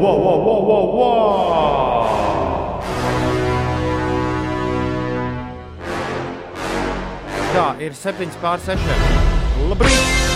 wow, 0.00 0.16
wow, 0.20 0.38
wow, 0.46 0.60
wow, 0.68 0.86
wow. 0.96 2.26
Tā 7.56 7.68
ir 7.80 7.92
7 7.96 8.28
pār 8.42 8.58
6. 8.60 8.80
Labrīt! 9.70 10.26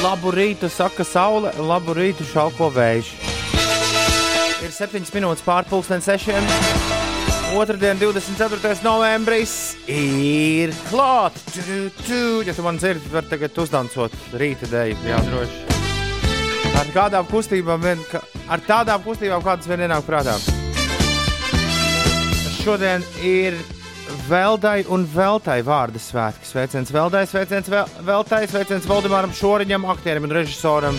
Labu 0.00 0.32
rītu, 0.34 0.66
saka 0.72 1.04
saule, 1.04 1.52
labu 1.60 1.94
rītu, 1.94 2.24
šauko 2.26 2.70
vējš. 2.74 3.12
Ir 4.64 4.72
7 4.74 5.14
minūtes 5.14 5.44
pār 5.46 5.68
pusdien 5.70 6.02
6. 6.02 6.99
Otradien, 7.54 7.98
24. 7.98 8.78
novembris, 8.84 9.74
ir 9.90 10.70
klāts. 10.86 11.42
Ja 12.46 12.54
tu 12.54 12.62
man 12.62 12.78
dzirdi, 12.78 13.10
var 13.10 13.26
tagad 13.26 13.56
uzdancot 13.58 14.14
rīta 14.38 14.68
dēļ, 14.70 14.92
jā, 15.08 15.18
droši. 15.26 15.64
Ar 16.78 16.92
kādām 16.94 17.26
kustībām, 17.28 17.82
vien, 17.82 18.04
ar 18.48 18.62
tādām 18.64 19.02
kustībām, 19.04 19.42
kādas 19.44 19.66
vien 19.68 19.82
ienāk 19.82 20.06
prātā. 20.06 20.36
Šodien 22.60 23.02
ir 23.26 23.58
Veldai 24.28 24.84
un 24.92 25.02
Veltai 25.10 25.58
vārdu 25.66 25.98
svētki. 26.02 26.46
Sveiciens 26.46 26.92
Veldai, 26.94 27.24
sveiciens 27.26 27.68
Vel- 27.72 27.90
Veltai, 28.06 28.44
sveiciens 28.46 28.86
Valdemāram 28.86 29.34
Šoriņam, 29.34 29.88
aktierim 29.90 30.28
un 30.28 30.36
režisoram. 30.38 30.96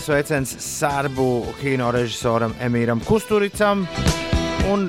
Sveiciens 0.00 0.56
Sērbu 0.64 1.28
kino 1.60 1.92
režisoram 1.92 2.56
Emīram 2.60 3.04
Kusturicam. 3.04 3.84
Un 4.68 4.88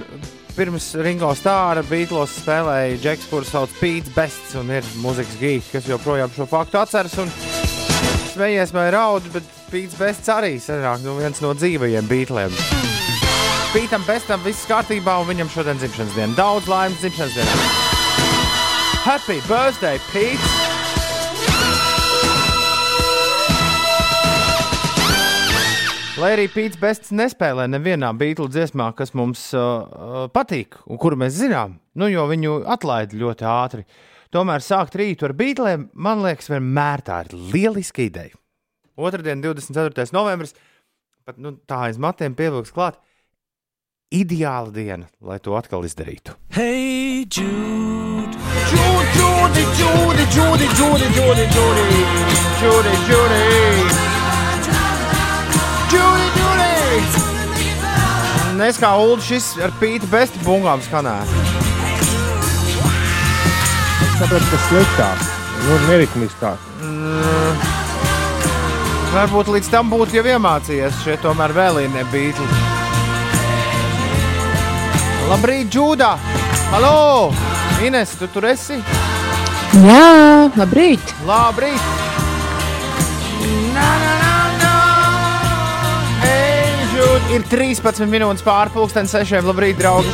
pirms 0.55 0.88
Ringo 1.04 1.30
Stāra 1.36 1.84
Beatles 1.86 2.34
spēlēja 2.40 3.00
Džeks, 3.02 3.27
kurš 3.32 3.52
sauc 3.52 3.73
Pīts 3.80 4.11
Bests 4.16 4.56
un 4.59 4.72
ir 4.73 4.88
muzikas 5.03 5.36
gīks, 5.39 5.72
kas 5.73 5.89
joprojām 5.89 6.31
šo 6.36 6.47
faktu 6.50 6.80
atceras. 6.80 7.17
Un 7.22 7.31
smejies 8.31 8.72
vai 8.75 8.88
raud, 8.95 9.28
bet 9.34 9.47
Pīts 9.72 9.97
Bests 10.00 10.31
arī 10.31 10.56
sanāk 10.64 11.03
nu, 11.03 11.17
viens 11.20 11.42
no 11.44 11.52
dzīvajiem 11.58 12.08
Beatliem. 12.12 12.56
Pītam 13.73 14.06
Bestam 14.08 14.44
viss 14.45 14.67
kārtībā, 14.70 15.17
un 15.20 15.30
viņam 15.34 15.52
šodien 15.52 15.81
dzimšanas 15.81 16.16
diena. 16.16 16.39
Daudz 16.39 16.72
laimes 16.72 17.03
dzimšanas 17.03 17.36
dienā. 17.36 17.59
Happy 19.06 19.42
birthday, 19.50 20.00
Pīts! 20.14 20.75
Lai 26.16 26.30
arī 26.31 26.45
Pīts 26.47 26.77
Bests 26.80 27.11
nespēlē 27.11 27.66
nevienā 27.67 28.13
beigļu 28.16 28.45
dziesmā, 28.47 28.85
kas 28.95 29.09
mums 29.19 29.49
uh, 29.52 29.63
uh, 29.83 30.13
patīk 30.31 30.77
un 30.88 30.99
kuru 31.02 31.17
mēs 31.19 31.33
zinām, 31.35 31.73
nu, 31.99 32.07
jo 32.07 32.23
viņu 32.30 32.61
atlaida 32.72 33.19
ļoti 33.19 33.47
ātri. 33.52 33.83
Tomēr 34.31 34.63
sākt 34.63 34.95
rītu 34.95 35.27
ar 35.27 35.33
beigļiem, 35.35 35.89
man 35.91 36.23
liekas, 36.23 36.47
vienmēr 36.53 37.03
tā 37.03 37.19
ir 37.25 37.35
lieliska 37.52 38.05
ideja. 38.05 38.39
Otradien, 38.95 39.44
24. 39.44 40.07
novembris, 40.16 40.55
pat 41.27 41.35
nu, 41.35 41.57
tā 41.67 41.81
aiz 41.89 41.99
matiem 41.99 42.31
pievilks 42.39 42.72
klāt. 42.72 42.95
Ideāla 44.16 44.72
diena, 44.72 45.11
lai 45.19 45.41
to 45.44 45.59
atkal 45.59 45.83
izdarītu. 45.83 46.39
Hey 46.55 47.27
Jude, 47.27 48.39
Judy, 48.72 49.11
Judy, 49.19 49.67
Judy, 49.83 50.73
Judy, 50.79 51.07
Judy, 51.19 52.03
Judy, 52.63 53.00
Judy, 53.11 54.14
Judy, 55.91 56.28
Judy. 56.39 56.75
Nes 58.55 58.80
kā 58.80 58.94
Ulu 58.97 59.19
šis 59.22 59.52
ar 59.64 59.73
pīta 59.81 60.08
besti 60.09 60.39
bungām 60.45 60.81
skanēja. 60.86 61.25
Tāpēc 64.16 64.45
tas 64.47 64.63
sliktāk, 64.69 65.25
nu, 65.66 65.80
neritmiskāk. 65.89 66.72
Varbūt 69.16 69.51
līdz 69.53 69.68
tam 69.72 69.91
būtu 69.91 70.18
jau 70.18 70.25
iemācījies 70.35 71.03
šie 71.03 71.18
tomēr 71.23 71.53
vēlīnie 71.56 72.03
beigļi. 72.12 72.47
Labrīt, 75.29 75.69
Džūda! 75.72 76.16
Halo! 76.73 77.31
Ines, 77.84 78.16
tu 78.19 78.28
tur 78.31 78.47
esi? 78.52 78.79
Jā, 79.84 80.50
labrīt! 80.56 81.16
Labrīt! 81.28 82.15
Ir 87.35 87.44
13 87.51 88.07
minūtes 88.07 88.46
pārpusdienas 88.46 89.12
sešiem. 89.12 89.44
Labrīt, 89.44 89.75
draugi! 89.75 90.12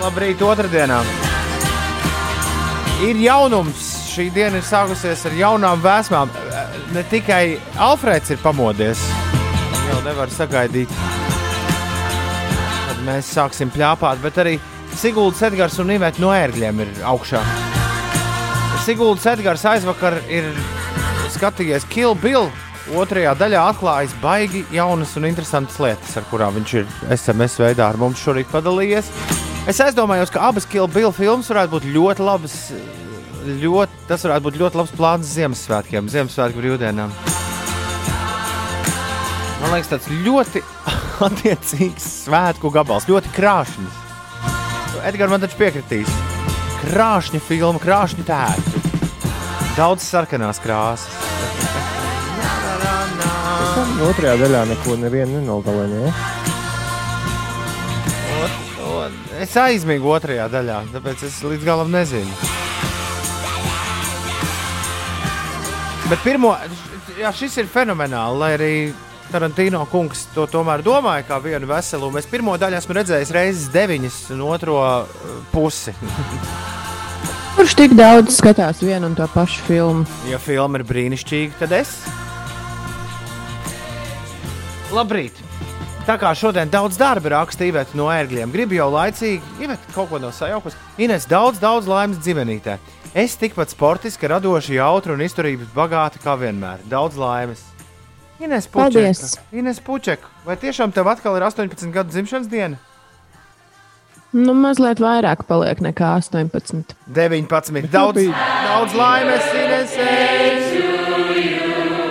Labrīt, 0.00 0.40
otrdienā! 0.40 1.02
Ir 3.04 3.20
jaunums. 3.20 3.90
Šī 4.10 4.30
diena 4.32 4.58
ir 4.58 4.64
sākusies 4.64 5.26
ar 5.28 5.36
jaunām 5.36 5.82
vēsmām. 5.84 6.32
Ne 6.94 7.02
tikai 7.12 7.58
Alfrēds 7.78 8.32
ir 8.32 8.40
pamodies, 8.42 9.02
jau 9.90 9.98
nevar 10.02 10.32
sagaidīt, 10.34 10.90
kad 12.88 13.04
mēs 13.06 13.30
sāksim 13.36 13.70
plāpāt, 13.70 14.18
bet 14.24 14.40
arī 14.40 14.56
Siguldas 14.96 15.44
Edgars 15.46 15.78
un 15.84 15.92
Ivets 15.94 16.18
no 16.18 16.32
ērgļiem 16.34 16.82
ir 16.82 17.04
augšā. 17.12 17.44
Siguldas 18.88 19.28
Edgars 19.36 19.68
aizvakar 19.68 20.18
ir 20.32 20.48
skatījies 21.36 21.86
Kill 21.92 22.16
Bill. 22.18 22.48
Otrajā 22.90 23.36
daļā 23.38 23.60
atklājas 23.70 24.14
baigi 24.18 24.64
jaunas 24.74 25.12
un 25.18 25.28
interesantas 25.28 25.76
lietas, 25.78 26.16
ar 26.18 26.24
kurām 26.26 26.56
viņš 26.58 26.72
ir 26.80 26.88
SMS 27.14 27.60
veidā 27.60 27.86
ar 27.86 27.98
mums 28.00 28.18
šorīt 28.18 28.50
padalījies. 28.50 29.10
Es 29.70 29.78
aizdomājos, 29.84 30.32
ka 30.34 30.42
abas 30.48 30.66
Kill 30.66 30.90
Bill 30.90 31.12
filmas 31.14 31.50
varētu 31.52 31.76
būt 31.76 31.86
ļoti 31.94 32.26
labas. 32.26 32.56
Ļoti, 33.60 34.00
tas 34.08 34.26
varētu 34.26 34.46
būt 34.48 34.58
ļoti 34.60 34.80
labs 34.80 34.96
plāns 34.98 35.30
Ziemassvētkiem, 35.36 36.10
Ziemassvētku 36.10 36.60
brīvdienām. 36.60 37.14
Man 39.60 39.76
liekas, 39.76 39.92
tas 39.92 40.10
ļoti 40.26 40.64
attiecīgs 41.28 42.10
svētku 42.26 42.72
gabals, 42.74 43.06
ļoti 43.08 43.32
krāšņs. 43.38 44.02
Edgars 45.06 45.32
man 45.32 45.46
taču 45.46 45.60
piekritīs. 45.62 46.10
Krāšņa 46.82 47.40
filma, 47.46 47.80
krāšņa 47.80 48.26
tēta. 48.26 48.84
Daudz 49.78 50.10
sarkanās 50.10 50.58
krāsas. 50.60 51.20
Otrajā 54.10 54.36
daļā 54.40 54.62
neko 54.70 54.96
nevienu 55.02 55.40
nenogalina. 55.40 56.06
Ja? 56.06 56.12
Es 59.40 59.54
aizmigu 59.56 60.10
otrajā 60.12 60.50
daļā, 60.52 60.82
tāpēc 60.92 61.22
es 61.24 61.38
līdz 61.40 61.64
galam 61.64 61.88
nezinu. 61.94 62.34
Bet 66.10 66.20
pirmo, 66.20 66.50
jā, 67.16 67.30
šis 67.32 67.56
ir 67.62 67.70
fenomenāli, 67.70 68.40
lai 68.42 68.50
arī 68.58 68.72
Tarantino 69.30 69.84
kungs 69.88 70.26
to 70.34 70.44
tomēr 70.50 70.82
domāja 70.84 71.24
kā 71.28 71.38
vienu 71.40 71.68
veselumu. 71.70 72.18
Es 72.18 72.28
pirmo 72.28 72.56
daļu 72.58 72.80
esmu 72.80 72.96
redzējis 72.98 73.32
reizes 73.32 73.68
deviņas, 73.72 74.18
un 74.34 74.42
otro 74.50 74.80
uh, 74.82 75.36
pusi. 75.54 75.94
Kurš 77.54 77.76
tik 77.78 77.94
daudz 77.96 78.36
skatās 78.40 78.82
vienu 78.82 79.08
un 79.08 79.14
to 79.16 79.28
pašu 79.30 79.62
filmu? 79.68 80.08
Ja 80.28 80.40
filma 80.42 80.82
ir 80.82 80.86
brīnišķīga, 80.90 81.62
tad 81.62 81.78
es. 81.78 81.94
Labrīt! 84.90 85.36
Tā 86.02 86.16
kā 86.18 86.32
šodien 86.34 86.70
daudz 86.72 86.96
darba 86.98 87.30
raksta 87.36 87.62
Iveta 87.68 87.94
no 87.94 88.08
ērgļiem, 88.10 88.50
gribu 88.50 88.74
jau 88.74 88.88
laicīgi, 88.90 89.42
Iveta 89.62 89.92
kaut 89.94 90.08
ko 90.10 90.18
no 90.18 90.32
sajaukas. 90.34 90.74
Ines 90.98 91.28
daudz, 91.30 91.60
daudz 91.62 91.86
laimes 91.86 92.18
dzīvenītē. 92.24 92.74
Es 93.14 93.36
tikpat 93.38 93.70
sportiski, 93.70 94.26
radoši, 94.30 94.78
jautri 94.80 95.14
un 95.14 95.22
izturības 95.22 95.70
bagāti 95.76 96.22
kā 96.24 96.34
vienmēr. 96.40 96.82
Daudz 96.90 97.18
laimes. 97.20 97.62
Ines 98.42 98.66
Pučeka. 98.72 99.30
Ines 99.54 99.78
Pučeka. 99.84 100.30
Vai 100.46 100.56
tiešām 100.58 100.94
tev 100.96 101.10
atkal 101.12 101.38
ir 101.38 101.46
18 101.46 101.92
gadu 101.94 102.10
dzimšanas 102.10 102.50
diena? 102.50 102.80
Nu, 104.32 104.54
mazliet 104.54 105.02
vairāk 105.02 105.42
paliek 105.46 105.82
nekā 105.82 106.16
18. 106.18 106.96
19. 107.10 107.90
Daudz, 107.94 108.26
daudz 108.66 108.98
laimes, 108.98 109.50
Ines! 109.62 109.96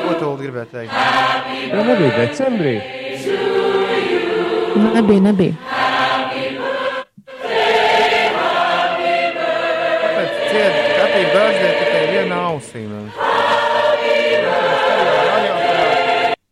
Ko 0.06 0.16
tu 0.20 0.34
gribēji 0.44 0.72
teikt? 0.76 1.39
Tā 1.70 1.82
nebija 1.86 2.14
decembrī. 2.18 2.74
Nebija, 4.80 5.22
nebija. 5.22 5.54
Kāpēc 10.02 10.32
cieta 10.50 10.82
katrai 10.96 11.22
bērnai 11.36 11.70
tikai 11.78 12.02
viena 12.10 12.40
ausī? 12.48 12.82
man? 12.90 13.06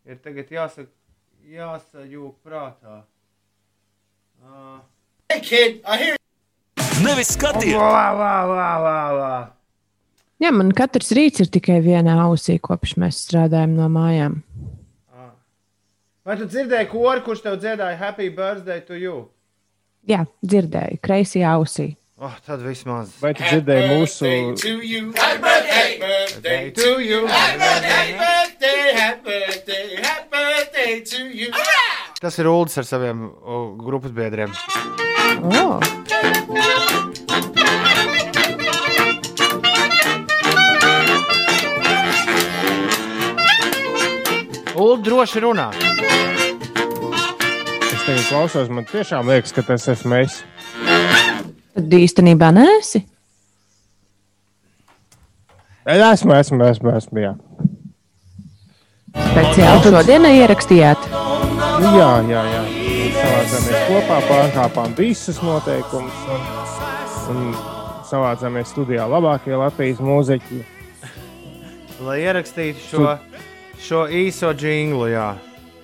Ir 0.06 0.22
tagad 0.22 0.54
jāsaka, 0.54 0.90
jāsajūg 1.58 2.32
prātā. 2.46 3.02
Uh, 4.38 4.78
nevis 7.02 7.34
skaties! 7.34 7.74
Vā, 7.74 8.08
vā, 8.22 8.34
vā, 8.54 8.72
vā, 8.86 8.98
vā. 9.18 9.36
Jā, 10.38 10.54
man 10.54 10.70
katrs 10.70 11.10
rīts 11.18 11.42
ir 11.42 11.50
tikai 11.50 11.80
vienā 11.82 12.14
ausī, 12.22 12.60
kopš 12.62 12.94
mēs 13.02 13.18
strādājam 13.26 13.74
no 13.74 13.90
mājām. 13.90 14.38
Vai 16.28 16.34
tu 16.36 16.44
dzirdēji 16.44 16.90
kori, 16.92 17.22
kurš 17.24 17.40
tev 17.40 17.54
dziedāja 17.56 17.96
Happy 17.96 18.26
Birthday 18.28 18.82
to 18.84 18.98
you? 19.00 19.14
Jā, 20.04 20.26
dzirdēju, 20.44 20.98
kreisajā 21.00 21.54
ausī. 21.56 21.86
Oh, 22.20 22.34
tad 22.44 22.60
vismaz. 22.60 23.14
Vai 23.22 23.30
tu 23.38 23.46
dzirdēji 23.46 23.86
mūsu 23.94 24.32
to 24.60 24.74
you. 24.84 25.14
Happy 25.16 25.40
birthday, 25.40 25.96
birthday 26.02 26.68
to 26.76 26.98
you. 27.00 27.22
Happy 27.32 27.56
birthday, 27.64 28.12
birthday, 28.20 28.92
happy 28.98 29.24
birthday, 29.24 29.96
happy 30.04 30.28
birthday 30.36 31.00
to 31.00 31.24
you. 31.32 31.48
Tas 32.20 32.36
ir 32.36 32.52
Ulas 32.52 32.76
ar 32.76 32.84
saviem 32.84 33.24
o, 33.24 33.64
grupas 33.80 34.12
biedriem. 34.12 34.52
Oh. 35.48 35.80
Ulu 44.76 45.00
droši 45.02 45.40
runā. 45.48 45.72
Tagad 48.08 48.24
klausos, 48.24 48.68
man 48.72 48.86
tiešām 48.88 49.26
liekas, 49.28 49.52
ka 49.52 49.60
tas 49.68 49.82
esmu 49.92 50.16
es. 50.22 50.38
Tad 51.76 51.92
īstenībā 51.92 52.46
nēsi. 52.56 53.02
Esmu, 55.84 56.32
esmu, 56.38 56.62
esmu, 56.70 56.94
esmu 56.96 57.20
jā. 57.20 57.32
Speciāli 59.12 59.82
šodienai 59.84 60.30
ierakstījāt. 60.38 61.04
Jā, 61.84 62.06
jā, 62.30 62.44
jā. 62.54 62.62
Savācāmies 63.18 63.82
kopā, 63.90 64.20
pārkāpām 64.30 64.94
visus 64.96 65.42
noteikumus 65.44 66.22
un, 66.32 66.46
un 67.34 67.42
savācāmies 68.08 68.72
studijā 68.72 69.04
labākie 69.04 69.52
Latvijas 69.52 70.00
mūziķi. 70.00 70.62
Lai 72.08 72.16
ierakstītu 72.24 72.86
šo, 72.86 73.12
šo 73.84 74.06
īso 74.22 74.54
jinglu, 74.56 75.10
jā. 75.12 75.28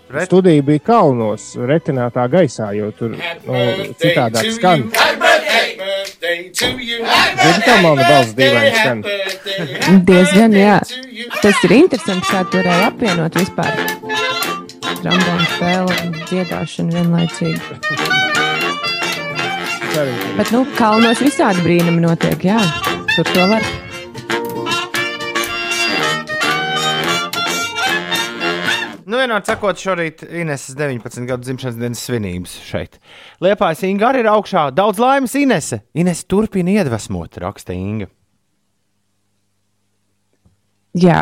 Ret, 0.09 0.27
Studija 0.29 0.63
bija 0.63 0.83
kalnos, 0.85 1.55
retinātā 1.57 2.27
gaisā, 2.31 2.71
jo 2.77 2.91
tur 2.97 3.15
nu, 3.15 3.61
citādāk 4.01 4.51
skan. 4.53 4.85
Zini, 6.25 6.51
kā 7.65 7.79
mana 7.83 8.05
balss 8.09 8.35
dīvaini 8.37 8.75
skan? 8.77 9.05
Diezgan, 10.09 10.57
jā. 10.59 10.79
Tas 11.41 11.65
ir 11.65 11.77
interesanti, 11.81 12.29
kā 12.31 12.45
tu 12.51 12.61
varēji 12.61 12.89
apvienot 12.91 13.41
vispār 13.41 13.73
trombonu 15.05 15.49
spēli 15.55 15.97
un 16.05 16.15
dziedāšanu 16.25 16.91
vienlaicīgi. 16.99 17.61
Bet, 20.39 20.51
nu, 20.51 20.65
kalnos 20.79 21.21
visādi 21.23 21.65
brīnumi 21.65 22.05
notiek, 22.05 22.49
jā. 22.53 22.61
Tur 23.15 23.29
to 23.31 23.49
var. 23.53 23.84
Nu, 29.15 29.21
vienmēr 29.21 29.45
sakot, 29.47 29.79
šorīt 29.79 30.25
Ineses 30.27 30.75
19 30.75 31.29
gadu 31.29 31.47
dzimšanas 31.47 31.77
dienas 31.79 32.01
svinības 32.03 32.55
šeit. 32.67 32.97
Liepājas 33.45 33.85
Inga 33.87 34.09
arī 34.09 34.25
ir 34.25 34.29
augšā. 34.33 34.65
Daudz 34.75 34.99
laimes 34.99 35.37
Inese. 35.39 35.79
Inese 35.95 36.25
turpina 36.27 36.73
iedvesmot, 36.75 37.39
raksta 37.45 37.77
Inga. 37.79 38.09
Jā. 40.99 41.21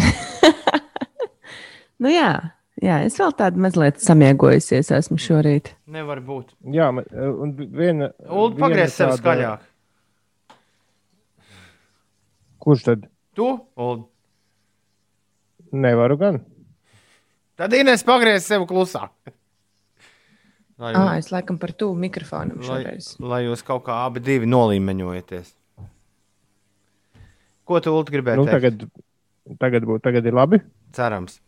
nu, 2.00 2.08
jā. 2.14 2.30
jā, 2.80 2.96
es 3.10 3.20
vēl 3.20 3.36
tādu 3.42 3.60
mazliet 3.68 4.00
samiegojusies 4.00 4.88
esmu 4.96 5.20
šorīt. 5.20 5.74
Nevar 5.92 6.24
būt. 6.24 6.56
Jā, 6.80 6.88
man- 6.96 7.12
un 7.12 7.52
viena. 7.76 8.08
Ulu, 8.24 8.56
pagriez 8.56 8.96
sev 8.96 9.12
tāda- 9.12 9.20
skaļāk. 9.20 9.68
Kurš 12.64 12.88
tad? 12.88 13.04
Tu, 13.36 13.52
Ulu. 13.76 14.06
Nevaru 15.76 16.22
gan. 16.24 16.46
Tad 17.56 17.72
Ines 17.76 18.02
pagriez 18.04 18.44
sev 18.46 18.66
klusāk. 18.68 19.10
Lai, 20.76 20.90
Ah, 20.92 21.14
es 21.16 21.30
laikam 21.32 21.56
par 21.58 21.72
to 21.72 21.94
mikrofonam 21.96 22.58
lai, 22.60 22.66
šoreiz. 22.84 23.14
lai 23.20 23.38
jūs 23.46 23.62
kaut 23.64 23.86
kā 23.86 23.94
abi 24.04 24.20
divi 24.20 24.44
nolīmeņojaties. 24.46 25.54
Ko 27.66 27.80
tu, 27.80 27.94
Ulu, 27.96 28.04
gribēji 28.12 28.38
Nu, 28.38 28.44
tagad, 28.46 28.84
tagad, 29.58 29.86
būs, 29.88 30.02
tagad 30.04 30.26
ir 30.28 30.36
labi. 30.36 30.60
Cerams. 30.94 31.40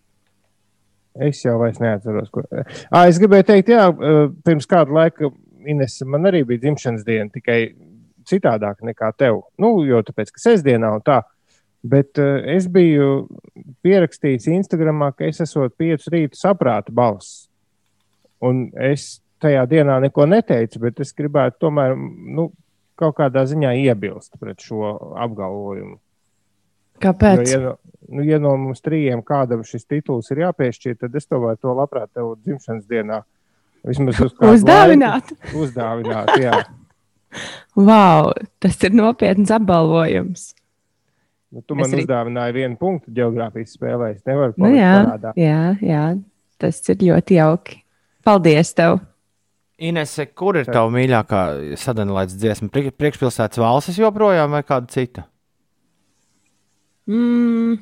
Es 1.19 1.43
jau 1.44 1.58
vairs 1.60 1.78
neatceros, 1.82 2.31
ko. 2.32 2.43
À, 2.90 3.05
es 3.10 3.19
gribēju 3.20 3.46
teikt, 3.50 3.69
jā, 3.75 3.84
pirms 4.46 4.66
kāda 4.70 4.94
laika 4.94 5.31
Ines, 5.69 5.99
man 6.06 6.25
arī 6.31 6.44
bija 6.49 6.62
dzimšanas 6.64 7.05
diena, 7.05 7.28
tikai 7.34 7.75
citādāk 8.28 8.81
nekā 8.87 9.10
tev. 9.19 9.43
Nu, 9.60 9.75
jo 9.84 10.00
tāpēc, 10.06 10.31
ka 10.32 10.40
sestdienā 10.40 10.94
un 10.96 11.02
tā. 11.05 11.20
Bet 11.88 12.19
uh, 12.20 12.40
es 12.56 12.67
biju 12.73 13.29
pierakstījis 13.87 14.49
Instagramā, 14.52 15.12
ka 15.17 15.29
es 15.29 15.40
esmu 15.44 15.69
piecu 15.79 16.12
rītu 16.14 16.38
saprāta 16.38 16.93
balss. 16.94 17.46
Un 18.44 18.69
es 18.75 19.20
tajā 19.43 19.64
dienā 19.70 20.00
neko 20.02 20.26
neteicu, 20.29 20.81
bet 20.82 21.00
es 21.05 21.14
gribētu 21.17 21.64
tomēr 21.67 21.94
nu, 21.96 22.49
kaut 22.99 23.17
kādā 23.20 23.44
ziņā 23.46 23.73
iebilst 23.85 24.35
pret 24.40 24.62
šo 24.62 24.90
apgalvojumu. 25.23 25.96
Kāpēc? 27.02 27.44
Jo, 27.46 27.52
ja, 27.52 27.61
no- 27.62 27.76
nu, 28.08 28.25
ja 28.26 28.38
no 28.43 28.56
mums 28.58 28.82
trījiem 28.82 29.23
kādam 29.26 29.62
šis 29.67 29.87
tituls 29.87 30.31
ir 30.34 30.43
jāpiešķir, 30.43 30.99
tad 30.99 31.14
es 31.14 31.31
tomēr 31.31 31.58
to 31.62 31.75
labprāt 31.79 32.11
tev 32.11 32.34
dzimšanas 32.43 32.88
dienā 32.91 33.23
vismaz 33.87 34.19
uz 34.26 34.34
Uzdāvināt. 34.34 35.31
laiku 35.31 35.62
Uzdāvināt, 35.64 36.34
jā. 36.43 36.58
Wow, 37.76 38.32
tas 38.58 38.79
ir 38.82 38.94
nopietns 38.96 39.50
apbalvojums. 39.55 40.55
Nu, 41.52 41.62
tu 41.64 41.74
man 41.74 41.88
arī- 41.90 42.04
uzdāvināji 42.04 42.52
vienu 42.54 42.76
punktu 42.76 43.10
geogrāfijas 43.14 43.76
spēlē. 43.78 44.14
Es 44.16 44.22
nevaru 44.28 44.52
Nu, 44.56 44.64
palikt 44.66 44.80
jā, 44.82 44.94
parādā. 45.04 45.32
jā, 45.36 45.60
jā, 45.80 46.02
tas 46.58 46.80
ir 46.88 46.96
ļoti 46.96 47.38
jauki. 47.38 47.82
Paldies 48.24 48.74
tev! 48.74 49.00
Inese, 49.78 50.26
kur 50.34 50.56
ir 50.58 50.64
tava 50.66 50.90
mīļākā 50.90 51.40
sadalīta 51.78 52.34
dziesma? 52.36 52.68
Pri- 52.68 52.90
Priekšpilsētas 52.90 53.56
valsts 53.62 53.96
joprojām 53.96 54.50
vai 54.50 54.62
kāda 54.62 54.88
cita? 54.90 55.24
Mm. 57.08 57.78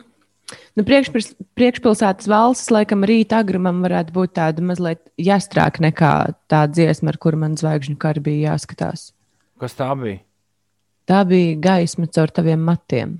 Nu, 0.76 0.84
priekšpils, 0.86 1.32
priekšpilsētas 1.58 2.28
valsts, 2.30 2.70
laikam, 2.70 3.02
rīta 3.08 3.40
agrumam 3.42 3.80
varētu 3.82 4.12
būt 4.14 4.34
tāda 4.38 4.62
mazliet 4.62 5.00
jāstrāk 5.18 5.80
nekā 5.82 6.12
tā 6.52 6.60
dziesma, 6.70 7.10
ar 7.10 7.18
kuru 7.18 7.40
man 7.40 7.56
zvaigžņu 7.58 7.96
kara 7.98 8.22
bija 8.22 8.52
jāskatās. 8.52 9.08
Kas 9.58 9.74
tā 9.74 9.88
bija? 9.98 10.20
Tā 11.08 11.24
bija 11.26 11.56
gaisma 11.58 12.06
caur 12.06 12.30
taviem 12.34 12.62
matiem. 12.62 13.16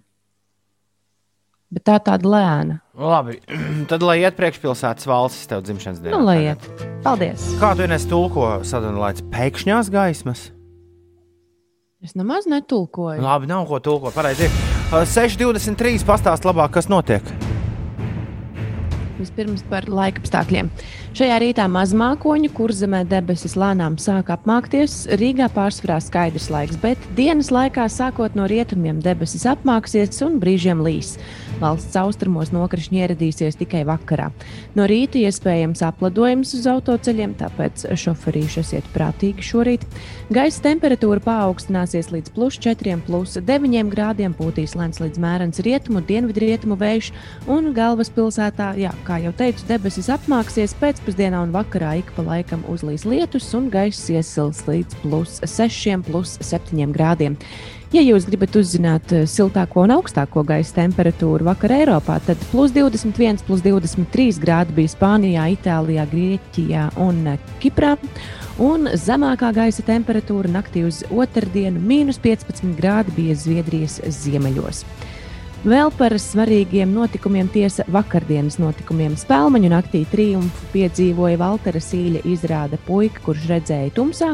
Bet 1.75 1.83
tā 1.89 1.97
tāda 1.99 2.31
lēna. 2.31 2.77
Labi, 2.97 3.41
tad 3.91 4.05
lai 4.07 4.21
iet 4.23 4.37
priekšpilsētas 4.39 5.09
valsts 5.11 5.49
tev 5.51 5.65
dzimšanas 5.67 6.03
dienā. 6.03 6.15
Nu, 6.15 6.23
lai 6.27 6.53
iet. 6.53 6.69
Paldies! 7.03 7.49
Kā 7.61 7.73
tu 7.79 7.89
nes 7.91 8.07
tulko 8.07 8.61
sadalīts 8.67 9.25
pēkšņās 9.33 9.91
gaismas? 9.95 10.51
Es 12.05 12.15
nemaz 12.15 12.46
netulkoju. 12.46 13.19
Labi, 13.25 13.49
nav 13.51 13.67
ko 13.67 13.81
tulkot. 13.82 14.15
Pareizi. 14.15 14.46
ir. 14.46 14.75
Uh, 14.93 15.03
6.23. 15.11 16.05
pastāst 16.06 16.46
labāk, 16.46 16.77
kas 16.77 16.87
notiek. 16.93 17.25
Vispirms 19.17 19.65
par 19.67 19.89
laika 19.91 20.23
apstākļiem. 20.23 20.69
Šajā 21.17 21.37
rītā 21.41 21.65
mazmākoņu, 21.73 22.51
kur 22.53 22.75
zemē 22.77 22.99
debesis 23.08 23.55
lēnām 23.56 23.94
sāk 23.96 24.29
apmākties, 24.35 25.06
Rīgā 25.17 25.46
pārsvarā 25.55 25.96
skaidrs 26.05 26.51
laiks, 26.53 26.77
bet 26.82 27.01
dienas 27.17 27.49
laikā 27.49 27.87
sākot 27.89 28.37
no 28.37 28.44
rietumiem 28.44 28.99
debesis 29.01 29.46
apmāksies 29.49 30.20
un 30.27 30.37
brīžiem 30.43 30.82
līs. 30.85 31.15
Valsts 31.56 31.96
austrumos 31.96 32.51
nokrišņi 32.53 33.01
ieradīsies 33.01 33.56
tikai 33.56 33.87
vakarā. 33.89 34.27
No 34.77 34.85
rīta 34.85 35.17
iespējams 35.23 35.81
apledojums 35.89 36.53
uz 36.58 36.67
autoceļiem, 36.69 37.32
tāpēc 37.41 37.87
šoferīši 37.96 38.61
esiet 38.61 38.93
prātīgi 38.93 39.46
šorīt. 39.46 39.89
Gaisa 40.37 40.67
temperatūra 40.69 41.25
paaugstināsies 41.25 42.13
līdz 42.13 42.35
plus 42.37 42.61
4, 42.61 42.99
plus 43.08 43.39
9 43.41 43.89
grādiem, 43.94 44.37
pūtīs 44.37 44.77
lēns 44.77 45.01
līdz 45.01 45.23
mērens 45.25 45.65
rietumu, 45.65 46.05
dienvidrietumu 46.05 46.77
vējš, 46.77 47.13
un 47.49 47.73
galvaspilsētā, 47.73 48.75
jā, 48.85 48.93
kā 49.08 49.23
jau 49.25 49.32
teicu, 49.41 49.65
debesis 49.73 50.13
apmāksies 50.13 50.77
pēcpusdienā 51.06 51.39
un 51.44 51.53
vakarā 51.55 51.93
ik 52.01 52.08
pa 52.17 52.22
laikam 52.27 52.65
uzlīs 52.67 53.05
lietus, 53.06 53.46
un 53.55 53.69
gaiss 53.70 54.08
iesils 54.10 54.65
līdz 54.67 54.96
plus 55.05 55.36
6, 55.46 56.03
plus 56.03 56.34
7 56.43 56.91
grādiem. 56.91 57.36
Ja 57.94 58.03
jūs 58.03 58.27
gribat 58.27 58.56
uzzināt 58.58 59.13
eh, 59.15 59.22
siltāko 59.31 59.84
un 59.84 59.94
augstāko 59.94 60.43
gaisa 60.43 60.75
temperatūru 60.81 61.46
vakar 61.46 61.77
Eiropā, 61.77 62.19
tad 62.27 62.43
plus 62.51 62.75
21, 62.75 63.39
plus 63.46 63.63
23 63.63 64.41
grādi 64.43 64.75
bija 64.75 64.91
Spānijā, 64.96 65.46
Itālijā, 65.55 66.08
Grieķijā 66.10 66.89
un 66.98 67.22
eh, 67.36 67.39
Kiprā. 67.63 67.94
Un 68.58 68.91
zemākā 68.98 69.53
gaisa 69.55 69.84
temperatūra 69.86 70.51
naktī 70.51 70.82
uz 70.89 71.05
otrdienu- 71.06 71.79
mīnus 71.93 72.19
15 72.19 72.75
grādi 72.75 73.15
bija 73.15 73.39
Zviedrijas 73.39 74.01
ziemeļos. 74.03 74.82
Vēl 75.67 75.89
par 75.99 76.15
svarīgiem 76.15 76.93
notikumiem, 76.94 77.49
tiesa 77.51 77.82
vakardienas 77.91 78.61
notikumiem. 78.63 79.17
Spēlmaņu 79.19 79.73
naktī 79.73 80.05
triumfu 80.06 80.69
piedzīvoja 80.70 81.41
Valtera 81.41 81.81
Sīļa 81.82 82.20
izrāda 82.31 82.79
puika, 82.87 83.19
kurš 83.25 83.49
redzēja 83.51 83.91
tumsā, 83.96 84.29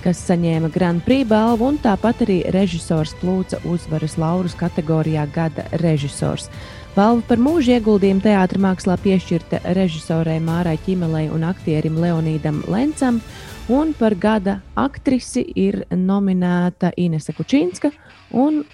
kas 0.00 0.22
saņēma 0.30 0.70
Grand 0.72 1.04
Prix 1.04 1.28
balvu, 1.28 1.68
un 1.68 1.76
tāpat 1.82 2.24
arī 2.24 2.38
režisors 2.56 3.12
plūca 3.20 3.60
uzvaras 3.68 4.16
laurus 4.16 4.56
kategorijā 4.56 5.26
gada 5.34 5.66
režisors. 5.84 6.48
Balva 6.96 7.20
par 7.28 7.44
mūža 7.44 7.76
ieguldījumu 7.76 8.24
teātrī 8.24 8.64
mākslā 8.64 8.96
piešķirta 9.04 9.60
režisorei 9.76 10.40
Mārai 10.40 10.78
Čimelei 10.86 11.26
un 11.28 11.44
aktierim 11.52 12.00
Leonīdam 12.00 12.64
Lencam, 12.72 13.20
un 13.68 13.92
par 13.92 14.16
gada 14.16 14.62
aktrisi 14.80 15.44
ir 15.52 15.82
nominēta 15.92 16.94
Inese 16.96 17.36
Kučinska, 17.36 17.92
un 18.32 18.64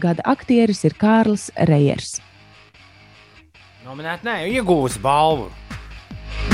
gada 0.00 0.24
aktieris 0.26 0.84
ir 0.84 0.96
Kārlis 0.98 1.50
Reijers. 1.56 2.18
Nominēt, 3.84 4.24
nē, 4.24 4.40
iegūs 4.54 4.96
balvu. 5.02 5.50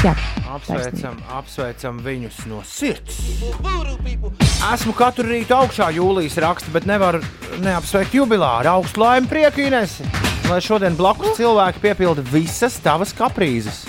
Jā, 0.04 0.14
Apsveicam, 0.50 1.18
apsveicam 1.30 1.98
viņus 2.02 2.40
no 2.50 2.60
sirds. 2.66 3.20
Esmu 4.70 4.94
katru 4.98 5.28
rītu 5.28 5.54
augšā, 5.54 5.90
jūlijas 5.94 6.38
raksta, 6.42 6.72
bet 6.74 6.88
nevaru 6.90 7.22
neapsveikt 7.62 8.16
jubilāru. 8.18 8.72
Augstu 8.72 9.04
laimi, 9.04 9.30
prieku, 9.30 9.62
Ines! 9.68 10.00
Lai 10.50 10.58
šodien 10.64 10.96
blakus 10.98 11.36
cilvēki 11.38 11.84
piepilda 11.84 12.24
visas 12.32 12.80
tavas 12.82 13.14
kaprīzes. 13.14 13.84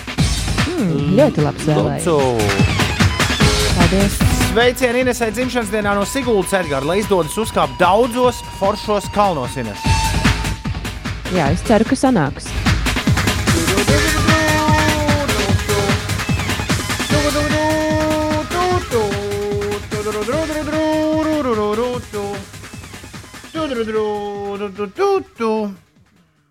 mm, 0.68 1.16
ļoti 1.18 1.48
labs. 1.48 1.72
Lūdzu! 1.72 2.20
Paldies! 3.80 4.31
Sveicienu 4.52 5.00
Inesai 5.00 5.30
dzimšanas 5.32 5.70
dienā 5.72 5.94
no 5.96 6.02
Siguldas 6.04 6.52
Edgara, 6.58 6.84
lai 6.84 6.98
izdodas 7.00 7.38
uzkāpt 7.40 7.78
daudzos 7.80 8.42
foršos 8.60 9.06
kalnos 9.16 9.54
Ines. 9.56 9.80
Jā, 11.32 11.46
es 11.56 11.64
ceru, 11.64 11.88
ka 11.88 11.96
sanāks. 11.96 12.50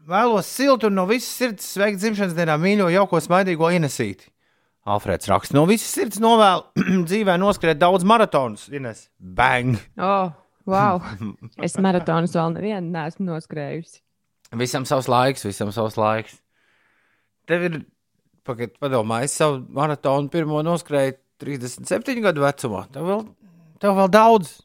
Vēlos 0.09 0.49
siltu 0.49 0.89
un 0.89 0.97
no 0.97 1.05
visas 1.13 1.37
sirds 1.37 1.69
sveikt 1.77 2.01
dzimšanas 2.01 2.33
dienā 2.33 2.57
mīļo, 2.65 2.89
jauko, 2.97 3.21
smaidīgo 3.21 3.69
Inesīti. 3.77 4.33
Alfrēds 4.91 5.29
raksta, 5.31 5.55
no 5.55 5.67
visas 5.69 5.93
sirds 5.95 6.21
novēlu 6.23 7.05
dzīvē 7.09 7.37
noskriet 7.41 7.79
daudz 7.81 8.07
maratonus. 8.09 8.67
Ines, 8.75 9.07
bang! 9.19 9.79
Oh, 10.01 10.33
wow! 10.71 11.03
Es 11.67 11.77
maratonus 11.83 12.35
vēl 12.37 12.57
nevienu 12.57 12.95
neesmu 12.95 13.29
noskrējusi. 13.29 14.01
Visam 14.59 14.87
savs 14.89 15.07
laiks, 15.11 15.47
visam 15.47 15.71
savs 15.75 15.99
laiks. 16.01 16.41
Tev 17.47 17.67
ir, 17.69 17.77
pagaid, 18.47 18.75
padomā, 18.83 19.23
es 19.27 19.37
savu 19.39 19.61
maratonu 19.77 20.31
pirmo 20.33 20.65
noskrēju 20.67 21.15
37 21.45 22.25
gadu 22.25 22.43
vecumā. 22.45 22.83
Tev 22.95 23.07
vēl, 23.07 23.23
tev 23.83 23.95
vēl 24.01 24.11
daudz. 24.13 24.57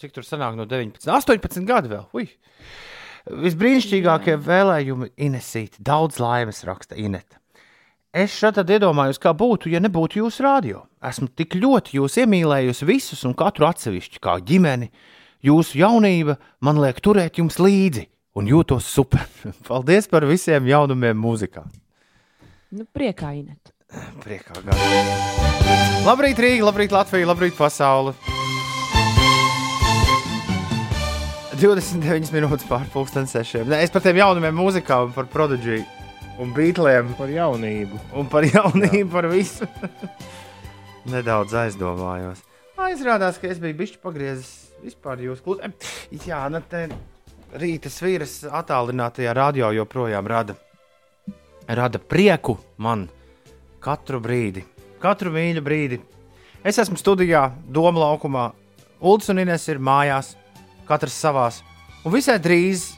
Cik 0.00 0.14
tur 0.16 0.24
sanāk 0.24 0.54
no 0.56 0.64
19, 0.68 1.10
18 1.10 1.66
gadu 1.68 1.90
vēl? 1.92 2.06
Ui. 2.16 2.30
Visbrīnišķīgākie 3.44 4.38
vēlējumi 4.40 5.10
Inesīt. 5.26 5.76
Daudz 5.84 6.22
laimes 6.22 6.62
raksta 6.64 6.96
Ineta. 6.96 7.39
Es 8.10 8.32
šeit 8.34 8.56
iedomājos, 8.58 9.20
kā 9.22 9.30
būtu, 9.38 9.68
ja 9.70 9.78
nebūtu 9.78 10.18
jūsu 10.18 10.42
rādio. 10.42 10.80
Esmu 11.06 11.28
tik 11.38 11.54
ļoti 11.54 11.94
jūs 11.94 12.16
iemīlējusi 12.18 12.88
visus 12.88 13.20
un 13.22 13.36
katru 13.38 13.68
atsevišķi, 13.68 14.18
kā 14.18 14.34
ģimeni. 14.42 14.88
Jūsu 15.46 15.78
jaunība 15.78 16.34
man 16.58 16.80
liek 16.82 16.98
turēt 16.98 17.38
jums 17.38 17.60
līdzi 17.62 18.08
un 18.34 18.50
jūtos 18.50 18.88
super. 18.90 19.22
Paldies 19.68 20.10
par 20.10 20.26
visiem 20.26 20.66
jaunumiem 20.66 21.22
mūzikā. 21.22 21.62
Nu, 22.74 22.88
priekā, 22.90 23.30
Inet. 23.38 23.70
Priekā 24.24 24.58
gada. 24.58 24.90
Labrīt, 26.02 26.42
Rīga, 26.42 26.66
labrīt, 26.66 26.90
Latvija, 26.90 27.30
labrīt, 27.30 27.54
pasaule. 27.54 28.16
29 31.62 32.34
minūtes 32.34 32.66
pār 32.66 32.90
pusdienas 32.90 33.38
sešiem. 33.38 33.70
Es 33.78 33.94
par 33.94 34.02
tiem 34.02 34.18
jaunumiem 34.18 34.58
mūzikā 34.64 34.98
un 35.06 35.14
par 35.14 35.30
prodigiju 35.30 35.86
un 36.40 36.52
beatliem 36.56 37.12
Par 37.18 37.28
jaunību. 37.32 37.98
un 38.16 38.28
par 38.32 38.46
jaunību, 38.48 39.10
par 39.12 39.28
visu. 39.32 39.68
Nedaudz 41.12 41.54
aizdomājos. 41.56 42.42
Aizrādās, 42.80 43.38
ka 43.40 43.48
es 43.50 43.60
biju 43.60 43.76
bijis 43.76 43.96
pagriezis 44.00 44.50
vispār 44.80 45.20
jūsu 45.26 45.44
klusē. 45.44 45.70
Jā, 46.26 46.42
nu 46.52 46.60
te 46.68 46.86
rīta 47.60 47.90
svīras 47.92 48.38
attālinātajā 48.48 49.32
radio 49.36 49.70
joprojām 49.76 50.26
rada, 50.30 50.54
rada 51.68 51.98
prieku 52.00 52.56
man 52.80 53.08
katru 53.84 54.20
brīdi, 54.22 54.64
katru 55.02 55.32
mīļu 55.34 55.64
brīdi. 55.64 56.00
Es 56.64 56.78
esmu 56.80 56.96
studijā, 57.00 57.50
Doma 57.68 58.00
laukumā, 58.04 58.50
Ulus 59.00 59.30
un 59.32 59.40
Ines 59.40 59.64
ir 59.72 59.78
mājās, 59.80 60.34
katrs 60.88 61.14
savās. 61.16 61.62
Un 62.04 62.12
visai 62.12 62.36
drīz 62.40 62.90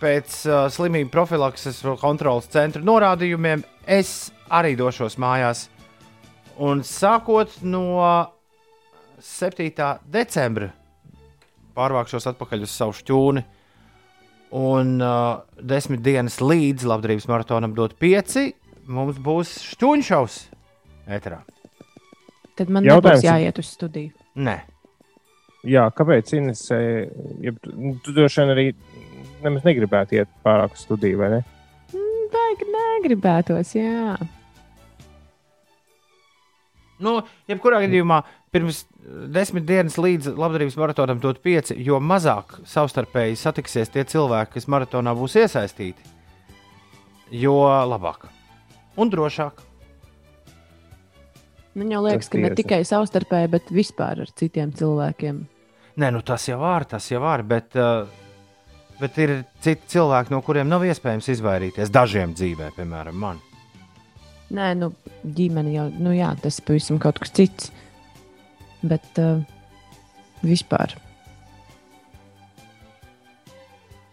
pēc 0.00 0.38
uh, 0.48 0.66
slimību 0.72 1.10
profilakses 1.12 1.80
kontrolas 2.00 2.48
centra 2.52 2.82
norādījumiem 2.84 3.64
es 3.86 4.30
arī 4.52 4.74
došos 4.78 5.18
mājās. 5.22 5.66
Un 6.62 6.82
sākot 6.86 7.58
no 7.66 7.84
7. 9.20 9.70
decembra 10.12 10.70
pārvākšos 11.76 12.28
atpakaļ 12.32 12.64
uz 12.64 12.72
savu 12.72 12.96
šķūni. 12.96 13.44
Un 14.56 14.94
uh, 15.02 15.42
desmit 15.58 16.04
dienas 16.06 16.38
līdz 16.40 16.86
labdarības 16.86 17.26
maratonam 17.28 17.74
dot 17.76 17.96
pieci, 18.00 18.54
mums 18.86 19.18
būs 19.20 19.58
šķūņšaus 19.74 20.38
ēterā. 21.18 21.42
Tad 22.56 22.72
man 22.72 22.86
Jautājums 22.86 23.20
nebūs 23.20 23.28
jāiet 23.28 23.60
uz 23.60 23.74
studiju. 23.74 24.14
Nē, 24.36 24.60
Jā, 25.66 25.88
kāpēc 25.94 26.30
Ines, 26.36 26.62
eh, 26.70 27.08
ja 27.42 27.52
tu, 27.58 27.72
nu, 27.74 27.96
tu 28.04 28.14
droši 28.14 28.42
vien 28.42 28.52
arī 28.52 28.66
nemaz 29.44 29.66
negribētu 29.66 30.20
iet 30.20 30.32
pārāk 30.46 30.76
uz 30.76 30.86
studiju, 30.86 31.20
vai 31.20 31.30
ne? 31.36 31.44
Baigi 32.32 32.66
negribētos, 32.72 33.74
jā. 33.76 34.16
nu, 37.02 37.20
jebkurā 37.50 37.82
gadījumā 37.84 38.22
pirms 38.54 38.84
desmit 39.32 39.66
dienas 39.68 39.98
līdz 40.00 40.32
labdarības 40.38 40.78
maratonam 40.80 41.20
dot 41.22 41.42
pieci, 41.44 41.76
jo 41.84 42.00
mazāk 42.00 42.58
savstarpēji 42.68 43.38
satiksies 43.40 43.92
tie 43.92 44.04
cilvēki, 44.08 44.56
kas 44.56 44.68
maratonā 44.72 45.14
būs 45.16 45.36
iesaistīti, 45.42 46.12
jo 47.36 47.58
labāk 47.90 48.28
un 48.96 49.12
drošāk. 49.12 49.64
Man 51.76 51.90
jau 51.92 52.00
liekas, 52.06 52.30
Tas 52.30 52.32
ka 52.32 52.40
ne 52.40 52.50
tikai 52.56 52.80
savstarpēji, 52.88 53.52
bet 53.52 53.72
vispār 53.74 54.22
ar 54.24 54.30
citiem 54.40 54.72
cilvēkiem. 54.72 55.42
Nē, 56.00 56.08
nu 56.12 56.22
tas 56.24 56.46
jau 56.48 56.56
var, 56.60 56.86
tas 56.88 57.04
jau 57.10 57.20
var, 57.20 57.44
bet, 57.44 57.76
uh, 57.76 58.08
bet 59.00 59.18
ir 59.22 59.32
citi 59.64 59.92
cilvēki, 59.96 60.32
no 60.34 60.40
kuriem 60.44 60.68
nav 60.70 60.84
iespējams 60.86 61.28
izvairīties. 61.36 61.92
Dažiem 61.94 62.34
dzīvē, 62.36 62.72
piemēram, 62.76 63.18
man. 63.20 63.40
Nē, 64.56 64.70
nu, 64.78 64.92
ģimene 65.36 65.72
jau, 65.74 65.86
nu 65.98 66.14
jā, 66.14 66.30
tas 66.42 66.60
ir 66.60 66.66
pavisam 66.68 67.00
kaut 67.02 67.18
kas 67.22 67.34
cits. 67.34 67.72
Bet 68.86 69.18
uh, 69.18 69.40
vispār. 70.46 70.94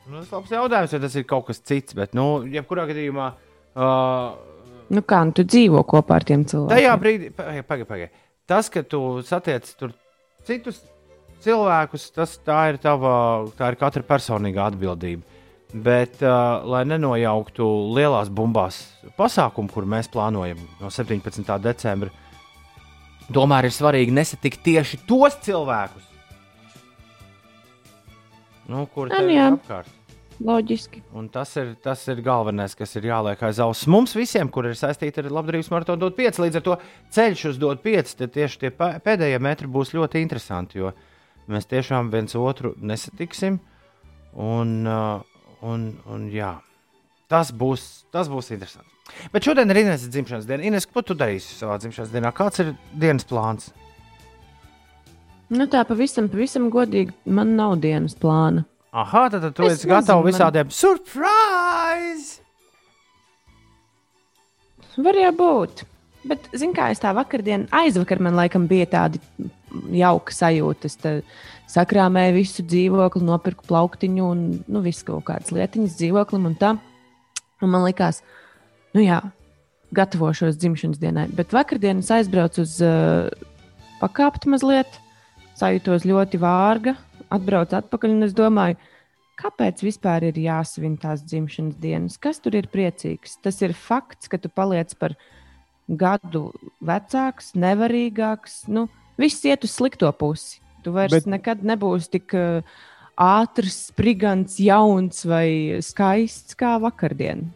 Nu, 0.07 0.19
tas 0.19 0.31
ir 0.31 0.37
labs 0.37 0.55
jautājums, 0.55 0.95
vai 0.95 1.03
tas 1.05 1.19
ir 1.19 1.27
kaut 1.29 1.47
kas 1.51 1.61
cits, 1.61 1.95
bet, 1.97 2.17
nu, 2.17 2.43
jebkurā 2.49 2.87
gadījumā. 2.89 3.29
Uh, 3.73 4.51
Nu, 4.93 5.01
kā 5.07 5.21
nu, 5.25 5.33
tu 5.33 5.45
dzīvo 5.47 5.81
kopā 5.89 6.19
ar 6.19 6.25
tiem 6.27 6.43
cilvēkiem? 6.45 6.75
Tajā 6.75 6.95
brīdī, 7.01 7.29
pagaidi, 7.33 7.63
pagaidi. 7.65 7.87
Pagai. 7.89 8.09
Tas, 8.49 8.69
ka 8.69 8.83
tu 8.83 8.99
satiec 9.25 9.69
tur 9.79 9.93
citus 10.47 10.81
cilvēkus, 11.43 12.09
tas 12.15 12.35
tā 12.45 12.59
ir 12.71 12.79
tava, 12.81 13.13
tā 13.57 13.71
ir 13.73 13.79
katra 13.79 14.03
personīga 14.07 14.67
atbildība. 14.69 15.23
Bet, 15.73 16.19
uh, 16.21 16.61
lai 16.69 16.83
nenojauktu 16.85 17.65
lielās 17.97 18.29
bumbās 18.29 18.77
pasākumu, 19.17 19.71
kur 19.73 19.87
mēs 19.89 20.11
plānojam 20.13 20.59
no 20.81 20.91
17. 20.93 21.49
decembra, 21.63 22.13
tomēr 23.33 23.69
ir 23.69 23.73
svarīgi 23.73 24.13
nesatikt 24.13 24.61
tieši 24.67 25.01
tos 25.09 25.39
cilvēkus, 25.41 26.05
nu, 28.69 28.85
kur 28.93 29.09
tev 29.09 29.29
ir 29.31 29.37
jā. 29.39 29.49
apkārt. 29.55 29.99
Loģiski. 30.43 31.03
Un 31.15 31.27
tas 31.31 31.51
ir, 31.61 31.73
tas 31.83 32.01
ir 32.09 32.19
galvenais, 32.25 32.73
kas 32.75 32.95
ir 32.97 33.05
jāliek 33.07 33.41
aiz 33.45 33.59
auss 33.63 33.85
mums 33.87 34.15
visiem, 34.17 34.49
kur 34.51 34.65
ir 34.67 34.77
saistīti 34.77 35.21
ar 35.21 35.29
labdarības 35.31 35.69
maratonu 35.71 36.01
dot 36.01 36.17
5. 36.17 36.41
Līdz 36.43 36.59
ar 36.59 36.65
to 36.65 36.77
ceļš 37.15 37.43
uz 37.51 37.59
dot 37.61 37.83
5, 37.85 38.15
tad 38.19 38.33
tieši 38.33 38.61
tie 38.63 38.71
pē- 38.73 38.97
pēdējie 39.05 39.39
metri 39.43 39.69
būs 39.71 39.93
ļoti 39.95 40.23
interesanti, 40.25 40.81
jo 40.81 40.91
mēs 41.51 41.67
tiešām 41.71 42.09
viens 42.13 42.35
otru 42.39 42.73
nesatiksim. 42.79 43.59
Un, 44.33 44.73
uh, 44.87 45.21
un, 45.61 45.89
un 46.09 46.25
jā, 46.33 46.55
tas 47.29 47.51
būs, 47.53 48.05
tas 48.13 48.29
būs 48.31 48.51
interesanti. 48.55 48.89
Bet 49.33 49.43
šodien 49.45 49.69
ir 49.69 49.81
Inês 49.83 50.07
dzimšanas 50.09 50.47
diena. 50.47 50.63
Inês, 50.65 50.87
ko 50.89 51.03
tu 51.05 51.13
darīsi 51.17 51.57
savā 51.57 51.75
dzimšanas 51.81 52.13
dienā? 52.13 52.31
Kāds 52.33 52.61
ir 52.63 52.71
dienas 52.95 53.27
plāns? 53.29 53.71
Nu, 55.53 55.67
tā 55.69 55.83
pavisam, 55.85 56.29
pavisam 56.31 56.69
godīgi, 56.73 57.13
man 57.29 57.51
nav 57.59 57.75
dienas 57.83 58.15
plāna. 58.17 58.63
Aha, 58.93 59.27
tad, 59.33 59.41
tad 59.43 59.55
tu 59.57 59.65
Es 59.67 59.79
esi 59.81 59.89
gatavs 59.89 60.07
nezinu, 60.07 60.23
man- 60.23 60.31
visādiem 60.31 60.71
surprise! 60.73 62.39
Var 64.97 65.17
jau 65.17 65.31
būt. 65.37 65.83
Bet, 66.29 66.45
zināmā 66.53 66.77
kā 66.77 66.89
es 66.93 67.01
tā 67.03 67.11
vakardien, 67.17 67.65
aizvakar 67.73 68.21
man 68.23 68.37
laikam 68.37 68.67
bija 68.69 68.85
tāda 68.87 69.19
jauka 69.93 70.35
sajūta. 70.35 70.89
Es 70.89 70.97
sakrāmēju 71.73 72.37
visu 72.37 72.65
dzīvokli, 72.67 73.23
nopirku 73.27 73.65
plauktiņu 73.69 74.25
un 74.29 74.43
nu, 74.67 74.83
visu 74.85 75.07
kaut 75.09 75.27
kādas 75.29 75.53
lietiņas 75.55 75.97
dzīvoklim 75.99 76.49
un 76.51 76.57
tā. 76.59 76.75
Un 77.63 77.71
man 77.71 77.85
liekas, 77.85 78.21
nu 78.93 79.03
jā, 79.05 79.21
gatavošos 79.95 80.57
dzimšanas 80.59 81.01
dienai. 81.01 81.27
Bet 81.33 81.53
vakardien 81.55 82.01
es 82.03 82.11
aizbraucu 82.13 82.63
uz 82.65 82.79
uh, 82.83 83.29
pakāptu 84.01 84.51
mazliet, 84.53 84.99
sajūtos 85.59 86.07
ļoti 86.09 86.41
vārga, 86.41 86.97
atbraucu 87.33 87.77
atpakaļ 87.79 88.17
un 88.17 88.27
es 88.27 88.35
domāju, 88.37 88.79
kāpēc 89.39 89.83
vispār 89.85 90.27
ir 90.29 90.39
jāsvin 90.39 90.97
tās 91.01 91.23
dzimšanas 91.25 91.77
dienas? 91.81 92.17
Kas 92.21 92.41
tur 92.43 92.57
ir 92.57 92.69
priecīgs? 92.73 93.37
Tas 93.43 93.61
ir 93.65 93.75
fakts, 93.77 94.29
ka 94.31 94.39
tu 94.41 94.51
paliec 94.53 94.93
par 94.99 95.15
gadu 95.87 96.49
vecāks, 96.83 97.53
nevarīgāks. 97.59 98.63
Nu, 98.73 98.87
viss 99.19 99.45
iet 99.47 99.65
uz 99.67 99.75
slikto 99.77 100.11
pusi. 100.17 100.61
Tu 100.83 100.91
vairs 100.91 101.13
Bet... 101.15 101.29
nekad 101.31 101.63
nebūsi 101.63 102.09
tik 102.17 102.35
uh, 102.35 102.65
ātrs, 103.19 103.87
sprigants, 103.91 104.57
jauns 104.59 105.23
vai 105.29 105.79
skaists 105.85 106.57
kā 106.59 106.75
vakardien. 106.81 107.47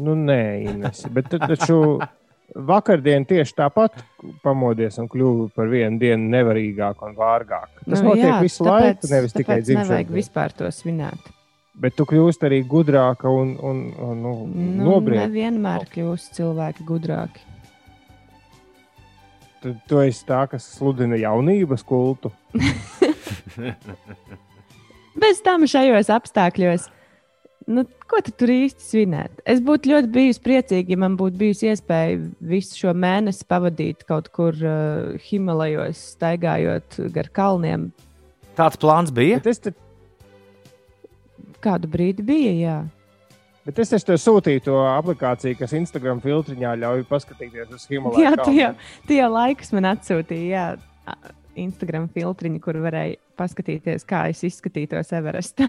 Nu, 0.00 0.16
nē, 0.18 0.42
Ines, 0.72 1.04
bet 1.14 1.30
taču 1.30 2.00
vakardien 2.54 3.26
tieši 3.26 3.54
tāpat 3.58 4.00
pamodies 4.42 4.98
un 5.02 5.08
kļuvu 5.10 5.48
par 5.54 5.70
vienu 5.70 6.00
dienu 6.00 6.28
nevarīgāk 6.32 7.04
un 7.06 7.14
vārgāk. 7.18 7.70
Tas 7.84 8.00
nu, 8.00 8.10
notiek 8.10 8.30
jā, 8.30 8.40
visu 8.42 8.66
tāpēc, 8.66 8.90
laiku, 8.90 9.12
nevis 9.12 9.36
tikai 9.36 9.60
dzimšanas. 9.62 9.90
Nevajag 9.90 10.12
vispār 10.18 10.54
to 10.58 10.70
svinēt. 10.74 11.32
Bet 11.74 11.96
tu 11.98 12.06
kļūsi 12.06 12.46
arī 12.46 12.60
gudrāka 12.70 13.30
un, 13.30 13.56
un, 13.58 13.80
un 13.98 14.20
nu, 14.22 14.34
nu, 14.50 14.68
nobriedzīgāka. 14.86 15.30
Nevienmēr 15.30 15.88
kļūst 15.94 16.38
cilvēki 16.38 16.86
gudrāki. 16.86 17.42
Tu, 19.64 19.70
tu 19.88 19.96
esi 20.04 20.26
tā, 20.28 20.42
kas 20.44 20.66
sludina 20.76 21.16
jaunības 21.16 21.80
kultu. 21.88 22.28
Bez 25.22 25.40
tam 25.46 25.64
šajos 25.64 26.10
apstākļos. 26.12 26.90
Nu, 27.72 27.86
ko 28.10 28.20
tu 28.20 28.34
tur 28.36 28.52
īsti 28.52 28.84
svinēt? 28.84 29.38
Es 29.48 29.62
būtu 29.64 29.88
ļoti 29.94 30.10
bijusi 30.12 30.42
priecīga, 30.44 30.92
ja 30.92 31.00
man 31.00 31.14
būtu 31.16 31.40
bijusi 31.40 31.70
iespēja 31.70 32.18
visu 32.44 32.76
šo 32.82 32.92
mēnesi 32.92 33.46
pavadīt 33.48 34.04
kaut 34.04 34.28
kur 34.36 34.52
uh, 34.52 35.14
Himalajos, 35.30 36.02
staigājot 36.18 36.98
gar 37.14 37.32
kalniem. 37.32 37.88
Tāds 38.58 38.76
plāns 38.82 39.14
bija? 39.16 39.40
Bet 39.40 39.48
es 39.54 39.64
te... 39.64 39.72
Kādu 41.64 41.88
brīdi 41.88 42.20
bija, 42.26 42.52
jā. 42.52 42.76
Bet 43.64 43.78
es 43.80 44.04
tev 44.04 44.18
sūtīju 44.20 44.60
to 44.66 44.74
aplikāciju, 44.84 45.56
kas 45.56 45.72
Instagram 45.76 46.20
filtriņā 46.24 46.74
ļauj 46.82 47.06
paskatīties 47.08 47.70
uz 47.72 47.86
Himalaju. 47.88 48.20
Jā, 48.20 48.34
tie, 48.44 48.66
tie 49.08 49.22
laikus 49.24 49.72
man 49.76 49.88
atsūtīja. 49.94 50.66
Jā. 50.74 51.32
Instagram 51.54 52.08
filtriņu, 52.10 52.58
kur 52.58 52.80
varēja 52.82 53.16
paskatīties, 53.38 54.04
kā 54.08 54.24
es 54.32 54.42
izskatītos 54.46 55.12
Everestā. 55.14 55.68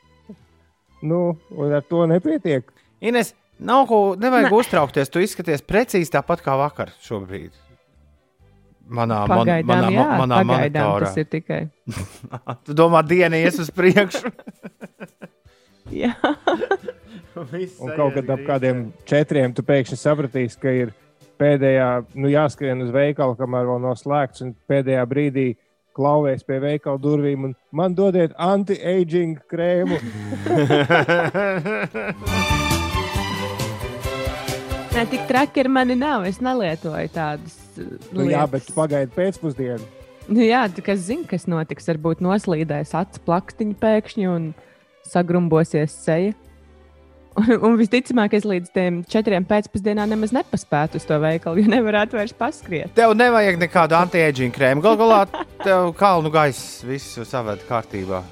nu, 1.10 1.36
un 1.52 1.76
ar 1.76 1.84
to 1.86 2.06
nepietiek. 2.08 2.72
Ines, 3.04 3.34
nav 3.60 3.84
ko, 3.90 4.00
nevajag 4.18 4.48
ne. 4.48 4.56
uztraukties. 4.56 5.12
Tu 5.12 5.22
izskaties 5.26 5.64
precīzi 5.66 6.14
tāpat 6.16 6.42
kā 6.44 6.56
vakar 6.58 6.94
šobrīd. 7.04 7.52
Manā, 8.86 9.24
pagaidām, 9.26 9.66
man, 9.66 9.84
manā, 9.84 9.94
jā, 9.94 10.10
manā 10.22 10.42
pagaidām 10.46 10.90
tas 11.02 11.16
ir 11.18 11.26
tikai. 11.26 11.62
tu 12.66 12.76
domā, 12.78 13.02
diena 13.06 13.38
ies 13.38 13.58
uz 13.62 13.72
priekšu? 13.74 14.30
jā. 15.92 16.14
un 17.82 17.88
kaut 17.96 18.14
kad 18.16 18.30
ap 18.32 18.40
kādiem 18.46 18.86
četriem 19.08 19.54
tu 19.56 19.62
pēkšņi 19.66 19.98
sapratīsi, 20.00 20.60
ka 20.62 20.72
ir 20.72 20.88
pēdējā, 21.40 21.88
nu, 22.16 22.26
jāskrien 22.32 22.82
uz 22.84 22.90
veikalu, 22.94 23.36
kamēr 23.38 23.64
vēl 23.68 23.80
nav 23.84 23.94
slēgts, 24.00 24.42
un 24.46 24.54
pēdējā 24.70 25.04
brīdī 25.10 25.48
klauvēs 25.96 26.42
pie 26.44 26.58
veikala 26.60 26.98
durvīm 27.00 27.44
un 27.48 27.52
man 27.72 27.94
dodiet 27.96 28.32
anti-aging 28.36 29.38
krēmu. 29.48 29.96
Nē, 34.96 35.02
tik 35.12 35.26
traki 35.28 35.60
ar 35.60 35.68
mani 35.68 35.92
nav. 35.92 36.22
Es 36.24 36.38
nelietoju 36.40 37.08
tādas. 37.12 37.52
Nu, 38.16 38.24
jā, 38.24 38.46
bet 38.48 38.70
pagaidi 38.72 39.12
pēcpusdienu. 39.12 39.84
Nu, 40.26 40.40
jā, 40.40 40.62
tu 40.72 40.80
kas 40.84 41.02
zini, 41.04 41.26
kas 41.28 41.44
notiks. 41.50 41.84
Varbūt 41.90 42.22
noslīdēs 42.24 42.94
acu 42.96 43.20
plakstiņa 43.28 43.76
pēkšņi 43.82 44.24
un 44.32 44.48
sagrumbosies 45.12 45.94
seja. 46.06 46.34
Un, 47.36 47.50
un 47.68 47.74
visticamāk, 47.76 48.32
es 48.38 48.46
līdz 48.48 48.70
tam 48.72 49.02
četriem 49.12 49.44
pēcpusdienā 49.44 50.06
nemaz 50.08 50.32
nepaspētu 50.32 50.96
uz 50.96 51.04
to 51.04 51.18
veikalu, 51.20 51.60
jo 51.60 51.72
nevarētu 51.74 52.16
vairs 52.16 52.32
paskriet. 52.36 52.94
Tev 52.96 53.12
nevajag 53.18 53.60
nekādu 53.60 53.98
anti-aging 53.98 54.54
krēmu. 54.56 54.80
Galu 54.84 55.02
galā 55.02 55.18
tev 55.60 55.90
kalnu 56.00 56.32
gaiss 56.32 56.80
visu 56.88 57.26
saved 57.28 57.60
kārtībā. 57.68 58.22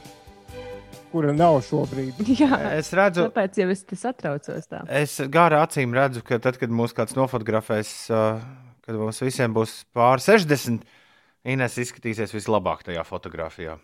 Kura 1.12 1.34
nav 1.36 1.60
šobrīd? 1.68 2.24
Jā, 2.40 2.56
es 2.80 2.88
redzu, 2.96 3.28
kāpēc 3.28 3.60
jau 3.60 3.68
es 3.76 3.84
tas 3.92 4.08
atraucos 4.14 4.72
tā. 4.72 4.80
Es 4.88 5.20
gārā 5.36 5.60
acīm 5.66 5.92
redzu, 5.94 6.24
ka 6.24 6.40
tad, 6.42 6.56
kad 6.58 6.72
mūs 6.72 6.96
kāds 6.96 7.14
nofotografēs, 7.18 7.92
kad 8.08 8.98
mums 8.98 9.20
visiem 9.22 9.52
būs 9.54 9.82
pār 9.94 10.24
60, 10.24 10.82
Ines 11.44 11.74
izskatīsies 11.76 12.32
vislabāk 12.32 12.86
tajā 12.86 13.02
fotografijā. 13.04 13.76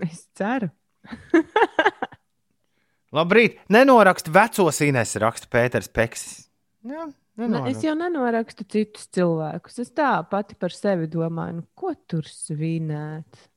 Es 0.00 0.24
ceru. 0.32 0.70
Labrīt! 3.16 3.58
Nenorakst 3.72 4.30
vecos 4.32 4.80
Ines, 4.86 5.16
raksta 5.20 5.50
Pēters 5.50 5.90
Peksis. 5.90 6.46
Jā, 6.86 7.08
ne, 7.42 7.62
es 7.68 7.82
jau 7.84 7.94
nenorakstu 7.98 8.64
citus 8.70 9.08
cilvēkus. 9.12 9.80
Es 9.82 9.90
tā 9.96 10.12
pati 10.30 10.56
par 10.56 10.72
sevi 10.74 11.08
domāju, 11.10 11.60
nu, 11.60 11.66
ko 11.76 11.92
tur 12.08 12.28
svinēt. 12.28 13.48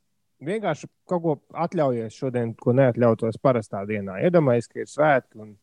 Vienkārši 0.43 0.89
kaut 1.07 1.21
ko 1.23 1.35
atļaujies 1.63 2.17
šodien, 2.17 2.51
ko 2.59 2.73
neatļautos 2.75 3.37
parastā 3.43 3.85
dienā. 3.87 4.17
Iedomājieties, 4.27 4.71
ka 4.71 4.81
ir 4.81 4.89
svētki 4.91 5.39
un, 5.39 5.53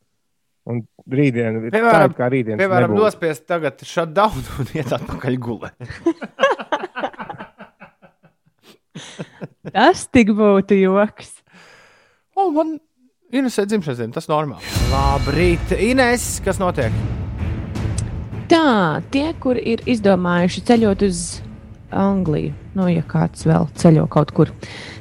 un 0.70 0.80
rītdien 1.10 1.58
ir 1.58 1.74
piemēram, 1.74 2.14
tā, 2.14 2.18
kā 2.22 2.30
rītdien. 2.32 2.62
Piemēram, 2.62 2.94
nospiest 2.96 3.44
tagad 3.50 3.82
shutdown 3.84 4.40
un 4.62 4.66
iet 4.78 4.90
atpakaļ 4.96 5.34
gulēt. 5.42 5.76
Tas 9.74 10.06
tik 10.08 10.32
būtu 10.36 10.78
joks. 10.80 11.39
O, 12.40 12.48
man 12.54 12.78
Inesē 13.30 13.62
dzimšanas 13.68 14.00
diena, 14.00 14.14
tas 14.16 14.26
ir 14.26 14.32
normāli. 14.32 14.70
Labrīt, 14.90 15.74
Ines, 15.76 16.24
kas 16.42 16.58
notiek? 16.58 16.94
Tā, 18.50 18.98
tie, 19.14 19.28
kur 19.42 19.60
ir 19.60 19.84
izdomājuši 19.86 20.64
ceļot 20.66 21.04
uz 21.06 21.20
Angliju. 21.94 22.56
Nu, 22.70 22.84
ja 22.86 23.02
kāds 23.02 23.42
vēl 23.48 23.64
ceļo 23.74 24.04
kaut 24.10 24.30
kur. 24.30 24.50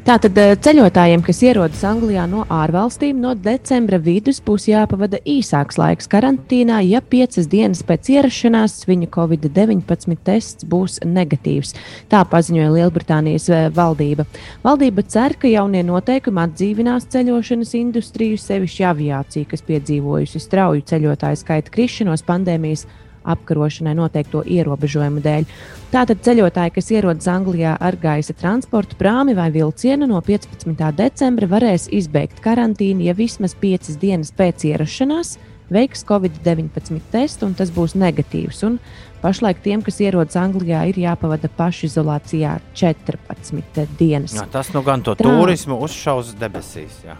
Tātad 0.07 0.37
eh, 0.41 0.55
ceļotājiem, 0.57 1.21
kas 1.21 1.41
ierodas 1.45 1.83
Anglijā 1.85 2.23
no 2.25 2.41
ārvalstīm, 2.49 3.19
no 3.21 3.35
decembra 3.37 3.99
vidus 4.01 4.39
būs 4.41 4.65
jāpavada 4.71 5.19
īsāks 5.21 5.77
laiks 5.77 6.09
karantīnā, 6.09 6.79
ja 6.87 7.01
piecas 7.05 7.45
dienas 7.51 7.83
pēc 7.85 8.09
ierašanās 8.15 8.79
viņa 8.89 9.09
covid-19 9.13 10.17
tests 10.25 10.65
būs 10.65 10.97
negatīvs. 11.05 11.75
Tā 12.09 12.23
paziņoja 12.31 12.71
Lielbritānijas 12.73 13.45
eh, 13.53 13.67
valdība. 13.75 14.25
Valdība 14.65 15.05
cer, 15.05 15.37
ka 15.37 15.51
jaunie 15.51 15.83
noteikumi 15.85 16.41
atdzīvinās 16.47 17.05
ceļošanas 17.13 17.75
industriju, 17.77 18.39
sevišķi 18.41 18.87
aviāciju, 18.89 19.51
kas 19.53 19.65
piedzīvojusi 19.69 20.41
strauju 20.41 20.87
ceļotāju 20.89 21.43
skaita 21.43 21.77
krišanos 21.77 22.25
pandēmijas 22.25 22.87
apkarošanai 23.23 23.95
noteikto 23.97 24.43
ierobežojumu 24.45 25.23
dēļ. 25.25 25.45
Tātad 25.93 26.23
ceļotāji, 26.25 26.75
kas 26.75 26.91
ierodas 26.93 27.29
Anglijā 27.31 27.75
ar 27.79 27.97
gaisa 27.99 28.35
transportu, 28.37 28.97
prāmi 28.99 29.35
vai 29.37 29.49
vilcienu 29.53 30.07
no 30.09 30.21
15. 30.25 30.75
decembra 30.97 31.49
varēs 31.49 31.89
izbeigt 31.91 32.43
karantīnu, 32.45 33.07
ja 33.09 33.17
vismaz 33.17 33.55
5 33.57 33.95
dienas 34.01 34.33
pēc 34.35 34.69
ierašanās 34.69 35.37
veiks 35.69 36.03
Covid-19 36.05 37.01
testu, 37.11 37.47
un 37.49 37.55
tas 37.57 37.71
būs 37.73 37.95
negatīvs. 37.97 38.63
Un 38.67 38.79
pašlaik 39.23 39.61
tiem, 39.63 39.83
kas 39.85 39.99
ierodas 40.03 40.37
Anglijā, 40.39 40.83
ir 40.89 40.99
jāpavada 41.03 41.49
pašizolācijā 41.57 42.57
14 42.77 43.85
dienas. 43.99 44.35
Jā, 44.37 44.47
tas 44.51 44.73
nu 44.75 44.83
gan 44.85 45.05
to 45.05 45.15
Trā... 45.19 45.29
turismu 45.29 45.79
uzšaus 45.85 46.33
debesīs. 46.39 47.03
Jā. 47.05 47.19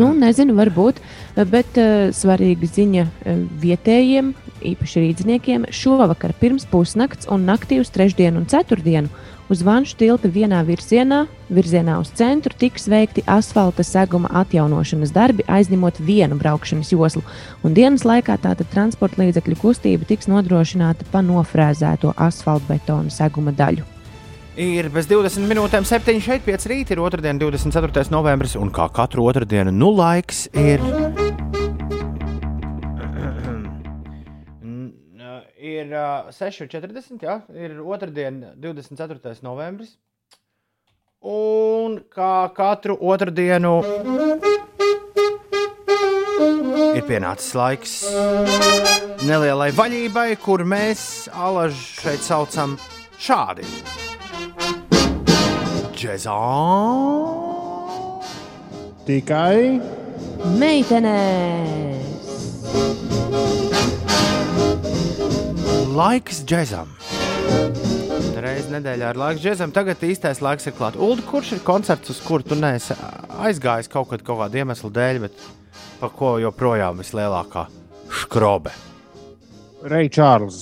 nu, 0.00 0.12
nezinu, 0.16 0.54
varbūt, 0.58 1.02
bet 1.50 1.80
uh, 1.80 2.08
svarīga 2.16 2.70
ziņa 2.70 3.06
uh, 3.06 3.42
vietējiem 3.60 4.32
īpaši 4.62 5.04
rīzniekiem, 5.04 5.68
šovakar 5.74 6.34
pirms 6.40 6.66
pusnakts 6.70 7.28
un 7.30 7.46
naktī 7.48 7.80
uz 7.82 7.92
trešdienu 7.94 8.42
un 8.42 8.48
ceturtdienu 8.50 9.10
uz 9.50 9.64
Vanšu 9.66 9.96
tilta 9.98 10.30
vienā 10.30 10.60
virzienā, 10.64 11.24
virzienā 11.50 11.98
uz 12.00 12.12
centru, 12.14 12.54
tiks 12.56 12.86
veikti 12.90 13.24
asfalta 13.26 13.82
seguma 13.84 14.30
atjaunošanas 14.42 15.12
darbi, 15.14 15.44
aizņemot 15.50 15.98
vienu 16.06 16.38
braukšanas 16.38 16.92
joslu. 16.94 17.24
Un 17.66 17.74
dienas 17.74 18.06
laikā 18.06 18.38
tātad 18.38 18.70
transporta 18.70 19.24
līdzekļu 19.24 19.58
kustība 19.60 20.06
tiks 20.06 20.30
nodrošināta 20.30 21.08
pa 21.10 21.24
nofrēzēto 21.26 22.14
asfaltbetona 22.16 23.10
seguma 23.10 23.50
daļu. 23.50 23.86
Ir 24.60 24.90
bez 24.92 25.06
20 25.10 25.46
minūtēm, 25.50 25.86
7 25.88 26.20
šeit, 26.22 26.42
5 26.46 26.66
rīt, 26.70 26.90
ir 26.92 27.02
otrdiena, 27.02 27.38
24. 27.42 28.10
novembris, 28.12 28.58
un 28.60 28.70
kā 28.74 28.90
katru 28.92 29.24
otrdienu, 29.30 29.72
nu 29.74 29.94
laiks 29.94 30.48
ir 30.58 30.84
ir 35.70 35.94
uh, 35.94 36.30
6.40. 36.34 37.20
Jā, 37.24 37.40
ir 37.54 37.78
otrdiena, 37.82 38.54
24. 38.60 39.38
novembris. 39.46 39.96
Un 41.20 41.98
kā 42.08 42.48
katru 42.56 42.96
otrdienu 42.96 43.74
ir 46.96 47.04
pienācis 47.04 47.52
laiks 47.58 47.92
nelielai 49.28 49.68
vaļībai, 49.76 50.30
kur 50.40 50.64
mēs 50.64 51.28
alaži 51.28 51.82
šeit 52.00 52.24
saucam 52.24 52.78
šādi. 53.20 53.68
Džezā! 55.92 56.40
Tikai 59.04 59.80
Meitenēs! 60.56 62.10
Laiks 65.90 66.44
džezam! 66.46 66.90
Reizē 68.40 68.76
nedēļā 68.76 69.08
ir 69.10 69.18
laiks 69.18 69.40
džezam, 69.42 69.72
tagad 69.74 69.98
īstais 70.06 70.38
laiks 70.44 70.68
ir 70.70 70.74
klāts. 70.76 70.98
Ulu, 71.02 71.24
kurš 71.26 71.56
ir 71.56 71.62
koncerts, 71.66 72.12
uz 72.12 72.20
kuru 72.22 72.46
tu 72.46 72.54
neesi 72.54 72.94
aizgājis 73.42 73.90
kaut, 73.90 74.06
kad, 74.12 74.22
kaut 74.22 74.38
kāda 74.38 74.60
iemesla 74.62 74.90
dēļ, 74.94 75.18
bet 75.24 75.40
par 75.98 76.12
ko 76.14 76.36
joprojām 76.38 77.00
vislielākā 77.02 77.64
skrobe? 78.20 78.70
Reija 79.90 80.12
Čārls. 80.18 80.60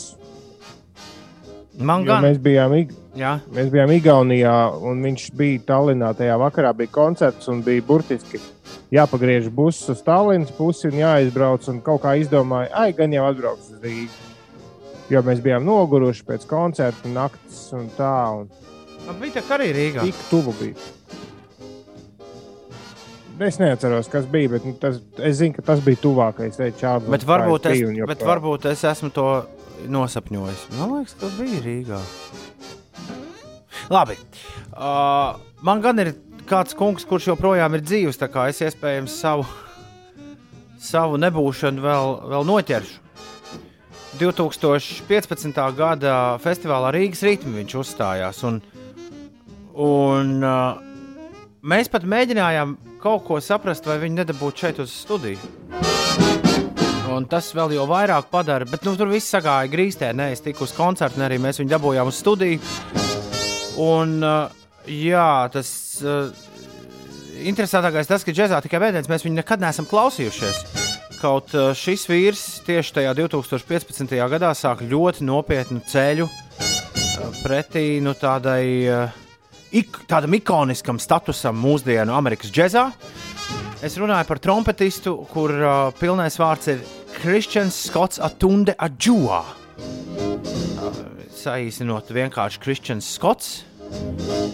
Man 1.77 2.07
Jo 2.07 2.15
gan, 2.15 2.25
mēs 2.25 2.41
bijām, 2.43 2.77
Ig 2.79 2.95
jā, 3.19 3.35
mēs 3.53 3.69
bijām 3.75 3.93
Igaunijā, 3.99 4.55
un 4.81 5.05
viņš 5.05 5.27
bija 5.37 5.67
Tallinā. 5.69 6.15
Tajā 6.17 6.39
vakarā 6.41 6.73
bija 6.79 6.95
koncerts, 6.95 7.51
un 7.53 7.61
bija 7.67 7.85
burtiski 7.85 8.41
jāpagriež 8.97 9.53
buss 9.53 9.93
uz 9.93 10.01
Tallinas 10.07 10.57
pusi 10.57 10.89
un 10.89 10.99
jāizbrauc. 11.03 11.69
Un 11.69 11.85
kaut 11.85 12.03
kā 12.07 12.17
izdomāja, 12.23 12.73
ai, 12.73 12.97
gan 12.97 13.13
jau 13.13 13.29
atbrauks 13.29 13.75
uz 13.77 13.85
Rīgā. 13.85 14.28
Jo 15.09 15.23
mēs 15.25 15.41
bijām 15.45 15.65
noguruši 15.65 16.25
pēc 16.29 16.45
koncerta, 16.49 17.09
naktas 17.09 17.63
un 17.77 17.87
tā. 17.97 18.17
Un 18.43 18.49
man 19.07 19.21
bija 19.23 19.41
tā 19.41 19.57
arī 19.57 19.71
Rīgā. 19.77 20.05
tik 20.05 20.19
tuvu 20.29 20.53
bija. 20.59 20.77
Es 23.49 23.61
neatceros, 23.63 24.09
kas 24.11 24.27
bija, 24.27 24.51
bet 24.57 24.65
nu, 24.67 24.75
tas, 24.83 24.99
es 25.23 25.39
zinu, 25.39 25.55
ka 25.55 25.63
tas 25.71 25.81
bija 25.85 26.01
tuvākais. 26.03 26.59
Čārls. 26.81 27.07
Bet 27.07 27.25
varbūt, 27.27 27.69
es, 27.71 27.85
bet 28.11 28.25
varbūt 28.27 28.67
es 28.73 28.83
esmu 28.85 29.13
to 29.15 29.29
nosapņojis. 29.87 30.65
Man 30.75 30.97
liekas, 30.97 31.15
ka 31.21 31.31
bija 31.39 31.61
Rīgā. 31.63 32.01
Labi. 33.95 34.19
Uh, 34.75 35.39
man 35.65 35.81
gan 35.85 36.03
ir 36.03 36.13
kāds 36.49 36.75
kungs, 36.77 37.07
kurš 37.09 37.31
joprojām 37.31 37.79
ir 37.79 37.85
dzīves, 37.87 38.19
tā 38.19 38.29
kā 38.33 38.49
es 38.51 38.59
iespējams 38.65 39.15
savu, 39.23 39.47
savu 40.83 41.21
nebūšanu 41.23 41.85
vēl, 41.85 42.15
vēl 42.35 42.49
noķeršu. 42.49 43.08
2015. 44.17 45.59
gada 45.77 46.39
festivālā 46.43 46.93
Rīgas 46.95 47.23
rītmā 47.27 47.61
viņš 47.61 47.75
uzstājās. 47.83 48.41
Un, 48.49 48.61
un, 49.77 50.33
uh, 50.41 50.81
mēs 51.61 51.93
pat 51.93 52.07
mēģinājām 52.09 52.77
kaut 53.03 53.27
ko 53.29 53.39
saprast, 53.45 53.87
vai 53.87 53.99
viņi 54.03 54.23
nedabūtu 54.23 54.65
šeit 54.65 54.81
uz 54.83 54.95
studiju. 55.05 55.39
Un 57.09 57.25
tas 57.29 57.49
vēl 57.57 57.73
jau 57.77 57.87
vairāk 57.89 58.29
padara, 58.33 58.67
bet 58.69 58.85
nu, 58.85 58.93
tur 58.97 59.09
viss 59.13 59.33
sagāja 59.33 59.71
grīstē. 59.73 60.13
Nē, 60.17 60.33
es 60.35 60.45
tiku 60.45 60.67
uz 60.67 60.75
koncertu, 60.77 61.21
arī 61.25 61.41
mēs 61.43 61.61
viņu 61.61 61.73
dabūjām 61.73 62.11
uz 62.11 62.21
studiju. 62.21 62.61
Un, 63.81 64.19
uh, 64.25 64.49
jā, 64.89 65.31
tas 65.53 65.71
uh, 66.05 66.33
interesantākais 67.45 68.11
tas, 68.11 68.27
ka 68.27 68.35
džēzā 68.35 68.61
tikai 68.65 68.83
bēdienas 68.83 69.11
mēs 69.11 69.27
viņu 69.27 69.41
nekad 69.41 69.63
neesam 69.63 69.89
klausījušies. 69.89 70.88
Kaut 71.19 71.51
uh, 71.57 71.73
šis 71.75 72.05
vīrs 72.07 72.43
tieši 72.63 72.93
tajā 73.01 73.13
2015. 73.19 74.13
gadā 74.31 74.53
sāk 74.55 74.85
ļoti 74.87 75.25
nopietnu 75.27 75.81
ceļu 75.91 76.29
uh, 76.29 77.33
pretī 77.43 77.99
nu, 78.05 78.13
tādai, 78.15 78.63
uh, 78.87 79.17
ik, 79.75 79.99
tādam 80.07 80.37
ikoniskam 80.39 81.01
statusam 81.03 81.59
mūsdienu 81.59 82.15
Amerikas 82.15 82.55
džēzā. 82.55 82.85
Es 83.83 83.99
runāju 83.99 84.29
par 84.31 84.39
trompetistu, 84.43 85.17
kur 85.33 85.51
uh, 85.59 85.75
pilnais 85.99 86.39
vārds 86.39 86.71
ir 86.71 86.85
Kristians 87.19 87.75
Skots 87.89 88.23
Atunde. 88.23 88.79
Uh, 88.79 89.43
saīsinot 91.35 92.15
vienkārši 92.15 92.63
Kristians 92.63 93.11
Skots. 93.19 93.68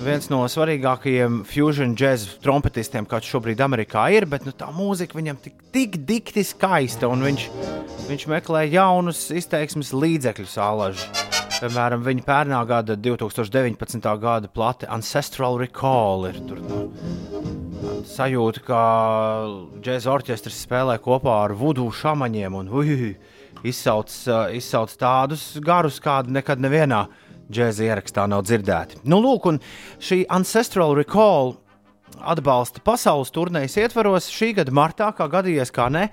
Viens 0.05 0.27
no 0.29 0.43
svarīgākajiem 0.51 1.41
fusion 1.49 1.95
jazz 1.99 2.37
trompetistiem, 2.45 3.07
kāds 3.09 3.31
šobrīd 3.31 3.63
Amerikā 3.65 4.05
ir, 4.13 4.27
bet 4.29 4.45
nu, 4.45 4.53
tā 4.53 4.69
mūzika 4.75 5.17
viņam 5.17 5.39
tik, 5.43 5.57
tik 5.75 5.97
dikti 6.07 6.45
skaista, 6.45 7.09
un 7.09 7.25
viņš, 7.25 7.47
viņš 8.11 8.27
meklē 8.31 8.67
jaunus 8.69 9.27
izteiksmes 9.35 9.95
līdzekļus 9.97 10.59
alaži. 10.61 11.09
Piemēram, 11.55 12.03
viņa 12.05 12.25
pērnā 12.27 12.61
gada 12.69 12.97
2019. 13.01 14.09
gada 14.21 14.51
plate 14.53 14.89
Ancestral 14.93 15.57
Recall 15.61 16.29
ir 16.29 16.41
tur. 16.45 16.61
Nu, 16.61 16.83
sajūta, 18.05 18.63
ka 18.67 18.81
džēzus 19.79 20.11
orķestris 20.11 20.63
spēlē 20.67 20.99
kopā 21.03 21.41
ar 21.47 21.55
vudu 21.59 21.87
šāmaņiem 21.95 22.59
un 22.61 22.69
uj, 22.69 23.15
izsauc, 23.65 24.13
izsauc 24.53 24.93
tādus 25.01 25.55
garus, 25.65 26.01
kādu 26.05 26.35
nekad 26.37 26.61
nevienā 26.61 27.07
džēzus 27.51 27.85
ierakstā 27.87 28.27
nav 28.31 28.45
dzirdēti. 28.47 29.03
Nu, 29.09 29.21
lūk, 29.25 29.49
un 29.51 29.61
šī 30.03 30.25
Ancestral 30.33 30.95
Recall 30.99 31.55
atbalsta 32.21 32.83
pasaules 32.85 33.33
turnīras 33.35 33.77
ietvaros 33.81 34.31
šī 34.33 34.55
gada 34.61 34.75
martā, 34.75 35.11
kā 35.17 35.29
gadījies, 35.33 35.73
kā 35.75 35.91
ne. 35.93 36.09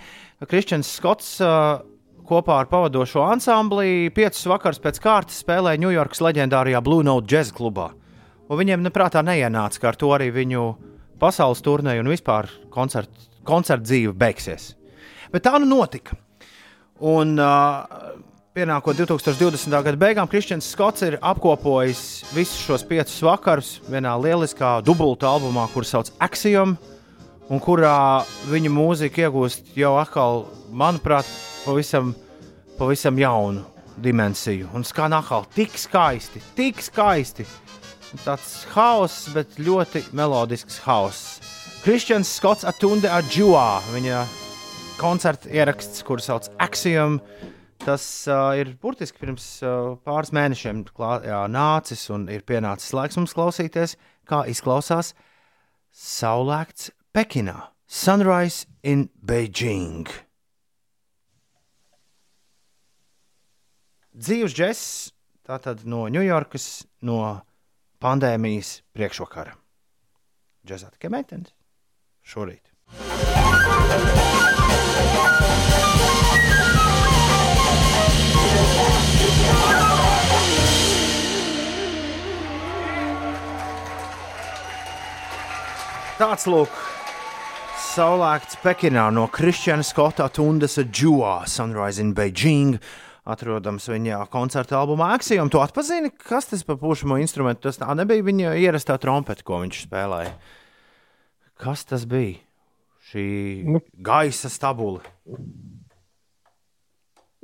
Kristians 0.50 0.90
Skots 0.98 1.34
uh, 1.46 1.82
kopā 2.28 2.62
ar 2.64 2.70
pavadošo 2.72 3.26
ansambli 3.28 4.12
piecus 4.16 4.48
vakars 4.50 4.82
pēc 4.82 5.02
kārtas 5.04 5.42
spēlēja 5.44 5.82
Ņujorkas 5.84 6.24
leģendārajā 6.28 6.82
Blue 6.86 7.06
Note 7.06 7.30
Jazz 7.32 7.54
klubā. 7.56 7.92
Un 8.52 8.60
viņiem 8.60 8.84
neprātā 8.84 9.24
neienāca, 9.24 9.80
ka 9.80 9.92
ar 9.92 10.00
to 10.00 10.10
arī 10.16 10.32
viņu 10.36 10.66
pasaules 11.22 11.62
turnīra 11.64 12.02
un 12.04 12.10
vispār 12.12 12.50
koncertu 12.74 13.30
koncert 13.48 13.86
dzīve 13.86 14.14
beigsies. 14.18 14.76
Bet 15.32 15.46
tā 15.48 15.56
nu 15.62 15.70
notika. 15.70 16.18
Un 17.02 17.34
uh, 17.42 17.82
pienākot 18.52 18.98
2020. 19.00 19.72
gada 19.72 19.96
beigām, 19.96 20.28
Kristians 20.28 20.66
Skots 20.74 21.06
ir 21.08 21.16
apkopojis 21.24 22.02
visus 22.36 22.60
šos 22.66 22.82
piecus 22.84 23.22
vakarus 23.24 23.70
vienā 23.88 24.12
lieliskā 24.20 24.74
dubultā 24.84 25.30
albumā, 25.32 25.70
kurš 25.72 25.94
sauc 25.94 26.10
Axiom, 26.20 26.74
un 27.48 27.62
kurā 27.64 28.26
viņa 28.52 28.72
mūzika 28.76 29.24
iegūst 29.24 29.72
jau 29.80 29.94
atkal, 30.02 30.44
manuprāt, 30.68 31.30
pavisam, 31.64 32.12
pavisam 32.76 33.22
jaunu 33.22 33.64
dimensiju. 34.04 34.68
Un 34.76 34.84
skan 34.84 35.16
atkal 35.16 35.48
tik 35.56 35.80
skaisti, 35.80 36.44
tik 36.58 36.84
skaisti. 36.84 37.48
Tāds 38.26 38.66
haoss, 38.74 39.30
bet 39.32 39.56
ļoti 39.64 40.04
melodisks 40.12 40.82
haoss. 40.84 41.40
Kristians 41.86 42.28
Skots 42.36 42.68
Atunde 42.68 43.08
Adžua, 43.08 43.80
viņa 43.96 44.26
koncerta 45.00 45.48
ieraksts, 45.56 46.04
kurš 46.04 46.28
sauc 46.28 46.52
Axiom. 46.60 47.22
Tas 47.82 48.04
uh, 48.30 48.52
ir 48.54 48.76
burtiski 48.78 49.18
pirms 49.24 49.46
uh, 49.66 49.96
pāris 50.06 50.30
mēnešiem 50.38 50.84
klā, 50.94 51.16
jā, 51.26 51.40
nācis 51.50 52.04
un 52.14 52.28
ir 52.30 52.44
pienācis 52.46 52.94
laiks 52.94 53.18
mums 53.18 53.34
klausīties, 53.34 53.96
kā 54.30 54.44
izklausās 54.52 55.16
saulēkts 55.90 56.92
Pekinā. 57.12 57.58
Sunrise 57.92 58.70
in 58.88 59.10
Beijing. 59.20 60.08
Dzīves 64.16 64.54
džeks, 64.56 64.86
tātad 65.44 65.82
no 65.84 66.06
Ņujorkas, 66.14 66.68
no 67.04 67.18
pandēmijas 68.00 68.78
priekšvakara. 68.94 69.58
Džeksa 70.64 70.94
tikai 70.94 71.12
meitenes 71.18 71.56
šorīt. 72.22 72.70
Tāds 86.22 86.44
lūk, 86.46 86.74
saulēkts 87.82 88.60
Pekinā 88.62 89.08
no 89.10 89.24
Kristiāna 89.34 89.82
Skota 89.82 90.28
Tundas 90.30 90.78
Džua, 90.78 91.48
Sunrise 91.50 91.98
in 92.04 92.12
Beijing. 92.14 92.76
Atrodams 93.32 93.88
viņa 93.90 94.20
koncerta 94.30 94.78
albumā 94.78 95.08
Axiom. 95.16 95.50
Tu 95.50 95.58
atpazini, 95.62 96.12
kas 96.14 96.46
tas 96.52 96.62
par 96.68 96.78
pušamo 96.82 97.18
instrumentu? 97.22 97.64
Tas 97.66 97.82
tā 97.82 97.90
nebija 97.98 98.22
viņa 98.28 98.54
ierastā 98.62 99.00
trompete, 99.02 99.42
ko 99.46 99.64
viņš 99.64 99.82
spēlēja. 99.88 100.36
Kas 101.62 101.88
tas 101.90 102.06
bija? 102.10 102.38
Šī 103.10 103.26
Nu. 103.66 103.82
gaisa 103.98 104.54
stabula. 104.54 105.02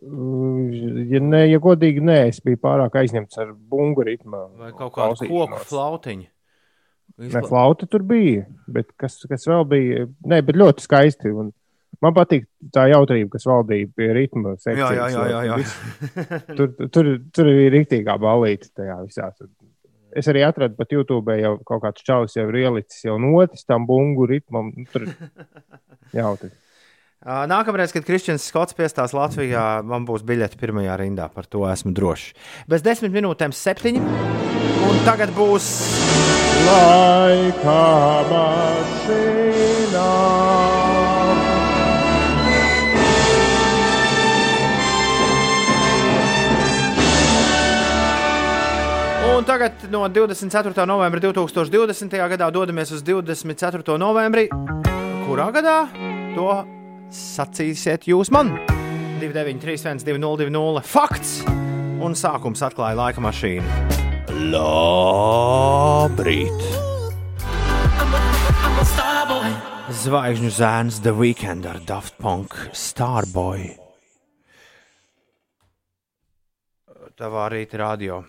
Ja, 0.06 1.20
ne, 1.26 1.44
ja 1.50 1.58
godīgi, 1.58 2.06
nē, 2.06 2.28
es 2.30 2.46
biju 2.46 2.62
pārāk 2.62 3.02
aizņemts 3.02 3.42
ar 3.42 3.58
bungu 3.58 4.06
ritmu. 4.06 4.46
Vai 4.62 4.70
kaut 4.70 4.94
kāda 4.94 5.18
koku 5.18 5.34
klausīšanos. 5.34 5.70
Flautiņa. 7.18 7.34
Ne, 7.34 7.48
flauta 7.50 7.88
tur 7.90 8.04
bija, 8.08 8.46
bet 8.72 8.92
kas, 9.00 9.20
kas 9.30 9.48
vēl 9.50 9.66
bija? 9.70 10.04
Nē, 10.30 10.42
bet 10.46 10.60
ļoti 10.60 10.86
skaisti. 10.86 11.32
Un 11.34 11.52
man 12.04 12.14
patīk 12.16 12.46
tā 12.74 12.88
jautrība, 12.92 13.34
kas 13.36 13.48
valdīja 13.50 13.90
pie 13.98 14.12
ritma. 14.16 14.56
Jā, 14.66 14.92
jā, 14.94 15.08
jā, 15.14 15.24
jā, 15.34 15.42
jā. 15.50 16.42
Tur, 16.58 16.76
tur, 16.94 17.10
tur 17.34 17.50
bija 17.50 17.74
rīktīgā 17.74 18.18
balīte 18.22 18.70
tajā 18.78 19.00
visā. 19.06 19.32
Es 20.18 20.30
arī 20.32 20.46
atradu 20.46 20.78
pat 20.78 20.94
YouTube, 20.94 21.34
jau 21.42 21.58
kaut 21.68 21.84
kāds 21.84 22.06
čalis 22.06 22.38
jau 22.38 22.48
ir 22.50 22.62
ielicis 22.64 23.04
jau 23.06 23.18
notis 23.22 23.66
tam 23.68 23.86
bungu 23.90 24.30
ritmam. 24.30 24.72
Nu, 24.78 24.88
Tur 24.94 25.10
jautri. 26.18 26.54
Nākamreiz, 27.26 27.90
kad 27.90 28.06
Kristians 28.06 28.46
Skots 28.46 28.76
piestās 28.78 29.10
Latvijā, 29.18 29.82
man 29.82 30.06
būs 30.06 30.22
biļete 30.22 30.60
pirmajā 30.62 30.98
rindā. 31.02 31.26
Par 31.34 31.50
to 31.50 31.66
esmu 31.66 31.90
drošs. 31.98 32.36
Bez 32.70 32.86
desmit 32.86 33.10
minūtēm 33.16 33.50
septiņi. 33.58 34.04
Un 34.86 35.02
tagad 35.02 35.34
būs 35.34 35.66
Laika 36.68 37.82
mašīnā. 38.30 40.06
Un 49.34 49.46
tagad 49.46 49.90
no 49.90 50.06
24. 50.06 50.86
novembra 50.86 51.20
2020. 51.26 52.14
gadā 52.14 52.54
dodamies 52.54 52.94
uz 52.94 53.02
24. 53.02 53.98
novembri. 53.98 54.50
Kurā 55.26 55.52
gadā 55.52 55.80
to 56.38 56.77
sacīsiet 57.14 58.08
jūs 58.10 58.32
man? 58.34 58.56
293, 59.22 60.04
202, 60.06 60.82
Fakts! 60.86 61.40
Un 62.04 62.14
sākums 62.14 62.62
atklāja 62.62 62.98
laika 63.00 63.22
mašīnu. 63.24 63.66
Labrīt! 64.54 66.60
Zvaigžņu 69.88 70.50
zēns 70.52 71.00
The 71.02 71.14
Weekend 71.16 71.66
ar 71.66 71.80
Daft 71.88 72.18
Punk 72.22 72.54
Starboy. 72.76 73.72
Tavā 77.18 77.48
rīta 77.50 77.80
radio. 77.82 78.20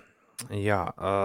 Jā, 0.55 0.85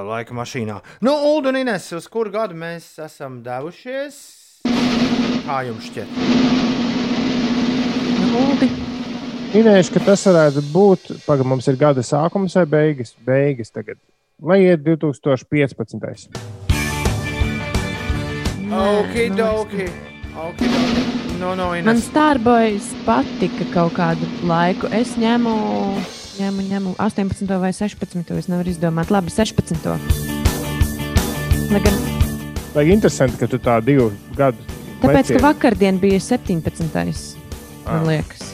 laika 0.10 0.36
mašīnā. 0.36 0.80
Nu, 1.06 1.14
Ulu 1.30 1.54
un 1.54 1.62
Ines, 1.62 1.86
uz 1.96 2.10
kuru 2.12 2.34
gadu 2.34 2.58
mēs 2.60 2.96
esam 3.06 3.40
devušies? 3.46 4.18
Kā 5.46 5.62
jums 5.70 5.86
šķiet? 5.92 7.13
Uldi. 8.34 8.70
Minējuši, 9.54 9.94
ka 9.94 10.00
tas 10.08 10.24
varētu 10.26 10.64
būt. 10.74 11.12
Pagaidām, 11.28 11.52
mums 11.54 11.68
ir 11.70 11.78
gada 11.78 12.02
sākums 12.06 12.56
vai 12.58 12.66
beigas? 12.66 13.14
Beigas 13.28 13.70
tagad. 13.72 14.00
Lai 14.42 14.62
iet 14.66 14.82
2015. 14.84 16.40
Okidoki. 18.74 19.86
Okidoki. 20.34 21.04
No, 21.40 21.54
no, 21.56 21.68
Man 21.74 21.78
Ines. 21.98 22.06
Starboys 22.08 22.90
patika 23.06 23.66
kaut 23.74 23.94
kādu 23.98 24.28
laiku. 24.48 24.88
Es 24.96 25.16
ņemu, 25.20 25.54
ņemu, 26.40 26.66
ņemu 26.72 26.94
18 27.04 27.60
vai 27.62 27.74
16. 27.76 28.38
Es 28.40 28.50
nevaru 28.52 28.72
izdomāt. 28.74 29.12
Labi, 29.14 29.34
16. 29.34 29.86
Lai 31.74 31.82
gan, 31.84 32.02
Vai 32.74 32.88
interesanti, 32.90 33.38
ka 33.38 33.46
tu 33.48 33.60
tā 33.62 33.78
divu 33.86 34.12
gadu. 34.38 34.58
tāpēc, 35.02 35.20
vecie- 35.20 35.38
ka 35.38 35.44
vakardien 35.52 36.00
bija 36.02 36.20
17. 36.20 37.33
Man 37.86 38.06
liekas. 38.08 38.54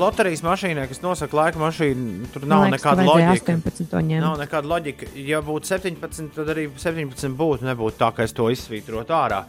Loterijas 0.00 0.40
mašīnai, 0.42 0.86
kas 0.88 1.02
nosaka 1.02 1.36
laika 1.36 1.60
mašīnu, 1.60 2.30
tur 2.32 2.46
nav 2.48 2.64
liekas, 2.64 2.80
nekāda 2.80 3.04
loģika. 3.06 3.56
18. 3.60 3.98
ņemt. 4.08 4.24
Nav 4.24 4.38
nekāda 4.40 4.70
loģika. 4.70 5.08
Ja 5.20 5.42
būtu 5.44 5.68
17, 5.68 6.30
tad 6.36 6.52
arī 6.54 6.68
17 6.72 7.36
būtu. 7.38 7.66
Nebūtu 7.68 8.00
tā, 8.00 8.08
ka 8.16 8.24
es 8.24 8.32
to 8.36 8.48
izsvītrotu 8.54 9.14
ārā. 9.16 9.42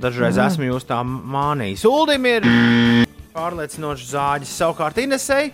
Dažreiz 0.00 0.40
Jā. 0.40 0.48
esmu 0.50 0.66
jūs 0.72 0.88
tā 0.88 0.98
mānījis. 1.06 1.84
Uldim 1.86 2.26
ir 2.26 2.48
pārliecinošs 3.36 4.10
zāģis. 4.10 4.56
Savukārt 4.58 4.98
Inesei 4.98 5.52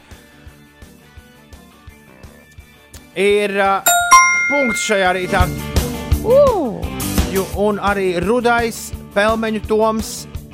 ir 3.21 3.57
uh, 3.61 3.93
punkts 4.49 4.87
šajā 4.89 5.13
rītā. 5.19 5.45
Uh! 6.25 6.81
Un 7.61 7.79
arī 7.79 8.15
Rudais, 8.25 8.89
Pelmeņu 9.15 9.61
Toms, 9.69 10.09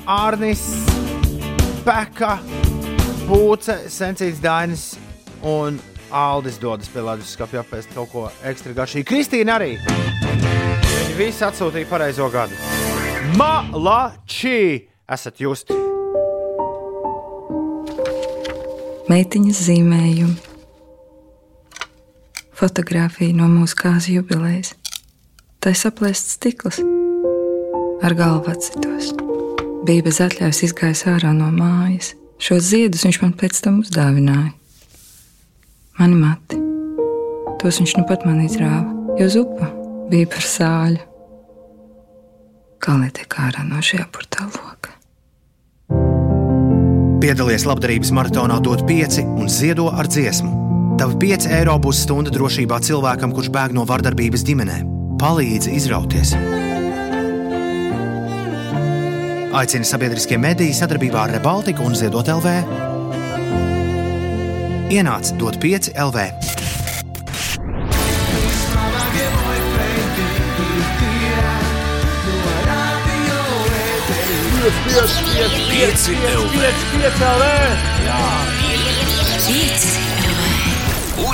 Ārnis, 0.07 0.63
Peka, 1.83 2.37
Pūce, 3.27 3.75
Sencīts 3.91 4.39
Dainis 4.43 4.93
un 5.43 5.81
Aldis 6.07 6.61
dodas 6.61 6.87
pie 6.87 7.03
ledus 7.03 7.33
skapja 7.35 7.65
apēst 7.65 7.91
kaut 7.95 8.13
ko 8.13 8.27
ekstra 8.47 8.71
garšīgu. 8.77 9.07
Kristīna 9.09 9.57
arī. 9.59 9.73
Viņi 9.83 11.19
visi 11.19 11.43
atsūtīja 11.47 11.91
pareizo 11.91 12.31
gadu. 12.31 12.55
Malači! 13.35 14.87
Esat 15.07 15.43
jūs! 15.43 15.67
meitiņas 19.07 19.59
zīmējumi, 19.67 20.35
fotografija 22.57 23.35
no 23.37 23.47
mūsu 23.51 23.79
kāzu 23.79 24.17
jubilejas. 24.17 24.73
Tā 25.63 25.73
ir 25.73 25.79
saplēsts 25.79 26.37
stikls 26.37 26.81
ar 28.03 28.17
galvu 28.19 28.51
atsitos. 28.53 29.26
Bija 29.85 30.03
bez 30.05 30.17
atļaujas 30.23 30.63
izgājis 30.65 31.03
ārā 31.11 31.33
no 31.35 31.49
mājas. 31.53 32.15
Šos 32.41 32.69
ziedus 32.71 33.05
viņš 33.05 33.19
man 33.23 33.33
pēc 33.37 33.59
tam 33.65 33.81
uzdāvināja. 33.83 34.53
Mani 35.97 36.17
mati. 36.17 36.59
Tos 37.61 37.79
viņš 37.81 37.95
nu 37.97 38.05
pat 38.09 38.25
man 38.27 38.41
izrāva, 38.45 38.85
jo 39.17 39.29
zupa 39.33 39.69
bija 40.11 40.29
par 40.29 40.45
sāļu. 40.45 41.01
Kā 42.81 42.93
lai 42.99 43.09
tiek 43.13 43.39
ārā 43.41 43.65
no 43.65 43.81
šī 43.81 44.03
apurtā 44.03 44.45
loka? 44.45 44.93
Piedalies 47.21 47.65
labdarības 47.65 48.13
maratonā, 48.13 48.59
dod 48.63 48.85
5 48.87 49.23
un 49.25 49.49
ziedo 49.49 49.89
ar 49.89 50.09
dziesmu. 50.09 50.53
Tavi 51.01 51.17
5 51.25 51.49
eiro 51.57 51.75
būs 51.81 52.05
stunda 52.05 52.33
drošībā 52.33 52.79
cilvēkam, 52.85 53.33
kurš 53.33 53.51
bēg 53.53 53.75
no 53.77 53.85
vardarbības 53.89 54.45
ģimenē. 54.45 54.79
Palīdzi 55.21 55.73
izrauties! 55.77 56.37
Aicini 59.55 59.87
sabiedriskie 59.87 60.35
mediji 60.41 60.73
sadarbībā 60.75 61.21
ar 61.23 61.31
Rebaltiku 61.31 61.85
un 61.87 61.95
Ziedot 61.95 62.27
LV. 62.27 62.47
Ienāc 64.91 65.31
dot 65.39 65.55
5 65.63 65.93
LV. 65.95 66.17
Pieci 75.71 76.15
LV. 76.35 76.77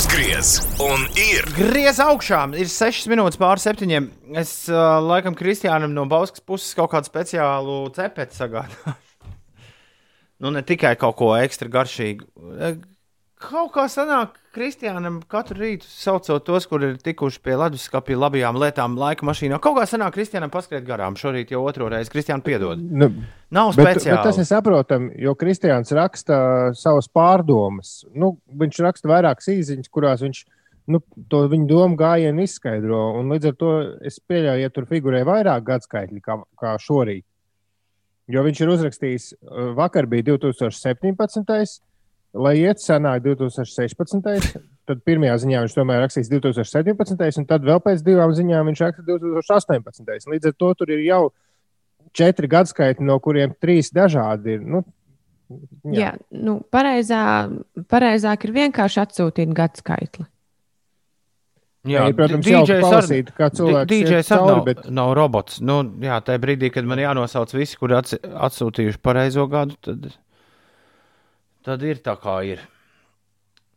Uzgriez 0.04 0.58
un 0.84 1.06
ir. 1.16 1.46
Griez 1.56 1.96
augšā, 2.04 2.42
ir 2.60 2.68
6 2.68 3.06
minūtes 3.08 3.40
pār 3.40 3.62
7. 3.62 3.88
Es 4.36 4.50
uh, 4.68 4.98
laikam 5.00 5.32
Kristiānam 5.32 5.94
no 5.96 6.04
Bauskas 6.12 6.44
puses 6.44 6.76
kaut 6.76 6.92
kādu 6.92 7.08
speciālu 7.08 7.78
cepeti 7.96 8.36
sagādāju. 8.36 8.98
nu, 10.44 10.52
ne 10.52 10.60
tikai 10.68 10.92
kaut 11.00 11.16
ko 11.22 11.30
ekstra 11.38 11.72
garšīgu. 11.72 12.28
Eh, 13.44 13.50
Kaut 13.50 13.74
kā 13.76 13.86
sanāk, 13.92 14.38
Kristiānam 14.54 15.18
katru 15.28 15.58
rītu 15.64 15.88
saucot 15.90 16.44
tos, 16.46 16.68
kur 16.70 16.84
ir 16.86 16.98
tikuši 17.02 17.40
pie 17.44 17.56
leduskapja 17.58 18.18
labajām 18.18 18.58
lietām, 18.62 18.96
laika 18.98 19.26
mašīnā. 19.26 19.60
Kaut 19.60 19.78
kā 19.80 19.86
sanāk, 19.90 20.14
Kristiānam 20.14 20.52
paskriet 20.54 20.86
garām. 20.86 21.18
Šorīt 21.18 21.52
jau 21.52 21.64
otro 21.66 21.90
reizi 21.90 22.12
Kristiāna 22.14 22.44
piedod. 22.46 22.78
Nu, 22.78 23.10
Nav 23.54 23.74
Bet, 23.76 23.86
bet 23.86 23.98
speciāli. 23.98 24.24
tas 24.24 24.38
ir 24.38 24.46
saprotami, 24.46 25.12
jo 25.22 25.34
Kristians 25.36 25.92
raksta 25.92 26.74
savas 26.78 27.10
pārdomas. 27.10 28.04
Nu, 28.14 28.38
viņš 28.48 28.80
raksta 28.86 29.10
vairākas 29.10 29.50
īsiņas, 29.50 29.90
kurās 29.90 30.22
viņš 30.22 30.44
nu, 30.94 31.02
to 31.30 31.44
viņa 31.50 31.68
domu 31.68 31.98
gājienu 31.98 32.44
izskaidro. 32.44 33.20
Un 33.20 33.34
līdz 33.34 33.52
ar 33.52 33.56
to 33.58 33.72
es 34.06 34.20
pieļauju, 34.20 34.62
ja 34.62 34.70
tur 34.70 34.86
figurē 34.90 35.24
vairāk 35.26 35.66
gadskaitļi 35.66 36.22
kā, 36.22 36.40
kā 36.60 36.76
šorīt. 36.78 37.26
Jo 38.32 38.44
viņš 38.46 38.62
ir 38.62 38.70
uzrakstījis, 38.72 39.26
uh, 39.34 39.74
vakar 39.76 40.06
bija 40.08 40.30
2017. 40.32 41.82
Lai 42.34 42.56
iet 42.58 42.82
senāk 42.82 43.22
2016. 43.28 44.58
Tad 44.90 45.04
pirmajā 45.06 45.36
ziņā 45.46 45.60
viņš 45.64 45.76
tomēr 45.78 46.02
rakstīs 46.04 46.32
2017. 46.32 47.38
un 47.40 47.46
tad 47.48 47.64
vēl 47.64 47.80
pēc 47.86 48.02
divām 48.04 48.34
ziņām 48.36 48.72
viņš 48.72 48.82
raksta 48.84 49.06
2018. 49.06 50.28
Līdz 50.34 50.50
ar 50.50 50.58
to 50.60 50.74
tur 50.80 50.92
ir 50.92 51.04
jau 51.06 51.22
četri 52.12 52.50
gadskaiti, 52.52 53.06
no 53.06 53.20
kuriem 53.24 53.54
trīs 53.62 53.94
dažādi 53.96 54.58
ir. 54.58 54.66
Nu, 54.66 54.84
Jā, 55.94 56.16
nu, 56.34 56.58
pareizā, 56.74 57.46
pareizāk 57.92 58.48
ir 58.48 58.54
vienkārši 58.56 59.02
atsūtīt 59.04 59.52
gadu 59.54 59.78
skaitli. 59.84 60.26
Jā, 61.84 62.06
ir, 62.08 62.16
protams, 62.16 62.48
jau 62.48 62.62
kā 62.64 63.50
cilvēks 63.52 63.92
iet 63.92 64.08
DJs 64.08 64.30
arī 64.32 64.46
nav, 64.48 64.62
bet- 64.66 64.86
nav 64.90 65.12
robots. 65.20 65.60
Nu, 65.62 65.82
jā, 66.00 66.22
tajā 66.24 66.40
brīdī, 66.40 66.72
kad 66.74 66.88
man 66.88 66.98
jānosauc 67.04 67.52
visi, 67.54 67.76
kuri 67.78 67.98
atsi- 68.00 68.22
atsūtījuši 68.24 69.02
pareizo 69.04 69.46
gadu, 69.52 69.76
tad, 69.84 70.14
tad 71.66 71.84
ir 71.88 72.02
tā, 72.04 72.16
kā 72.20 72.40
ir. 72.48 72.62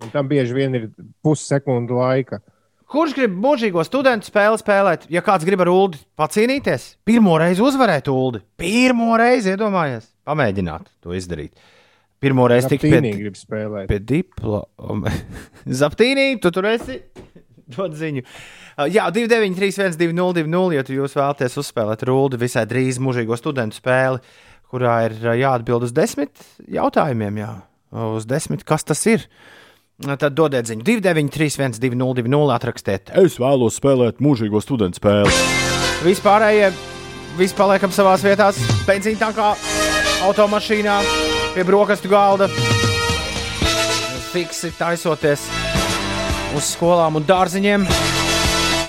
un 0.02 0.10
tam 0.12 0.28
bieži 0.28 0.54
vien 0.56 0.74
ir 0.76 0.90
pussekundu 1.24 1.96
laika. 1.96 2.42
Kurš 2.86 3.16
grib 3.16 3.32
mūžīgo 3.42 3.82
studentu 3.82 4.28
spēli 4.28 4.60
spēlēt? 4.60 5.06
Ja 5.10 5.22
kāds 5.26 5.46
grib 5.46 5.64
ar 5.64 5.70
ULDI 5.72 5.98
pacīnīties, 6.20 6.84
pirmo 7.08 7.34
reizi 7.42 7.64
uzvarēt 7.64 8.06
ULDI. 8.12 8.44
Pirmo 8.60 9.16
reizi, 9.18 9.56
iedomājies, 9.56 10.06
pamēģināt 10.28 10.92
to 11.02 11.16
izdarīt. 11.16 11.56
Pirmo 12.22 12.46
reizi 12.48 12.70
Aptīnī 12.76 13.10
pie, 13.10 13.16
grib 13.24 13.34
spēlēt. 13.40 13.88
pie 13.90 13.98
diploma. 13.98 15.10
Zaptīnī, 15.82 16.28
tu 16.42 16.52
tur 16.54 16.68
esi. 16.70 17.00
Dod 17.74 17.96
ziņu. 17.98 18.22
Uh, 18.22 18.86
Jā, 18.92 19.08
293, 19.10 19.96
1202, 19.98 20.76
ja 20.76 20.84
tu 20.86 20.94
jūs 20.94 21.16
vēlaties 21.18 21.58
uzspēlēt 21.58 22.04
rulli 22.06 22.38
visai 22.38 22.62
drīz 22.70 23.00
mūžīgo 23.02 23.34
studentu 23.40 23.80
spēli, 23.80 24.20
kurā 24.70 24.98
ir 25.08 25.16
uh, 25.24 25.32
jāatbild 25.34 25.88
uz 25.88 25.94
desmit 25.96 26.38
jautājumiem. 26.70 27.42
Jā. 27.42 27.50
Uz 27.94 28.26
desmit, 28.26 28.64
kas 28.66 28.84
tas 28.84 29.04
ir? 29.06 29.26
Tad 29.96 30.34
dodiet 30.36 30.68
ziņu 30.68 30.84
293, 30.84 31.78
202, 31.80 32.40
atrakstiet. 32.52 33.12
Es 33.16 33.38
vēlos 33.40 33.78
spēlēt 33.80 34.18
mūžīgo 34.20 34.60
studentu 34.60 35.00
spēli. 35.00 35.32
Vispārējie, 36.04 36.68
visi 37.38 37.56
paliekam 37.56 37.94
savā 37.94 38.12
vietā, 38.20 38.50
benzīna 38.84 39.22
tankā, 39.22 39.54
automašīnā, 40.28 40.98
pie 41.54 41.64
brokastu 41.64 42.12
galda. 42.12 42.50
Fiksi 44.34 44.74
taisoties 44.76 45.46
uz 46.56 46.68
skolām 46.74 47.16
un 47.16 47.24
dārziņiem. 47.24 47.88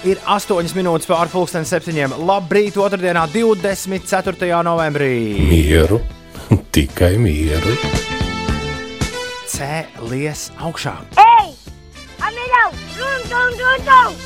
Ir 0.08 0.20
8 0.28 0.76
minūtes 0.76 1.08
pāri 1.10 1.32
pusdienas 1.32 1.72
septiņiem. 1.72 2.20
Labrīt, 2.28 2.76
otrdienā, 2.80 3.26
24. 3.32 4.52
novembrī. 4.68 5.16
Mieru, 5.48 6.04
tikai 6.76 7.16
mieru. 7.22 7.80
Cēlies 9.58 10.52
augšā. 10.62 10.92
Ei! 11.18 11.48
Amilau! 12.22 12.68
Run, 13.00 13.24
run, 13.32 13.56
run, 13.58 13.88
run! 13.88 14.20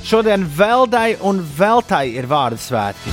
Šodien 0.00 0.46
Veldai 0.56 1.18
un 1.20 1.42
Veltai 1.58 2.14
ir 2.16 2.24
vārdu 2.30 2.56
svētki. 2.64 3.12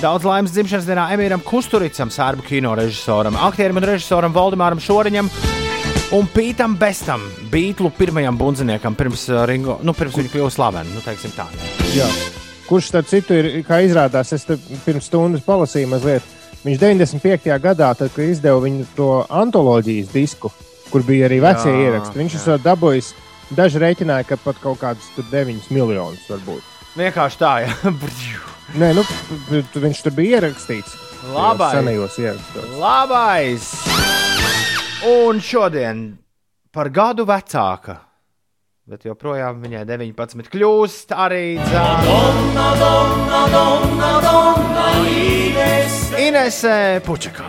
Daudz 0.00 0.24
laimes 0.24 0.54
dzimšanas 0.54 0.88
dienā 0.88 1.10
Emīram 1.12 1.44
Kusturicam, 1.44 2.08
sērbu 2.08 2.46
kino 2.48 2.72
režisoram, 2.78 3.36
aktierim 3.50 3.82
un 3.82 3.88
režisoram 3.90 4.32
Valdemāram 4.32 4.80
Šoriņam 4.80 5.28
un 6.16 6.32
Pītam 6.32 6.78
Bestam, 6.80 7.28
Beatlu 7.52 7.92
pirmajam 7.98 8.40
bundziniekam, 8.40 8.96
pirms, 8.96 9.28
uh, 9.28 9.44
Ringo, 9.48 9.76
nu, 9.84 9.92
pirms 9.92 10.16
viņa 10.16 10.32
kļuva 10.32 10.52
slavena. 10.56 10.88
Nu, 10.96 11.04
teiksim 11.04 11.36
tā. 11.36 11.50
Jā. 11.92 12.08
Kurš 12.64 12.94
tad 12.96 13.12
citu 13.12 13.36
ir, 13.36 13.54
kā 13.68 13.84
izrādās, 13.84 14.32
es 14.32 14.48
te 14.48 14.56
pirms 14.86 15.12
stundas 15.12 15.44
palasīju 15.44 15.92
mazliet. 15.92 16.38
Viņš 16.62 16.78
95. 16.78 17.48
gadā, 17.58 17.90
tad, 17.98 18.12
kad 18.14 18.22
izdeva 18.22 18.60
viņu 18.62 18.86
to 18.94 19.08
antoloģijas 19.26 20.12
disku, 20.12 20.52
kur 20.92 21.02
bija 21.06 21.26
arī 21.26 21.40
vecie 21.42 21.72
Jā, 21.72 21.88
ieraksti, 21.88 22.20
viņš 22.20 22.36
esot 22.38 22.62
dabūjis. 22.62 23.12
Daži 23.52 23.82
rēķināja, 23.82 24.28
ka 24.28 24.38
pat 24.40 24.60
kaut 24.62 24.78
kādus 24.80 25.08
tur 25.16 25.26
9 25.32 25.66
miljonus 25.74 26.22
varbūt. 26.30 26.68
Vienkārši 26.96 27.40
tā, 27.40 27.52
jā. 27.64 27.74
Nē, 28.78 28.92
nu, 28.96 29.02
viņš 29.50 30.04
tur 30.06 30.14
bija 30.16 30.38
ierakstīts. 30.38 30.94
tajos 31.22 31.34
Labai. 31.34 31.72
Senajos 31.74 32.18
ierakstos. 32.22 32.70
Labais! 32.80 33.68
Un 35.06 35.42
šodien 35.42 36.06
par 36.72 36.90
gadu 36.94 37.26
vecāka. 37.28 37.98
Bet 38.86 39.06
joprojām 39.06 39.60
viņai 39.62 39.84
19 39.86 40.50
kļūst 40.50 41.14
arī 41.14 41.58
Inese 46.18 47.00
Puķakā. 47.06 47.46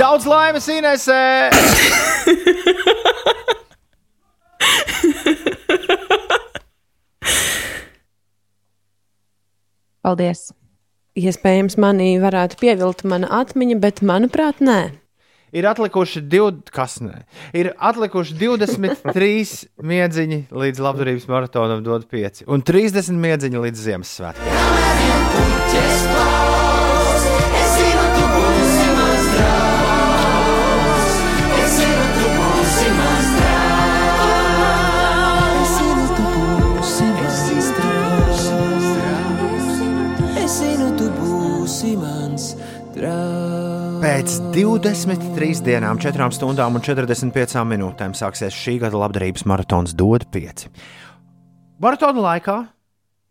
Daudz 0.00 0.26
laimes, 0.26 0.66
Inese! 0.72 1.50
Paldies! 10.02 10.50
Iespējams, 11.20 11.76
manī 11.78 12.16
varētu 12.22 12.56
pievilkt 12.58 13.04
mana 13.06 13.28
atmiņa, 13.42 13.76
bet 13.82 14.02
manuprāt, 14.02 14.58
nē. 14.64 14.80
Ir 15.54 15.66
atlikuši, 15.66 16.22
div... 16.30 16.62
Kas, 16.74 17.00
ne? 17.02 17.26
ir 17.54 17.72
atlikuši 17.78 18.34
23 18.38 19.66
miedziņi 19.92 20.40
līdz 20.50 20.78
labdarības 20.86 21.26
maratonam, 21.30 21.82
dod 21.86 22.06
5, 22.10 22.46
un 22.50 22.62
30 22.66 23.18
miedziņi 23.22 23.66
līdz 23.66 23.78
Ziemassvētkiem. 23.90 25.59
Pēc 44.00 44.34
23 44.52 45.62
dienām, 45.64 45.98
4 46.02 46.26
stundām 46.34 46.74
un 46.76 46.82
45 46.84 47.62
minūtēm 47.68 48.12
sāksies 48.18 48.56
šī 48.56 48.78
gada 48.82 48.98
labdarības 49.00 49.46
maratons 49.48 49.94
DOD 49.96 50.26
5. 50.34 50.66
Maratona 51.80 52.24
laikā 52.26 52.56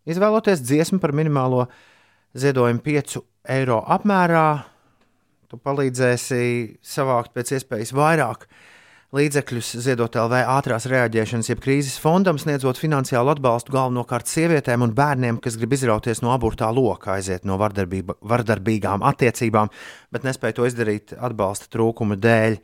izvēloties 0.10 0.64
dziesmu 0.66 1.02
par 1.04 1.14
minimālo 1.18 1.68
ziedojumu 2.38 2.84
5 2.86 3.20
eiro 3.50 3.80
apmērā, 3.88 4.48
tu 5.50 5.58
palīdzēsi 5.58 6.42
savākt 6.86 7.34
pēc 7.34 7.56
iespējas 7.58 7.96
vairāk 7.98 8.46
līdzekļus 9.16 9.72
ziedot 9.82 10.14
LV 10.22 10.44
ātrās 10.54 10.86
reaģēšanas, 10.90 11.48
jeb 11.50 11.62
krīzes 11.64 11.98
fondam, 12.02 12.38
sniedzot 12.38 12.78
finansiālu 12.78 13.32
atbalstu 13.34 13.74
galvenokārt 13.74 14.30
sievietēm 14.30 14.86
un 14.86 14.94
bērniem, 14.98 15.40
kas 15.42 15.58
grib 15.58 15.74
izrauties 15.74 16.22
no 16.22 16.30
aburtā 16.36 16.70
loka, 16.74 17.16
aiziet 17.16 17.48
no 17.50 17.58
vardarbīgām 17.58 19.06
attiecībām, 19.10 19.74
bet 20.14 20.28
nespēja 20.28 20.60
to 20.60 20.70
izdarīt 20.70 21.16
atbalsta 21.18 21.72
trūkuma 21.74 22.20
dēļ. 22.22 22.60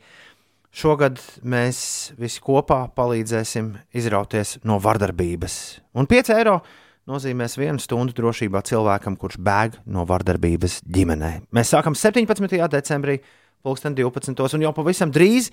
Šogad 0.76 1.18
mēs 1.42 1.78
visi 2.20 2.42
kopā 2.44 2.82
palīdzēsim 2.94 3.72
izrauties 3.96 4.58
no 4.68 4.76
vardarbības. 4.82 5.54
Un 5.96 6.06
5 6.06 6.34
eiro 6.36 6.60
nozīmēs 7.06 7.56
vienu 7.58 7.82
stundu 7.82 8.14
drošībā 8.16 8.62
cilvēkam, 8.66 9.16
kurš 9.18 9.38
bēg 9.42 9.80
no 9.86 10.04
vardarbības 10.08 10.80
ģimenē. 10.90 11.32
Mēs 11.54 11.72
sākam 11.74 11.96
17. 11.98 12.58
decembrī, 12.72 13.20
2012. 13.66 14.58
un 14.58 14.66
jau 14.66 14.72
pavisam 14.76 15.12
drīz, 15.14 15.50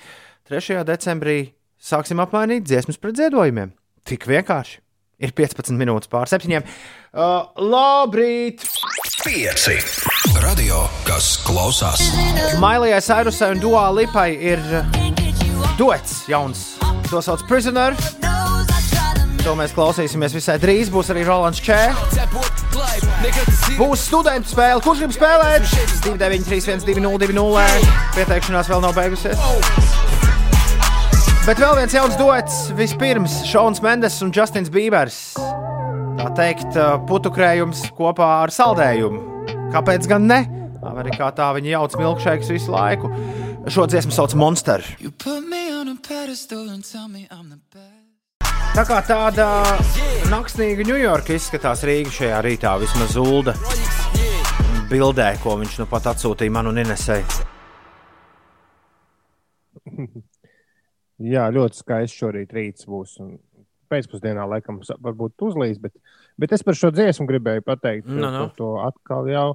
3. 0.49 0.81
decembrī, 0.87 1.53
sāksim 1.81 2.21
apmainīt 2.23 2.65
dziesmas 2.67 2.99
pret 3.01 3.21
ziedojumiem. 3.21 3.73
Tik 4.07 4.27
vienkārši. 4.29 4.81
Ir 5.23 5.31
15 5.37 5.77
minūtes 5.79 6.09
pār 6.11 6.27
septiņiem. 6.27 6.65
Uh, 7.13 7.45
labrīt! 7.61 8.65
Pieci. 9.23 9.77
Radio, 10.43 10.81
kas 11.07 11.37
klausās. 11.45 12.01
Mailijai 12.59 12.99
Sairusai 13.05 13.53
un 13.55 13.63
Duā 13.63 13.85
Lipai 13.95 14.33
ir 14.35 14.59
uh, 14.81 15.03
duets 15.79 16.25
jauns. 16.27 16.73
To 17.07 17.23
sauc 17.23 17.45
Prisoner. 17.47 17.95
To 19.43 19.57
mēs 19.59 19.73
klausīsimies 19.75 20.31
visai 20.37 20.53
drīz. 20.61 20.87
Būs 20.87 21.09
arī 21.11 21.25
Rolands 21.27 21.59
Čē. 21.59 21.75
Būs 23.75 24.05
studentu 24.07 24.53
spēle. 24.53 24.79
Kurš 24.83 25.01
grib 25.03 25.11
spēlēt? 25.11 25.65
293, 26.05 26.85
202, 26.87 27.65
Pieteikšanās 28.15 28.69
vēl 28.71 28.83
nav 28.85 28.95
beigusies. 28.95 29.35
Bet 31.43 31.59
vēl 31.59 31.75
viens 31.75 31.91
jauns 31.91 32.15
duets. 32.15 32.59
Vispirms 32.77 33.41
Šons 33.49 33.83
Mendes 33.83 34.21
un 34.23 34.31
Justins 34.31 34.71
Bībers. 34.71 35.17
Tā 35.35 36.29
teikt, 36.37 36.77
uh, 36.77 36.95
putukrējums 37.09 37.89
kopā 37.97 38.29
ar 38.45 38.53
saldējumu. 38.55 39.19
Kāpēc 39.73 40.07
gan 40.07 40.29
ne? 40.29 40.39
Amerikā 40.87 41.33
tā 41.35 41.49
viņi 41.57 41.75
jauc 41.75 41.97
milkšēkus 41.99 42.53
visu 42.53 42.71
laiku. 42.71 43.11
Šo 43.67 43.89
dziesmu 43.91 44.15
sauc 44.15 44.37
Monster. 44.39 44.87
Tā 48.73 48.81
kā 48.89 48.95
tāda 49.05 49.45
naksnīga 50.31 50.81
Ņujorka 50.87 51.35
izskatās 51.37 51.83
Rīga 51.85 52.09
šajā 52.09 52.39
rītā, 52.41 52.71
vismaz 52.81 53.11
Zulda 53.13 53.53
bildē, 54.89 55.27
ko 55.43 55.53
viņš 55.59 55.75
nu 55.83 55.85
pat 55.91 56.07
atsūtīja 56.09 56.53
man 56.55 56.71
un 56.71 56.81
Inesai. 56.81 57.19
Jā, 61.33 61.43
ļoti 61.53 61.83
skaists 61.83 62.17
šorīt 62.17 62.55
rīts 62.57 62.89
būs. 62.89 63.19
un 63.21 63.35
Pēcpusdienā 63.93 64.47
laikam 64.55 64.81
varbūt 64.81 65.45
uzlīs, 65.45 65.77
bet, 65.77 65.93
bet 66.41 66.57
es 66.57 66.65
par 66.65 66.73
šo 66.79 66.89
dziesmu 66.95 67.29
gribēju 67.29 67.61
pateikt. 67.67 68.09
Nu, 68.09 68.25
nu. 68.25 68.47
To, 68.47 68.57
to 68.57 68.71
atkal 68.87 69.29
jau. 69.29 69.47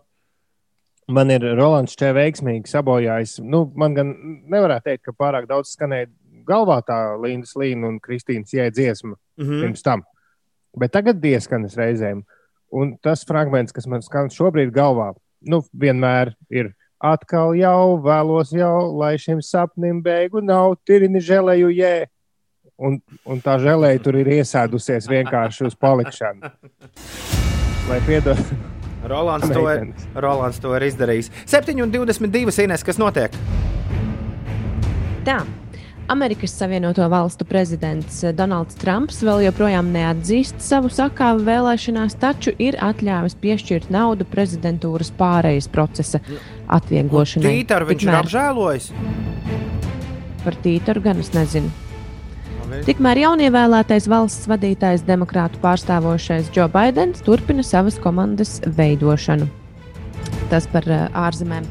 Man 1.10 1.35
ir 1.35 1.42
Rolands 1.58 1.98
Čē 1.98 2.12
veiksmīgi 2.14 2.71
sabojājis. 2.71 3.38
Nu, 3.42 3.64
man 3.75 3.98
gan 3.98 4.14
nevarētu 4.46 4.92
teikt, 4.92 5.08
ka 5.08 5.16
pārāk 5.16 5.50
daudz 5.50 5.75
skanēja 5.75 6.06
galvā 6.49 6.81
tā 6.88 6.99
Līnas 7.21 7.53
Līna 7.61 7.88
un 7.92 8.01
Kristīnas 8.01 8.55
jēga 8.57 8.75
dziesma 8.75 9.15
Mhm. 9.38 9.61
pirms 9.63 9.83
tam. 9.85 10.03
Bet 10.79 10.92
tagad 10.92 11.21
dieskanas 11.21 11.77
reizēm. 11.77 12.25
Un 12.73 12.96
tas 13.03 13.23
fragments, 13.25 13.73
kas 13.73 13.87
man 13.87 14.03
skan 14.05 14.29
šobrīd 14.29 14.71
galvā, 14.73 15.15
nu, 15.49 15.63
vienmēr 15.73 16.35
ir 16.51 16.75
atkal 17.01 17.55
jau 17.57 17.96
vēlos 18.03 18.51
jau, 18.53 18.92
lai 18.99 19.15
šim 19.17 19.40
sapnim 19.40 20.03
beigu 20.03 20.42
nav 20.44 20.77
tirini 20.85 21.21
žēlēju 21.23 21.71
jē. 21.73 22.07
Un, 22.79 23.01
un 23.27 23.40
tā 23.40 23.57
žēlēja 23.59 24.03
tur 24.03 24.15
ir 24.21 24.27
iesēdusies 24.27 25.09
vienkārši 25.11 25.67
uz 25.67 25.75
palikšanu. 25.75 26.51
Lai 27.88 28.01
piedod. 28.07 28.37
Rolands 29.09 29.49
to, 29.49 29.65
ir. 29.71 29.94
Rolands 30.15 30.59
to 30.61 30.75
ir 30.77 30.83
izdarījis. 30.90 31.31
7,22 31.46 32.65
Ines, 32.65 32.83
kas 32.85 32.99
notiek? 32.99 33.33
Tā. 35.25 35.40
Amerikas 36.09 36.50
Savienoto 36.56 37.09
Valstu 37.09 37.44
prezidents 37.44 38.23
Donalds 38.35 38.79
Trumps 38.81 39.19
vēl 39.21 39.42
joprojām 39.44 39.90
neatzīst 39.92 40.63
savu 40.65 40.88
sakāvu 40.88 41.42
vēlēšanās, 41.44 42.17
taču 42.17 42.54
ir 42.56 42.79
atļāvis 42.81 43.37
piešķirt 43.42 43.90
naudu 43.92 44.25
prezidentūras 44.25 45.11
pārejas 45.19 45.69
procesa 45.69 46.23
atvieglošanai. 46.65 47.52
Tītāru 47.59 47.90
viņš 47.90 48.00
ir 48.00 48.09
Tikmēr- 48.09 48.25
apžēlojis. 48.25 48.88
Par 50.46 50.56
tītaru 50.65 51.04
gan 51.04 51.21
es 51.21 51.31
nezinu. 51.37 51.69
Tikmēr 52.88 53.23
jaunievēlētais 53.27 54.09
valsts 54.09 54.48
vadītājs, 54.48 55.04
demokrātu 55.04 55.61
pārstāvošais 55.61 56.48
Joe 56.56 56.69
Bidenis, 56.73 57.21
turpina 57.25 57.65
savas 57.65 58.00
komandas 58.00 58.63
veidošanu. 58.65 59.48
Tas 60.48 60.67
par 60.73 60.88
ā, 60.88 61.04
ārzemēm. 61.13 61.69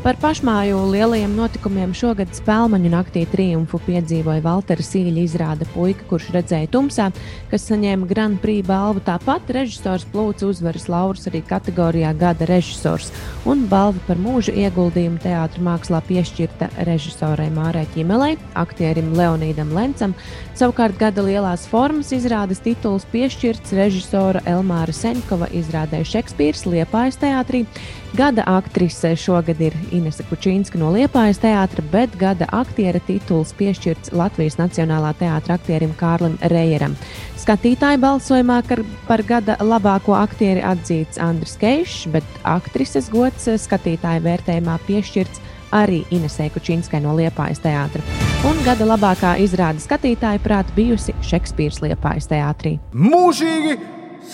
Par 0.00 0.16
pašmāju 0.16 0.78
lielajiem 0.88 1.34
notikumiem 1.36 1.90
šogad 1.92 2.30
spēļu 2.32 2.78
naktī 2.88 3.26
triumfu 3.28 3.76
piedzīvoja 3.84 4.40
Valtera 4.40 4.80
Sīļa 4.80 5.26
izrāda 5.26 5.66
puika, 5.74 6.06
kurš 6.08 6.30
redzēja 6.32 6.70
tumsā, 6.72 7.10
kas 7.50 7.66
saņēma 7.68 8.08
Grand 8.08 8.40
Prix 8.40 8.64
balvu. 8.64 9.02
Tāpat 9.04 9.52
režisors 9.52 10.06
plūca 10.08 10.48
uzvaras 10.48 10.88
laurus 10.88 11.28
arī 11.28 11.42
kategorijā 11.44 12.14
Gada 12.16 12.48
režisors, 12.48 13.10
un 13.44 13.66
balva 13.68 14.00
par 14.06 14.16
mūža 14.16 14.56
ieguldījumu 14.64 15.20
teātrī 15.20 15.66
mākslā 15.68 16.00
piešķirta 16.08 16.70
režisorai 16.88 17.50
Mārai 17.52 17.84
Čimelei, 17.92 18.38
aktierim 18.56 19.12
Leonīdam 19.20 19.76
Lencam. 19.76 20.16
Savukārt 20.56 20.96
gada 20.96 21.26
lielās 21.28 21.68
formas 21.68 22.14
izrādes 22.16 22.64
tituls 22.64 23.04
piešķirts 23.12 23.76
režisora 23.76 24.40
Elmāra 24.48 24.96
Seņkova 24.96 25.52
izrādē 25.60 26.00
Šekspīrs 26.08 26.64
Liepājas 26.64 27.20
teātrī. 27.20 27.66
Gada 28.12 28.42
aktrise 28.46 29.16
šogad 29.16 29.60
ir 29.62 29.74
Inese 29.94 30.24
Kučīnska 30.26 30.78
no 30.80 30.88
Liepājas 30.90 31.38
teātra, 31.38 31.84
bet 31.92 32.16
gada 32.18 32.48
aktiera 32.50 32.98
tituls 33.06 33.52
piešķirts 33.54 34.10
Latvijas 34.18 34.58
Nacionālā 34.58 35.12
teātra 35.20 35.54
aktierim 35.54 35.92
Kārlim 35.98 36.34
Reijeram. 36.50 36.96
Skatītāju 37.38 38.00
balsojumā 38.02 38.58
par 39.06 39.22
gada 39.28 39.54
labāko 39.62 40.16
aktieri 40.18 40.64
atzīts 40.66 41.22
Andris 41.22 41.54
Keišs, 41.60 42.08
bet 42.10 42.26
aktrises 42.42 43.06
gods 43.14 43.46
skatītāju 43.62 44.24
vērtējumā 44.26 44.74
piešķirts 44.88 45.40
arī 45.70 46.02
Inesē 46.10 46.48
Kučīnskai 46.50 46.98
no 47.04 47.14
Liepājas 47.14 47.62
teātra. 47.62 48.02
Un 48.50 48.58
gada 48.66 48.88
labākā 48.90 49.36
izrāde 49.38 49.78
skatītāju 49.86 50.42
prāt 50.42 50.74
bijusi 50.74 51.14
Šekspīrs 51.30 51.78
Liepājas 51.86 52.26
teātrī. 52.32 52.80
Mūžīgi 52.90 53.78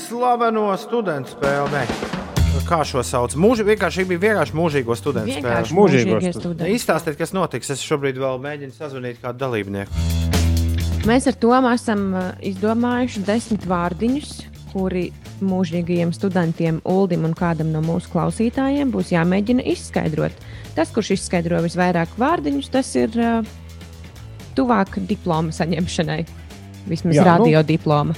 slaveno 0.06 0.70
studentu 0.80 1.36
spēli. 1.36 1.84
Kā 2.64 2.80
šo 2.88 3.02
sauc? 3.04 3.34
Mūži, 3.36 3.66
vienkārši 3.66 4.06
bija 4.08 4.22
vienkārši 4.22 4.56
mūžīgo 4.56 4.96
studentu 4.96 5.34
spēle. 5.36 5.68
Mūžīgo 5.76 6.20
studenti. 6.32 6.72
Izstāstiet, 6.78 7.18
kas 7.18 7.34
notiks. 7.36 7.70
Es 7.74 7.82
šobrīd 7.84 8.16
vēl 8.22 8.40
mēģinu 8.42 8.74
sazvanīt 8.74 9.20
kādu 9.22 9.42
dalībnieku. 9.44 10.04
Mēs 11.06 11.28
ar 11.30 11.36
to 11.38 11.52
esam 11.70 12.08
uh, 12.16 12.30
izdomājuši 12.42 13.22
desmit 13.28 13.66
vārdiņus, 13.70 14.32
kuri 14.72 15.04
mūžīgajiem 15.44 16.14
studentiem, 16.16 16.80
Uldim 16.88 17.28
un 17.28 17.36
kādam 17.36 17.70
no 17.74 17.82
mūsu 17.84 18.10
klausītājiem 18.14 18.90
būs 18.94 19.12
jāmēģina 19.14 19.66
izskaidrot. 19.74 20.34
Tas, 20.74 20.90
kurš 20.94 21.14
izskaidro 21.18 21.60
visvairāk 21.66 22.16
vārdiņus, 22.18 22.72
tas 22.74 22.90
ir 22.98 23.14
uh, 23.20 23.46
tuvāk 24.58 24.98
diploma 25.06 25.54
saņemšanai. 25.54 26.24
Vismaz 26.86 27.20
Jā, 27.20 27.22
nu. 27.22 27.30
radio 27.30 27.62
diploma. 27.66 28.16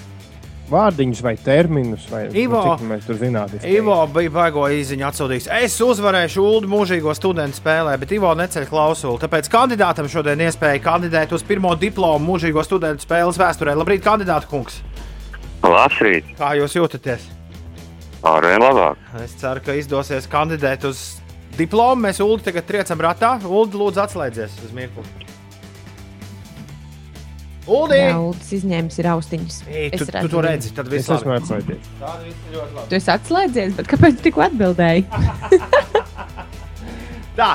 Vārdiņus 0.68 1.22
vai 1.24 1.32
terminus, 1.40 2.04
vai 2.12 2.26
Ivo. 2.36 2.58
nu, 2.60 2.74
cik 2.76 2.82
mēs 2.90 3.06
tur 3.08 3.16
zinātnē. 3.16 3.60
Ivo 3.72 3.94
bija 4.12 4.30
baigo 4.34 4.66
īziņu 4.68 5.06
atsūtījis. 5.08 5.46
Es 5.62 5.78
uzvarēšu 5.80 6.42
ULD 6.44 6.66
mūžīgo 6.68 7.14
studentu 7.16 7.56
spēlē, 7.56 7.94
bet 8.02 8.12
Ivo 8.12 8.34
neceļ 8.36 8.66
klausuli. 8.68 9.20
Tāpēc 9.22 9.48
kandidātam 9.52 10.08
šodien 10.12 10.42
iespēja 10.44 10.82
kandidēt 10.84 11.32
uz 11.32 11.42
pirmo 11.48 11.72
diplomu 11.80 12.34
mūžīgo 12.34 12.64
studentu 12.66 13.06
spēles 13.06 13.40
vēsturē. 13.40 13.72
Labrīt, 13.80 14.04
kandidāta 14.04 14.50
kungs! 14.50 14.82
Labrīt, 15.64 16.28
Kā 16.38 16.52
jūs 16.60 16.76
jūtaties? 16.76 17.24
arvien 18.28 18.60
labāk. 18.60 18.98
Es 19.24 19.32
ceru, 19.40 19.60
ka 19.64 19.72
izdosies 19.78 20.26
kandidēt 20.30 20.84
uz 20.88 21.00
diplomu. 21.56 22.02
Mēs 22.04 22.20
ULD 22.20 22.44
tagad 22.50 22.66
triecam 22.68 23.00
ratā. 23.00 23.38
ULD 23.46 23.72
lūdzu 23.78 24.02
atslēdzies 24.04 24.58
uz 24.66 24.72
mirkli. 24.76 25.04
ULD! 27.68 27.92
Jā, 27.98 28.14
Uldis 28.24 28.50
izņēmis 28.58 28.96
ir 29.02 29.06
austiņas. 29.12 29.56
Ei, 29.68 29.86
Es 29.92 30.00
Tu, 30.00 30.04
tu 30.24 30.28
to 30.32 30.40
redzi, 30.44 30.68
tad 30.76 30.86
Es 30.88 30.92
viss 30.96 31.10
esmu 31.18 31.30
labi. 31.34 31.40
atslēdzies. 31.44 31.82
Tāda 32.00 32.22
viss 32.24 32.40
ir 32.48 32.52
ļoti 32.56 32.72
labi. 32.78 32.86
Tu 32.88 32.94
esi 32.98 33.10
atslēdzies, 33.14 33.72
bet 33.76 33.86
kāpēc 33.92 34.12
tu 34.18 34.22
tikko 34.28 34.40
atbildēji? 34.46 35.02
Tā, 37.38 37.50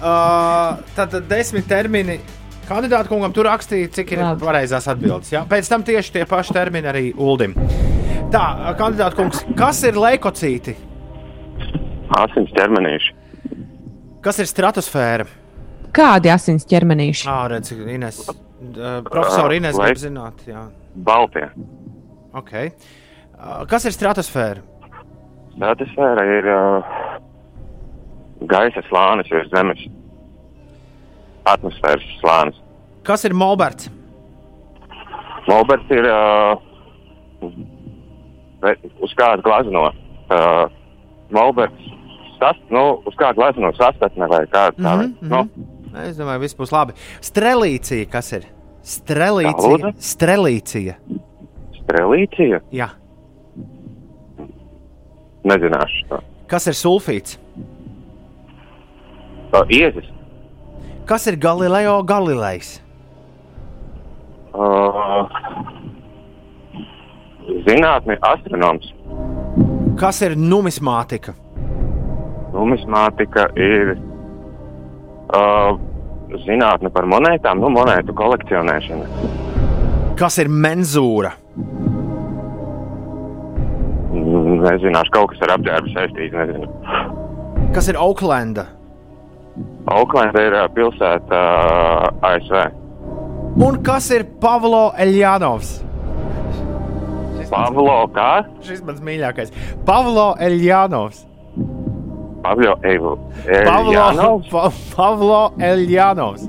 uh, 0.00 0.70
tad 0.96 1.10
desmit 1.30 1.66
termini. 1.70 2.16
Kandidātu 2.68 3.08
kungam 3.14 3.32
tur 3.32 3.46
rakstīja, 3.48 3.88
cik 3.96 4.10
ir 4.12 4.18
Labi. 4.20 4.42
pareizās 4.44 4.84
atbildes. 4.92 5.30
Ja? 5.32 5.40
Pēc 5.48 5.64
tam 5.72 5.80
tieši 5.86 6.12
tie 6.18 6.24
paši 6.28 6.52
termini 6.52 6.88
arī 6.90 7.04
Uldim. 7.16 7.54
Tā, 8.32 8.42
kandidātu 8.76 9.16
kungs, 9.22 9.38
kas 9.56 9.80
ir 9.88 9.94
leukocīti? 9.96 10.74
Asins 12.18 12.50
ķermenīši, 12.56 13.14
Kas 14.20 14.38
ir 14.42 14.46
stratosfēra? 14.50 15.24
Kādi 15.94 16.28
asins 16.32 16.64
ķermenīši? 16.68 17.24
Ā, 17.30 17.38
redz, 17.54 17.70
Ines. 17.72 18.18
Uh, 18.58 19.02
profesori 19.06 19.56
Ines 19.60 19.76
Lai- 19.78 19.90
grib 19.92 20.00
zināt. 20.02 20.42
Jā. 20.46 20.68
baltie. 20.94 21.46
Okay. 22.34 22.72
Uh, 23.38 23.64
kas 23.70 23.84
ir 23.86 23.94
stratosfēra? 23.94 24.64
Stratosfēra 25.54 26.24
ir 26.38 26.48
uh, 26.50 26.96
gaisa 28.50 28.82
slānis 28.88 29.30
virs 29.30 29.50
zemes. 29.54 29.84
Atmosfēras 31.48 32.08
slānis. 32.20 32.58
Kas 33.06 33.24
ir 33.24 33.32
Molberts? 33.32 33.88
Molberts 35.48 35.94
ir 35.94 36.04
uh, 36.10 36.58
uz 39.00 39.14
kāda 39.16 39.40
glazno. 39.46 39.88
Uh, 40.28 40.66
Molberts 41.32 41.88
sast, 42.38 42.60
nu, 42.74 42.98
uz 43.08 43.16
kāda 43.18 43.38
glazno 43.38 43.70
sastatne 43.78 44.28
vai 44.30 44.44
kāda 44.46 44.74
tā. 44.76 44.94
Mm 44.94 45.14
-hmm. 45.20 45.28
nu, 45.30 45.68
Es 45.96 46.18
domāju, 46.18 46.42
viss 46.44 46.56
būs 46.58 46.72
labi. 46.74 46.94
Strelīcija, 47.24 48.08
kas 48.12 48.32
ir? 48.36 48.48
Strelīcija. 48.84 49.92
Strelīcija. 49.98 50.96
strelīcija. 51.80 52.60
Jā. 52.72 52.90
Nezināšu. 55.48 56.04
to. 56.08 56.20
Kas 56.48 56.66
ir 56.68 56.76
sulfīts? 56.76 57.38
Uh, 59.52 59.64
iezis. 59.72 60.08
Kas 61.08 61.26
ir 61.26 61.38
Galileo 61.40 62.02
Galilejs? 62.04 62.82
Uh, 64.52 65.28
zinātne, 67.64 68.18
astronoms. 68.28 68.92
Kas 70.00 70.20
ir 70.22 70.36
numismātika? 70.36 71.34
Numismātika 72.52 73.48
ir 73.56 73.96
uh, 75.34 75.76
zinātne 76.44 76.90
par 76.92 77.08
monētām, 77.08 77.60
nu, 77.62 77.70
monētu 77.72 78.14
kolekcionēšana. 78.16 79.36
Kas 80.18 80.38
ir 80.42 80.50
menzūra? 80.50 81.34
Nezināšu, 84.18 85.12
kaut 85.14 85.32
kas 85.32 85.44
ar 85.46 85.54
apģērbu 85.56 85.92
saistīts. 85.94 86.34
Nezinu. 86.34 86.66
Kas 87.76 87.88
ir 87.92 87.98
Auklanda? 88.00 88.66
Auklanda 89.88 90.42
ir 90.44 90.56
pilsēta 90.74 91.38
uh, 91.38 92.30
ASV. 92.32 92.58
Un 93.64 93.78
kas 93.86 94.10
ir 94.14 94.26
Pavlo 94.42 94.88
Eljānovs? 94.98 95.78
Pavlo, 97.48 98.02
kā? 98.12 98.42
Šis 98.64 98.82
mans 98.84 99.00
mīļākais. 99.04 99.54
Pavlo 99.88 100.34
Eljānovs. 100.44 101.24
Pavlo 102.42 102.76
Evu. 102.86 103.16
Pavlo, 103.64 104.38
pa, 104.50 104.68
Pavlo 104.94 105.40
Eljānovs. 105.58 106.46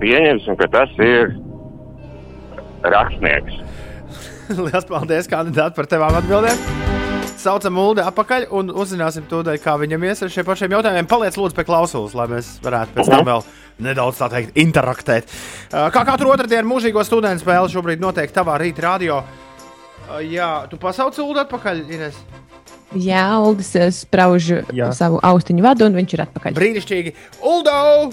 Pieņemsim, 0.00 0.56
ka 0.60 0.68
tas 0.72 0.92
ir 1.04 1.34
rakstnieks. 2.84 3.58
Lielas 4.64 4.86
paldies, 4.88 5.28
kandidāti, 5.30 5.76
par 5.76 5.88
tevām 5.90 6.16
atbildēm. 6.20 6.88
Saucam 7.40 7.78
Ulu 7.80 8.02
atpakaļ 8.04 8.50
un 8.56 8.72
uzzināsim 8.82 9.24
tūdaļ, 9.28 9.56
kā 9.64 9.76
viņam 9.80 10.02
ies 10.04 10.20
ar 10.24 10.32
šiem 10.32 10.44
pašiem 10.44 10.74
jautājumiem. 10.76 11.08
Paliec 11.08 11.38
lūdzu 11.40 11.56
pie 11.56 11.64
klausulas, 11.68 12.16
lai 12.16 12.26
mēs 12.28 12.50
varētu 12.64 12.96
pēc 12.98 13.08
tam 13.08 13.24
vēl 13.28 13.44
nedaudz 13.80 14.20
tā 14.20 14.28
teikt, 14.32 14.52
interaktēt. 14.60 15.32
Kā 15.72 16.02
katru 16.04 16.34
otrdienu 16.34 16.68
mūžīgo 16.68 17.04
studentu 17.06 17.44
spēli 17.44 17.72
šobrīd 17.72 18.02
notiek 18.02 18.34
tavā 18.36 18.58
rīta 18.60 18.84
radio. 18.84 19.22
Jā, 20.26 20.50
tu 20.68 20.76
pasauc 20.80 21.16
Ulu 21.22 21.40
atpakaļ, 21.46 21.84
Ines. 21.88 22.18
Jā, 22.98 23.24
Uldis 23.38 23.70
eh, 23.78 23.90
sprauž 23.94 24.48
Jā. 24.74 24.90
savu 24.96 25.20
austiņu 25.22 25.62
vadu, 25.62 25.86
un 25.86 25.98
viņš 26.00 26.14
ir 26.16 26.24
atpakaļ. 26.26 26.56
Brīnišķīgi. 26.58 27.14
Uldo! 27.46 28.10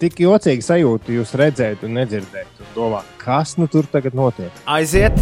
Tik 0.00 0.22
jocīgi 0.24 0.64
sajūta 0.64 1.12
jūs 1.12 1.34
redzēt 1.36 1.82
un 1.84 1.98
nedzirdēt. 1.98 2.60
Un 2.62 2.68
domā, 2.76 3.02
kas 3.20 3.56
nu 3.60 3.66
tur 3.68 3.88
tagad 3.90 4.14
notiek? 4.16 4.62
Aiziet! 4.70 5.18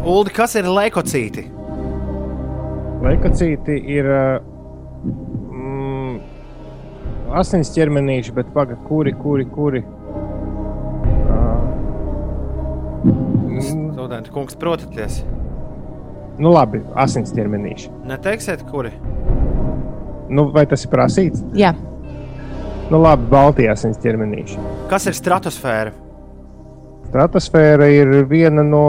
Uldi, 0.00 0.32
kas 0.34 0.56
ir 0.58 0.66
leukocīti? 0.70 1.44
Leukocīti 3.04 3.76
ir. 3.98 4.08
uh, 4.08 4.50
Mm, 5.00 6.18
asins 7.40 7.70
ķermenīši, 7.72 8.34
bet 8.36 8.50
pagaidi, 8.52 8.80
kuri, 8.88 9.14
kuri, 9.16 9.46
kuri. 9.48 9.82
Studenti, 13.60 14.32
kungs, 14.34 14.56
protaties. 14.60 15.22
Nu, 16.40 16.54
labi, 16.54 16.80
asins 16.96 17.34
ķermenīši. 17.36 17.90
Neteiksiet, 18.08 18.62
kuri? 18.70 18.94
Nu, 20.32 20.46
vai 20.54 20.64
tas 20.70 20.86
ir 20.86 20.92
prasīts? 20.92 21.42
Jā. 21.58 21.74
Nu, 22.90 23.00
labi, 23.02 23.26
Baltijas 23.30 23.82
asins 23.82 24.00
ķermenīši. 24.00 24.56
Kas 24.88 25.04
ir 25.10 25.16
stratosfēra? 25.18 25.92
Stratosfēra 27.10 27.90
ir 27.92 28.14
viena 28.30 28.64
no 28.64 28.84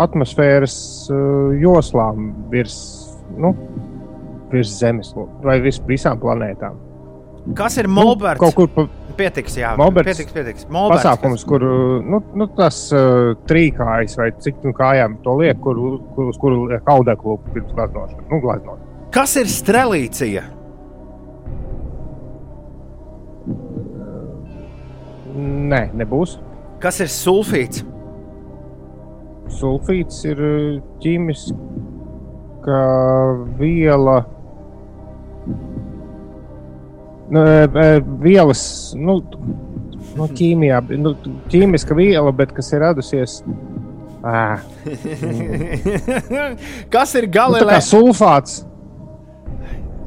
atmosfēras 0.00 0.74
uh, 1.12 1.52
joslām 1.60 2.32
virs, 2.50 2.76
nu, 3.38 3.52
virs 4.52 4.72
Zemes 4.80 5.12
vai 5.44 5.58
vis, 5.62 5.78
visām 5.86 6.18
planētām. 6.22 6.80
Kas 7.58 7.76
ir 7.78 7.88
Molberts? 7.90 8.40
Nu, 8.40 8.46
kaut 8.48 8.58
kur 8.58 8.72
pa, 8.72 8.86
Pietiks, 9.16 9.56
jā. 9.60 9.72
Molberts. 9.78 10.08
Pietiks, 10.12 10.34
pietiks. 10.34 10.66
Molberts, 10.72 11.02
pasākums, 11.02 11.44
kur 11.48 11.64
nu, 12.06 12.20
nu, 12.38 12.46
tas 12.56 12.78
uh, 12.94 13.32
trīkājas 13.48 14.16
vai 14.20 14.30
cik 14.44 14.64
nu 14.66 14.72
kājām 14.76 15.18
to 15.24 15.36
liek, 15.40 15.60
kur, 15.62 15.78
kur, 16.16 16.30
uz 16.32 16.40
kuru 16.40 16.66
liek 16.70 16.88
audeklu 16.92 17.38
pirms 17.52 17.72
glaznošanas. 17.76 18.26
Nu, 18.30 18.40
glaznošanas. 18.44 18.90
Kas 19.12 19.36
ir 19.40 19.50
strelīcija? 19.52 20.44
Nē, 25.72 25.82
nebūs. 25.96 26.36
Kas 26.82 27.00
ir 27.04 27.10
sulfīts? 27.12 27.84
Sulfīts 29.52 30.22
ir 30.28 30.46
uh, 30.46 30.78
ķīmiska 31.04 32.78
viela. 33.60 34.22
E, 34.22 34.41
vielas, 38.22 38.64
nu, 38.98 39.18
nu, 40.16 40.28
ķīmijā, 40.38 40.82
nu, 41.00 41.14
ķīmiska 41.52 41.96
viela, 41.98 42.32
bet 42.36 42.52
kas 42.56 42.72
ir 42.74 42.84
radusies. 42.84 43.40
Ā, 44.22 44.60
Kas 46.92 47.14
ir 47.18 47.26
nu, 47.26 47.56
tā 47.58 47.64
kā 47.66 47.80
sulfāts. 47.82 48.60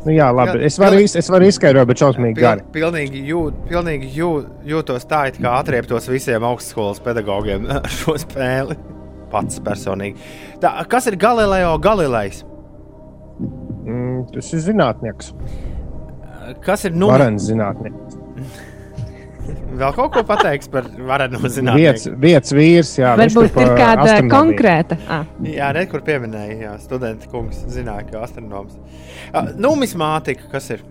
Nu, 0.05 0.13
jā, 0.13 0.27
labi. 0.31 0.59
Es 0.67 0.77
varu, 0.79 0.99
iz, 1.01 1.15
es 1.17 1.27
varu 1.33 1.47
izskaidrot, 1.49 1.87
bet 1.89 1.99
šausmīgi 1.99 2.37
Pil, 2.37 2.45
gari. 2.45 2.65
pilnīgi 2.75 3.23
jūt, 3.25 3.55
pilnīgi 3.71 4.11
jū, 4.13 4.29
jūtos 4.69 5.07
tā, 5.09 5.23
it 5.31 5.39
kā 5.41 5.55
atrieptos 5.57 6.05
visiem 6.11 6.45
augstskolas 6.45 7.01
pedagogiem 7.03 7.65
šo 7.97 8.13
spēli. 8.21 8.77
Pats 9.33 9.57
personīgi. 9.65 10.21
Tā, 10.61 10.77
kas 10.87 11.09
ir 11.09 11.17
Galileo 11.19 11.73
Galilejs? 11.81 12.43
Mm, 13.41 14.27
tas 14.31 14.51
ir 14.53 14.61
zinātnieks. 14.69 15.33
Kas 16.65 16.85
ir 16.87 16.95
nu? 16.97 17.09
Varens 17.11 17.49
zinātnieks. 17.49 18.17
Vēl 19.75 19.91
kaut 19.93 20.13
ko 20.15 20.21
pateiks 20.25 20.69
par 20.71 20.85
varenu 20.87 21.37
Vietas, 21.37 21.55
zinātnieku. 21.57 22.11
vietas 22.23 22.53
vīrs, 22.55 22.91
jā. 22.97 23.11
Varbūt 23.19 23.57
ir 23.59 23.71
kāda 23.77 24.05
astronomiju. 24.05 24.31
konkrēta. 24.33 24.97
Ah. 25.11 25.25
Jā, 25.45 25.67
re, 25.75 25.83
kur 25.91 26.01
pieminēja, 26.05 26.55
jā, 26.61 26.71
studenta 26.81 27.27
kungs 27.29 27.59
zināja, 27.69 28.07
ka 28.09 28.23
astronoms. 28.25 28.77
Uh, 29.33 29.51
Numismātika, 29.61 30.47
kas 30.53 30.71
ir? 30.77 30.85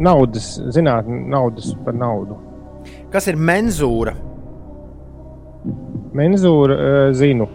Naudas, 0.00 0.48
zinātnē, 0.74 1.20
naudas 1.30 1.74
par 1.84 1.94
naudu. 2.00 2.38
Kas 3.12 3.28
ir 3.30 3.36
menzūra? 3.36 4.16
Menzūra 6.16 6.78
uh, 6.80 7.00
zinu. 7.14 7.46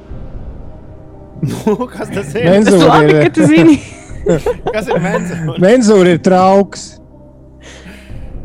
kas 1.96 2.12
tas 2.14 2.36
ir? 2.38 2.46
Menzūra 2.54 2.92
Labi, 2.94 3.10
ir, 3.10 3.24
ka 3.26 3.34
tu 3.40 3.50
zini. 3.50 3.80
Kas 4.74 4.88
ir 4.90 5.02
menzūra? 5.02 5.58
menzūra 5.62 6.14
ir 6.16 6.22
trauks. 6.26 6.86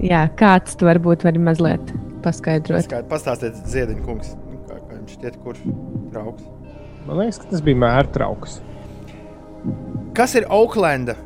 Jā, 0.00 0.24
kāds 0.38 0.78
tu 0.80 0.88
varbūt 0.88 1.26
vari 1.26 1.40
mazliet 1.42 1.92
paskaidrot. 2.24 2.88
Kā, 2.90 3.02
pastāstiet, 3.08 3.58
Ziediņa 3.68 4.04
kungs, 4.04 4.34
kā, 4.68 4.78
kā 4.78 4.96
jums 4.96 5.16
šķiet, 5.16 5.38
kurš 5.44 5.64
trauks? 6.12 6.46
Man 7.06 7.20
liekas, 7.20 7.40
ka 7.40 7.50
tas 7.52 7.64
bija 7.64 7.80
mērtrauks. 7.80 8.60
Kas 10.16 10.36
ir 10.38 10.46
Auklanda? 10.52 11.16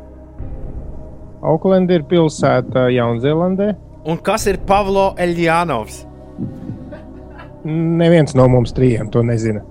Auklenda 1.44 1.98
ir 1.98 2.06
pilsēta 2.08 2.88
Jaunzēlandē. 2.94 3.74
Un 4.10 4.18
kas 4.24 4.46
ir 4.50 4.58
Pavlo 4.68 5.12
Eljānovs? 5.20 6.02
Neviens 7.64 8.34
no 8.36 8.48
mums 8.52 8.74
trījiem 8.76 9.10
to 9.12 9.22
nezina. 9.24 9.62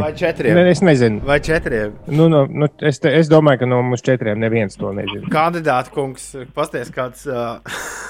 Vai 0.00 0.12
četriem? 0.16 0.54
Ne, 0.56 0.70
es 0.70 0.80
nezinu. 0.84 1.20
Vai 1.24 1.40
četriem? 1.40 1.94
Nu, 2.06 2.28
nu, 2.28 2.44
nu, 2.50 2.68
es, 2.80 3.00
te, 3.00 3.12
es 3.16 3.30
domāju, 3.32 3.62
ka 3.62 3.68
no 3.70 3.80
mums 3.82 4.04
četriem 4.04 4.40
neviens 4.40 4.76
to 4.76 4.92
nezina. 4.96 5.28
Kandidāta 5.32 5.92
kungs, 5.94 6.28
pasties 6.54 6.92
kāds, 6.94 7.24
uh, 7.30 7.58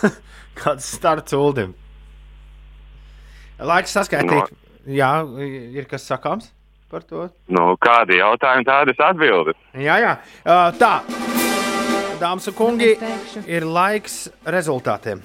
kāds 0.61 0.89
starts 0.99 1.37
uldim. 1.37 1.75
Laiks 3.63 3.95
saskaitīt. 3.97 4.53
Jā, 4.87 5.13
ir 5.75 5.87
kas 5.91 6.05
sakāms 6.07 6.51
par 6.91 7.03
to? 7.07 7.29
Nu, 7.51 7.73
kādi 7.83 8.21
jautājumi, 8.21 8.67
tādas 8.67 9.01
atbildes. 9.03 9.59
Jā, 9.75 9.97
jā. 10.03 10.13
Uh, 10.45 10.69
tā, 10.79 10.93
dāmas 12.21 12.47
un 12.51 12.59
kungi, 12.59 12.93
ir 13.47 13.67
laiks 13.67 14.27
rezultātiem. 14.47 15.25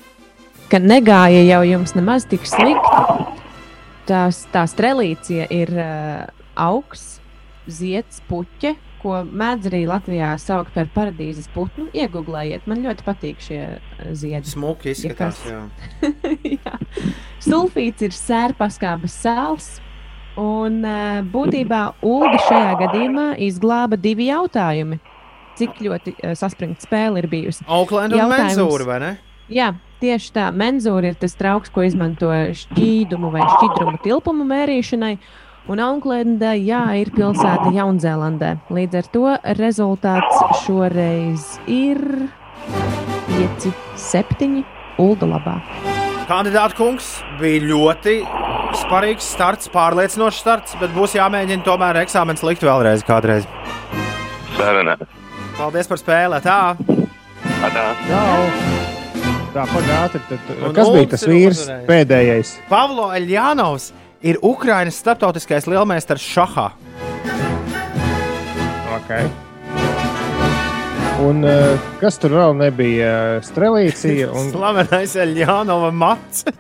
Ka 0.72 0.80
negāja 0.80 1.44
jau 1.44 1.62
jums 1.68 1.94
nemaz 1.98 2.26
tik 2.32 2.48
slikti. 2.48 3.41
Tās, 4.12 4.44
tā 4.52 4.66
strelīcija 4.68 5.46
ir 5.56 5.70
uh, 5.80 6.26
augs, 6.60 7.22
zieds, 7.72 8.18
puķe, 8.28 8.74
ko 9.00 9.22
mēdz 9.24 9.70
arī 9.70 9.80
Latvijā 9.88 10.34
saukt 10.42 10.74
par 10.76 10.90
paradīzes 10.92 11.48
putnu. 11.54 11.88
Iegūlējiet, 11.96 12.66
man 12.68 12.82
ļoti 12.84 13.06
patīk 13.06 13.40
šie 13.46 13.62
uh, 13.78 14.02
ziedi. 14.18 14.52
Smuki 14.52 14.92
izskatās. 14.92 15.40
kas. 15.46 15.48
Jā. 15.48 16.12
Jā. 16.58 16.76
Sulfīts 17.46 18.04
ir 18.04 18.18
sērpaskābes 18.18 19.16
sāls. 19.24 19.70
Un 20.40 20.82
uh, 20.84 21.22
būtībā 21.32 21.82
Ulu 22.08 22.44
šajā 22.50 22.76
gadījumā 22.84 23.30
izglāba 23.48 24.00
divi 24.00 24.28
jautājumi. 24.28 25.00
Cik 25.60 25.80
ļoti 25.88 26.18
uh, 26.18 26.36
saspringta 26.40 26.84
spēle 26.84 27.24
ir 27.24 27.32
bijusi? 27.32 27.64
Auklanda 27.68 28.20
un. 28.20 28.36
Menzūra, 28.36 28.92
vai 28.92 29.00
ne? 29.04 29.16
Jā, 29.52 29.72
tieši 30.02 30.34
tā. 30.36 30.50
Menzūra 30.56 31.12
ir 31.12 31.22
tas 31.22 31.38
trauks, 31.40 31.72
ko 31.74 31.86
izmanto 31.86 32.32
šķīdumu 32.32 33.32
vai 33.34 33.46
šķidrumu 33.46 34.02
tilpumu 34.04 34.48
mērīšanai. 34.50 35.16
Un 35.72 35.80
Auklenda, 35.86 36.56
jā, 36.58 36.82
ir 36.98 37.12
pilsēta 37.14 37.70
Jaunzēlandē. 37.76 38.56
Līdz 38.74 38.98
ar 38.98 39.10
to 39.14 39.36
rezultāts 39.60 40.42
šoreiz 40.64 41.46
ir 41.70 42.02
5, 43.30 43.70
7 44.02 44.64
Ulda 45.02 45.30
labā. 45.30 45.60
Kandidāta 46.30 46.78
kungs 46.78 47.14
bija 47.40 47.62
ļoti 47.70 48.22
sparīgs 48.82 49.28
starts, 49.36 49.70
pārliecinošs 49.74 50.42
starts, 50.42 50.78
bet 50.82 50.94
būs 50.96 51.18
jāmēģina 51.18 51.66
tomēr 51.66 52.02
eksāmenis 52.06 52.46
likt 52.48 52.66
vēlreiz 52.66 53.06
kādreiz. 53.08 53.50
Sarunā. 54.58 54.98
Paldies 55.58 55.92
par 55.92 56.02
spēli! 56.02 56.42
Tā! 56.46 56.62
Tā. 57.62 57.84
Jā, 58.10 58.91
tā 59.56 59.66
pagātne. 59.70 60.40
Un 60.62 60.76
Kas 60.76 60.92
bija 60.94 61.10
tas 61.14 61.26
ir 61.28 61.34
vīrs 61.34 61.62
uzvarējis. 61.64 61.88
pēdējais? 61.90 62.54
Pavlo 62.70 63.10
Eljānovs 63.16 63.92
ir 64.24 64.40
Ukraiņas 64.46 65.00
starptautiskais 65.04 65.68
lielmeistars 65.70 66.26
šahā. 66.34 66.68
Okay. 69.02 69.30
Un 71.22 71.44
uh, 71.46 71.78
kas 72.02 72.18
tur 72.22 72.34
vēl 72.34 72.56
nebija? 72.58 73.42
Strelīcija 73.46 74.32
un 74.34 74.50
Slavenais 74.54 75.18
Eljānova 75.20 75.92
mats. 75.94 76.46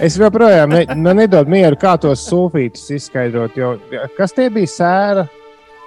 Es 0.00 0.14
joprojām 0.16 0.70
ne, 0.72 0.78
man 0.96 1.18
nedodu 1.20 1.52
mieru, 1.52 1.76
kā 1.76 1.90
tos 2.00 2.22
sulfītus 2.24 2.86
izskaidrot. 2.96 3.52
Jo, 3.60 3.74
kas 4.16 4.32
tie 4.32 4.46
bija 4.52 4.70
sēra? 4.72 5.24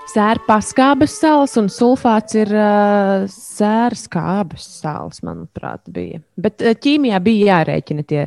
Sēra 0.04 0.42
paskābes 0.44 1.14
sāls 1.16 1.54
un 1.60 1.70
sulfāts 1.72 2.36
ir 2.36 2.50
uh, 2.52 3.24
sēra 3.32 3.96
skābes 3.96 4.66
sāls, 4.82 5.22
manuprāt, 5.24 5.86
bija. 5.88 6.20
Bet 6.36 6.60
uh, 6.62 6.74
ķīmijā 6.76 7.20
bija 7.24 7.54
jārēķina 7.54 8.04
tie 8.10 8.26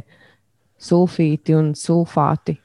sulfīti 0.80 1.52
un 1.56 1.74
sulfāti. 1.76 2.56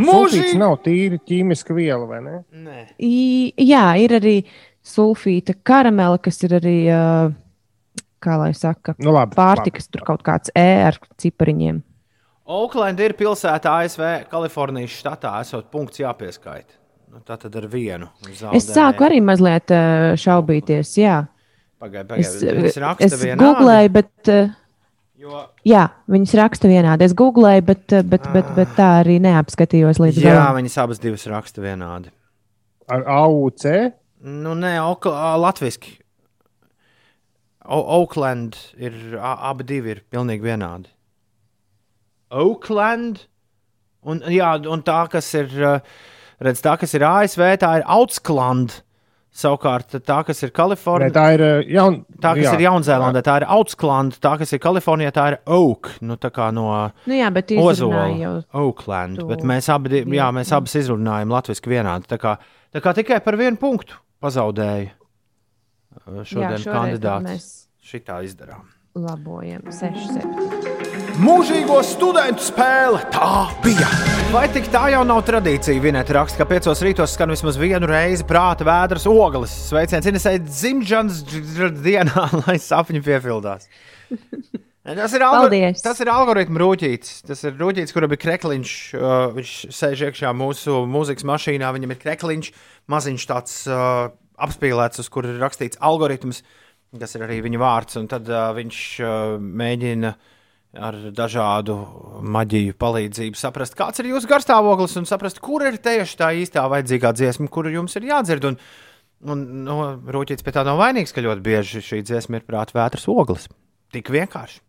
Mūžīgi! 0.00 0.56
nav 0.58 0.78
tīri 0.82 1.20
ķīmiska 1.20 1.76
viela, 1.76 2.06
vai 2.08 2.20
ne? 2.24 2.38
Nē. 2.64 2.80
I, 3.04 3.52
jā, 3.68 3.84
ir 4.00 4.16
arī 4.16 4.36
sulfīta 4.84 5.54
karamela, 5.62 6.16
kas 6.24 6.40
ir 6.48 6.56
arī, 6.56 6.78
uh, 6.88 8.06
kā 8.24 8.38
lai 8.40 8.54
saka, 8.56 8.96
Nu, 8.96 9.12
labi, 9.14 9.36
pārtikas, 9.36 9.90
tur 9.92 10.06
kaut 10.08 10.24
kāds 10.26 10.54
E 10.56 10.70
ar 10.86 10.96
cipariņiem. 11.20 11.82
Auklanda 12.54 13.04
ir 13.04 13.14
pilsēta 13.16 13.76
ASV, 13.84 14.08
Kalifornijas 14.32 14.96
štatā, 14.96 15.36
esot 15.44 15.68
punkts 15.72 16.00
jāpieskaita. 16.00 16.80
Nu, 17.14 17.20
tā 17.22 17.36
tad 17.38 17.54
ar 17.60 17.68
vienu. 17.70 18.08
Es 18.58 18.66
sāku 18.74 19.04
arī 19.06 19.20
mazliet 19.22 19.70
uh, 19.70 20.12
šaubīties, 20.18 20.96
jā. 20.98 21.20
Pagaidiet, 21.78 22.18
Es, 22.24 22.32
pagaidiet. 22.40 22.66
Es 22.72 22.78
rakstu 22.82 23.06
es 23.06 23.24
googlēju, 23.38 23.94
bet. 24.00 24.12
Uh, 24.28 24.52
Jo, 25.24 25.38
Jā, 25.64 25.86
viņas 26.10 26.32
raksta 26.36 26.68
vienādi. 26.68 27.06
Es 27.06 27.14
googlēju, 27.16 27.62
bet, 27.64 27.84
uh, 27.96 28.02
bet, 28.04 28.26
bet, 28.34 28.48
bet 28.58 28.72
tā 28.76 28.88
arī 29.00 29.14
neapskatījos 29.24 29.96
līdz 30.02 30.18
jā, 30.20 30.34
galam. 30.34 30.58
viņas 30.58 30.74
abas 30.82 31.00
divas 31.00 31.24
raksta 31.30 31.62
vienādi. 31.64 32.10
Ar 32.92 33.06
AUC. 33.08 33.64
Nu, 34.20 34.52
nē. 34.58 34.74
O- 37.64 37.86
Oakland 38.02 38.58
ir 38.76 39.16
abi 39.22 39.64
divi 39.64 39.94
ir 39.94 40.02
pilnīgi 40.12 40.44
vienādi. 40.44 40.90
Oakland 42.34 43.22
un, 44.04 44.20
jā, 44.28 44.50
un 44.68 44.82
tā, 44.84 44.98
kas 45.08 45.30
ir, 45.38 45.48
uh, 45.62 45.80
redz, 46.40 46.60
tā, 46.64 46.78
kas 46.80 46.94
ir 46.94 47.04
ASV, 47.06 47.42
tā 47.62 47.76
ir 47.80 47.86
Outskland. 47.86 48.80
Savukārt, 49.34 49.96
tā, 50.06 50.20
kas 50.22 50.44
ir 50.46 50.52
Kalifornijā, 50.54 51.10
tā 51.10 51.24
ir 51.34 51.42
uh, 51.42 51.54
jaun, 51.66 51.96
tā, 52.22 52.36
kas 52.36 52.44
jā. 52.44 52.50
jā. 52.52 52.54
ir 52.54 52.62
Jaunzēlandē, 52.68 53.22
tā 53.26 53.40
ir 53.40 53.46
Outskland, 53.50 54.14
tā, 54.22 54.36
kas 54.38 54.52
ir 54.54 54.60
Kalifornijā, 54.62 55.10
tā 55.10 55.24
ir 55.32 55.36
Oak. 55.50 55.90
Nu, 56.06 56.14
tā 56.22 56.30
kā 56.30 56.52
no 56.54 56.68
Nu, 57.08 57.16
jā, 57.18 57.32
bet 57.34 57.50
Ozola. 57.58 58.04
Oakland. 58.54 59.18
to 59.18 59.26
Bet 59.26 59.42
mēs 59.42 59.66
abi, 59.74 60.04
jā, 60.14 60.28
mēs 60.30 60.54
abas 60.54 60.76
izrunājam 60.78 61.34
latviešu 61.34 61.66
vienādi. 61.66 62.06
Tā 62.14 62.20
kā, 62.22 62.36
tā 62.70 62.84
kā 62.84 62.94
tikai 62.94 63.18
par 63.26 63.34
vienu 63.40 63.58
punktu 63.58 63.98
pazaudēja 64.22 64.92
uh, 64.94 66.22
šodien 66.22 66.54
tad 66.62 66.70
kandidāts. 66.70 67.26
mēs- 67.26 67.50
Šitā 67.84 68.22
izdarām. 68.24 68.62
Labojam, 68.94 69.66
6, 69.66 70.14
7. 70.14 71.18
Mūžīgo 71.18 71.82
studentu 71.82 72.38
spēle 72.46 73.02
tā 73.10 73.48
bija. 73.66 74.13
Vai 74.34 74.48
tik 74.50 74.64
tā 74.66 74.88
jau 74.90 75.04
nav 75.06 75.20
tradīcija? 75.28 75.78
Vinēt 75.78 76.08
raksta, 76.10 76.40
ka 76.40 76.44
piecos 76.50 76.80
rītos 76.82 77.12
skan 77.14 77.30
vismaz 77.30 77.54
vienu 77.54 77.86
reizi 77.86 78.24
prāta 78.26 78.64
vēdras 78.66 79.04
ogles. 79.06 79.52
Sveiciens 79.68 80.08
Inesai 80.10 80.40
dzimšanas 80.42 81.20
dienā, 81.84 82.24
lai 82.42 82.56
sapņi 82.58 83.04
piepildās. 83.06 83.68
Tas 84.82 85.14
ir, 85.14 85.22
algor... 85.22 85.54
Tas 85.78 86.02
ir 86.02 86.10
algoritmu 86.10 86.64
rūtīts. 86.64 87.20
Tas 87.28 87.46
ir 87.46 87.54
rūtīts, 87.60 87.94
kuram 87.94 88.10
ir 88.10 88.22
krekliņš. 88.24 88.74
Uh, 88.98 89.14
viņš 89.38 89.54
sēž 89.70 90.02
iekšā 90.08 90.34
mūsu 90.34 90.82
mūzikas 90.82 91.30
mašīnā. 91.30 91.70
Viņam 91.78 91.94
ir 91.94 92.02
krekliņš, 92.02 92.50
maziņš 92.90 93.30
tāds 93.30 93.56
uh, 93.70 94.10
apspīlēts, 94.42 95.04
uz 95.04 95.14
kura 95.14 95.30
ir 95.30 95.38
rakstīts 95.46 95.78
algoritms, 95.78 96.42
kas 96.98 97.14
ir 97.14 97.28
arī 97.28 97.38
viņa 97.46 97.62
vārds. 97.62 98.02
Un 98.02 98.10
tad 98.10 98.26
uh, 98.34 98.50
viņš 98.58 98.86
uh, 98.98 99.36
mēģina 99.62 100.16
ar 100.74 100.96
dažādu 101.14 101.76
maģiju 102.34 102.74
palīdzību 102.80 103.38
saprast, 103.38 103.76
kāds 103.78 104.00
ir 104.02 104.08
jūsu 104.12 104.30
garstāvoklis 104.30 104.96
un 105.00 105.06
saprast, 105.08 105.40
kur 105.44 105.64
ir 105.66 105.78
tieši 105.82 106.18
tā 106.20 106.30
īstā 106.40 106.64
vajadzīgā 106.70 107.12
dziesma, 107.16 107.48
kuru 107.52 107.72
jums 107.74 107.94
ir 108.00 108.08
jādzird. 108.10 108.48
Un, 108.50 108.58
un 109.30 109.44
no, 109.66 109.78
Rūķis 110.14 110.44
pie 110.44 110.54
tā 110.56 110.64
nav 110.66 110.80
vainīgs, 110.82 111.14
ka 111.14 111.24
ļoti 111.24 111.44
bieži 111.44 111.84
šī 111.84 112.02
dziesma 112.06 112.40
ir 112.40 112.48
prāta 112.48 112.76
vētras 112.78 113.06
oglis. 113.12 113.48
Tik 113.94 114.10
vienkārši. 114.10 114.60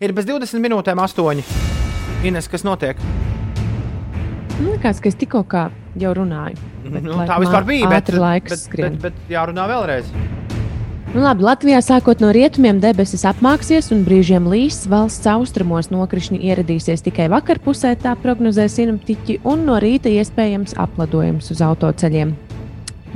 Ir 0.00 0.14
bez 0.16 0.28
20 0.28 0.64
minūtēm, 0.64 1.02
8. 1.04 1.44
Ines, 2.24 2.48
kas 2.48 2.64
notiek? 2.64 3.00
Man 4.60 4.74
liekas, 4.74 5.00
ka 5.00 5.08
es 5.08 5.16
tikko 5.16 5.40
kā 5.48 5.68
jau 6.00 6.10
runāju. 6.16 6.56
Bet, 6.84 7.04
Nu, 7.04 7.16
tā 7.28 7.38
vispār 7.40 7.64
bija. 7.68 7.88
Bet, 7.88 8.10
bet, 8.12 8.56
skrien. 8.60 8.96
bet, 9.00 9.16
bet 9.16 9.32
jārunā 9.32 9.64
vēlreiz. 9.70 10.08
Nu, 11.10 11.24
labi, 11.24 11.42
Latvijā 11.42 11.80
sākot 11.82 12.20
no 12.22 12.28
rietumiem 12.30 12.76
debesis 12.78 13.24
apmāksies 13.26 13.88
un 13.90 14.04
brīžiem 14.06 14.44
līs. 14.46 14.84
Valsts 14.86 15.26
austrumos 15.26 15.88
nokrišņi 15.90 16.38
ieradīsies 16.52 17.02
tikai 17.02 17.26
vakarpusē, 17.32 17.96
tā 17.98 18.12
prognozē 18.22 18.68
sinaptiķi, 18.70 19.40
un 19.42 19.64
no 19.66 19.80
rīta 19.82 20.06
iespējams 20.06 20.76
apladojums 20.78 21.50
uz 21.50 21.64
autoceļiem. 21.66 22.30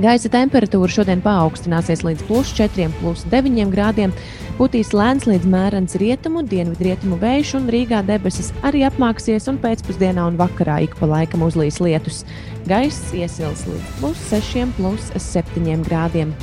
Gaisa 0.02 0.26
temperatūra 0.26 0.90
šodien 0.90 1.22
paaugstināsies 1.22 2.02
līdz 2.02 2.26
plus 2.26 2.50
4, 2.58 2.88
plus 2.98 3.22
9 3.30 3.70
grādiem. 3.70 4.16
Putīs 4.58 4.90
lēns 4.90 5.28
līdz 5.30 5.46
mērens 5.54 5.94
rietumu, 6.02 6.42
dienvidrietumu 6.50 7.20
vējš, 7.22 7.54
un 7.60 7.70
Rīgā 7.70 8.02
debesis 8.10 8.50
arī 8.66 8.82
apmāksies, 8.90 9.46
un 9.54 9.62
pēcpusdienā 9.62 10.26
un 10.32 10.42
vakarā 10.42 10.80
ik 10.82 10.98
pa 10.98 11.12
laikam 11.14 11.46
uzlīs 11.46 11.78
lietus. 11.78 12.24
Gaiss 12.66 13.14
iesils 13.14 13.68
līdz 13.70 13.96
plus 14.02 14.28
6, 14.34 14.74
plus 14.82 15.14
7 15.30 15.86
grādiem. 15.86 16.34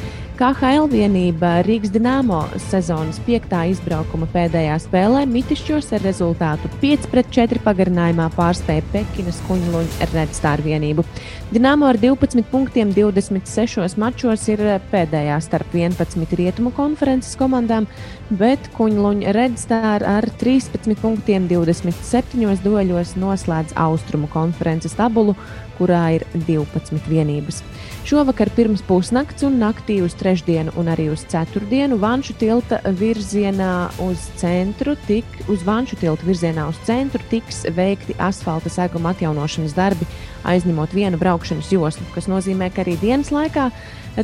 KHL 0.41 0.87
vienība 0.89 1.59
Rīgas 1.61 1.91
Dienāmo 1.93 2.39
sezonas 2.63 3.19
piektā 3.27 3.59
izbraukuma 3.69 4.25
pēdējā 4.33 4.79
spēlē 4.81 5.19
Mitišķos 5.29 5.91
ar 5.93 6.01
rezultātu 6.01 6.71
5-4 6.81 7.61
pagarinājumā 7.61 8.25
pārspēja 8.33 8.81
Pekinas 8.89 9.37
kuņluņa 9.45 10.07
Redstāra 10.15 10.65
vienību. 10.65 11.05
Dienāmo 11.51 11.85
ar 11.91 12.01
12 12.01 12.41
punktiem 12.49 12.89
26 12.97 14.01
mačos 14.01 14.47
ir 14.49 14.65
pēdējā 14.89 15.37
starp 15.45 15.77
11 15.77 16.33
rietumu 16.41 16.73
konferences 16.73 17.37
komandām, 17.37 17.85
bet 18.33 18.65
kuņluņa 18.79 19.37
Redstāra 19.37 20.17
ar 20.17 20.31
13 20.41 20.97
punktiem 21.05 21.45
27 21.53 22.65
dueļos 22.65 23.13
noslēdz 23.21 23.77
austrumu 23.85 24.33
konferences 24.33 24.97
tabulu, 24.97 25.37
kurā 25.77 26.07
ir 26.17 26.25
12 26.49 26.97
vienības. 27.13 27.61
Šovakar 28.05 28.49
pirms 28.55 28.81
pusnakts 28.83 29.43
un 29.45 29.59
naktī 29.61 29.99
uz 30.01 30.15
trešdienu 30.17 30.73
un 30.79 30.89
arī 30.91 31.05
uz 31.13 31.21
ceturtdienu 31.29 31.99
Vanšu 32.01 32.33
tilta 32.41 32.79
virzienā 32.85 33.91
uz 34.03 34.23
centru, 34.41 34.95
tik, 35.07 35.25
uz 35.51 35.61
Vanšu 35.67 35.99
tilta 36.01 36.25
virzienā 36.25 36.65
uz 36.71 36.79
centru 36.87 37.21
tiks 37.29 37.63
veikti 37.77 38.17
asfalta 38.19 38.71
seguma 38.73 39.13
atjaunošanas 39.13 39.77
darbi, 39.77 40.07
aizņemot 40.49 40.95
vienu 40.97 41.19
braukšanas 41.21 41.69
joslu, 41.71 42.07
kas 42.15 42.27
nozīmē, 42.31 42.71
ka 42.73 42.83
arī 42.83 42.97
dienas 43.01 43.29
laikā 43.31 43.69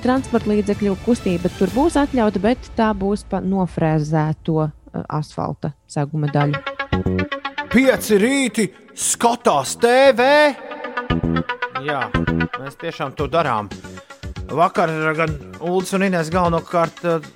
transporta 0.03 0.51
līdzekļu 0.51 0.97
kustība 1.05 1.51
tur 1.59 1.71
būs 1.75 1.99
atļauta, 2.01 2.41
bet 2.43 2.71
tā 2.75 2.89
būs 2.97 3.27
pa 3.29 3.43
nofrēzēto 3.45 4.63
eh, 4.65 4.71
asfalta 5.07 5.75
seguma 5.87 6.31
daļu. 6.33 6.59
Pieci 7.71 8.17
rīti 8.17 8.71
skatās 8.97 9.77
TV. 9.77 10.31
Jā, 11.85 12.07
mēs 12.57 12.77
tiešām 12.81 13.13
to 13.17 13.27
darām. 13.29 13.69
Vakar 14.47 14.89
gan 15.17 15.33
Ulas 15.59 15.91
un 15.93 16.05
Inês 16.07 16.31
galvenokārt 16.33 17.03
eh, 17.05 17.27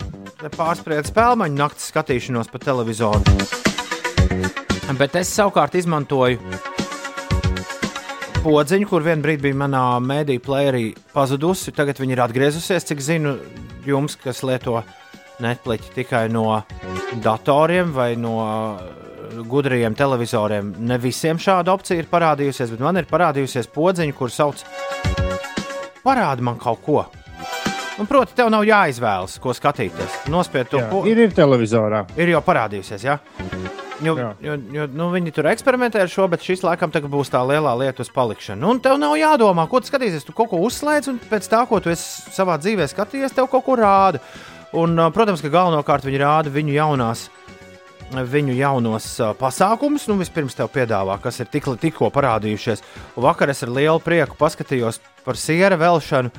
pārsprieda 0.55 1.03
spēļu 1.05 1.49
naktas 1.53 1.91
skatīšanos 1.91 2.49
pa 2.51 2.61
televizoru. 2.63 3.21
Bet 4.97 5.15
es 5.19 5.29
savukārt 5.31 5.75
izmantoju 5.79 6.39
podziņu, 8.41 8.87
kur 8.89 9.05
vienā 9.05 9.21
brīdī 9.23 9.49
bija 9.49 9.59
manā 9.61 9.83
mēdīņu 10.03 10.43
playerī 10.45 10.85
pazudusi. 11.13 11.73
Tagad 11.75 12.01
viņa 12.01 12.17
ir 12.17 12.23
atgriezusies. 12.25 12.87
Cik 12.89 13.03
zinu, 13.05 13.35
jums, 13.85 14.17
kas 14.19 14.41
lieto 14.47 14.81
Netflix 15.41 15.93
tikai 15.93 16.25
no 16.33 16.63
datoriem 17.21 17.93
vai 17.93 18.15
no 18.19 18.35
gudriem 19.49 19.95
televizoriem, 19.97 20.73
ne 20.79 20.97
visiem 21.01 21.37
šāda 21.41 21.73
opcija 21.73 21.99
ir 22.01 22.09
parādījusies, 22.11 22.71
bet 22.75 22.79
man 22.83 22.97
ir 23.01 23.07
parādījusies 23.09 23.67
podziņa, 23.73 24.13
kur 24.17 24.29
sauc 24.33 24.63
Parādi 26.01 26.41
man 26.41 26.57
kaut 26.57 26.79
ko. 26.85 27.03
Un, 28.01 28.07
proti, 28.09 28.33
tev 28.33 28.47
nav 28.49 28.63
jāizvēlas, 28.65 29.35
ko 29.43 29.53
skatīties. 29.53 30.15
Nospied 30.33 30.69
to 30.71 30.79
Jā, 30.79 30.87
po- 30.89 31.03
ir, 31.05 31.19
ir 31.27 31.29
televizorā. 31.37 32.05
ir 32.17 32.31
jau 32.33 32.41
parādījusies. 32.41 33.03
Ja? 33.05 33.19
Jo, 34.01 34.15
Jā. 34.17 34.31
jo, 34.41 34.55
jo, 34.73 34.87
nu, 34.97 35.11
viņi 35.13 35.31
tur 35.35 35.45
eksperimentē 35.51 36.01
ar 36.01 36.09
šo, 36.09 36.25
bet 36.27 36.41
šis 36.41 36.63
laikam 36.65 36.89
būs 36.89 37.29
tā 37.29 37.43
lielā 37.45 37.75
lieta 37.77 38.01
uz 38.01 38.09
palikšanu. 38.09 38.57
Nu, 38.59 38.69
Un 38.71 38.79
tev 38.79 38.97
nav 38.97 39.13
jādomā, 39.13 39.67
ko 39.69 39.79
tu 39.79 39.91
skatīsies. 39.91 40.25
Tu 40.25 40.33
kaut 40.33 40.49
ko 40.49 40.57
uzslēdz, 40.57 41.09
un 41.09 41.19
pēc 41.19 41.45
tā, 41.47 41.67
ko 41.69 41.79
tu 41.79 41.89
esi 41.91 42.31
savā 42.33 42.57
dzīvē 42.57 42.87
skatījies, 42.89 43.35
tev 43.35 43.45
kaut 43.51 43.63
ko 43.65 43.75
rāda. 43.77 44.19
Un, 44.73 44.95
protams, 45.13 45.41
ka 45.43 45.49
galvenokārt 45.49 46.01
viņi 46.07 46.17
rāda 46.17 46.49
viņu 46.49 46.73
jaunās. 46.73 47.29
Viņu 48.11 48.51
jaunos 48.57 49.05
pasākumus, 49.39 50.03
nu, 50.11 50.17
vispirms 50.19 50.57
te 50.57 50.65
piedāvā, 50.67 51.15
kas 51.23 51.39
ir 51.39 51.47
tik, 51.47 51.69
tikko 51.79 52.09
parādījušies. 52.11 52.81
Vakar 53.23 53.53
es 53.53 53.63
ar 53.63 53.71
lielu 53.71 54.01
prieku 54.03 54.35
paskatījos 54.39 54.99
par 55.23 55.39
siera 55.39 55.77
velšanu 55.79 56.31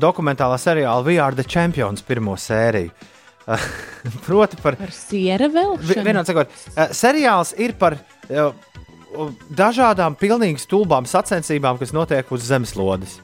dokumentālā 0.00 0.56
seriāla 0.60 1.04
We 1.04 1.18
Are 1.20 1.36
the 1.36 1.44
Champions 1.44 2.00
pirmo 2.06 2.36
sēriju. 2.40 2.92
Proti, 4.26 4.56
par 4.62 4.78
Ar 4.80 4.92
siera 4.94 5.50
vēl? 5.52 5.74
Vi- 5.82 5.98
Vienādi 6.00 6.30
sakot, 6.32 6.52
seriāls 6.96 7.52
ir 7.60 7.74
par 7.76 7.98
dažādām 9.52 10.16
pilnīgi 10.16 10.62
stulbām 10.62 11.04
sacensībām, 11.10 11.76
kas 11.80 11.92
notiek 11.92 12.30
uz 12.32 12.46
zemeslodes. 12.48 13.18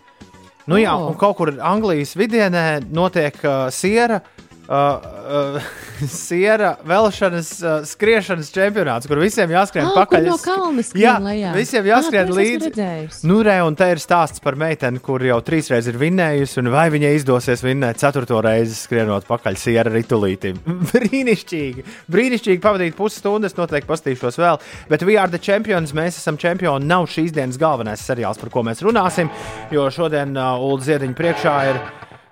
Nu, 0.68 0.76
jā, 0.76 0.92
un 1.00 1.16
kaut 1.16 1.38
kur 1.38 1.54
Anglijas 1.64 2.12
vidienē 2.18 2.82
notiek 2.92 3.38
uh, 3.40 3.70
siera. 3.72 4.20
Uh, 4.20 4.47
uh, 4.68 5.62
siera 6.08 6.74
velšanas, 6.86 7.50
uh, 7.62 7.76
skriešanas 7.88 8.50
čempionāts, 8.54 9.08
kur 9.08 9.20
visiem 9.22 9.50
jāskrien 9.52 9.86
Ah, 9.88 9.94
pakaļ. 10.02 10.26
no 10.28 10.36
kalna 10.42 10.82
skrien 10.84 11.02
Jā, 11.06 11.14
lejā. 11.24 11.52
visiem 11.56 11.84
Ah, 11.86 11.90
jāskrien 11.94 12.28
esmu 12.28 12.36
līdzi. 12.38 13.24
Nu, 13.28 13.40
re, 13.46 13.56
un 13.64 13.74
te 13.78 13.88
ir 13.94 14.00
stāsts 14.02 14.42
par 14.44 14.58
meiteni, 14.60 15.00
kur 15.04 15.24
jau 15.24 15.38
trīsreiz 15.44 15.88
ir 15.88 15.98
vinnējusi, 16.00 16.58
un 16.62 16.70
vai 16.74 16.86
viņai 16.92 17.14
izdosies 17.18 17.64
vinnēt 17.64 17.98
ceturto 18.02 18.40
reizi 18.44 18.76
skrienot 18.76 19.26
pakaļ 19.28 19.56
siera 19.58 19.92
ritulītim. 19.94 20.60
brīnišķīgi! 20.92 21.84
Brīnišķīgi 22.12 22.62
pavadīt 22.64 22.96
pusstundas, 22.98 23.56
noteikti 23.58 23.88
pastīšos 23.88 24.38
vēl. 24.40 24.60
Bet 24.90 25.02
We 25.08 25.16
Are 25.18 25.30
the 25.32 25.40
Champions, 25.40 25.94
mēs 25.96 26.20
esam 26.20 26.36
čempioni, 26.40 26.84
nav 26.88 27.08
šīs 27.10 27.32
dienas 27.36 27.58
galvenais 27.60 28.04
seriāls, 28.04 28.38
par 28.40 28.50
ko 28.52 28.62
mēs 28.68 28.84
runāsim, 28.84 29.30
jo 29.74 29.88
šodien 29.92 30.36
uh, 30.36 30.58
Ulu 30.60 30.80
Ziediņa 30.84 31.16
priekšā 31.18 31.56
ir, 31.72 31.80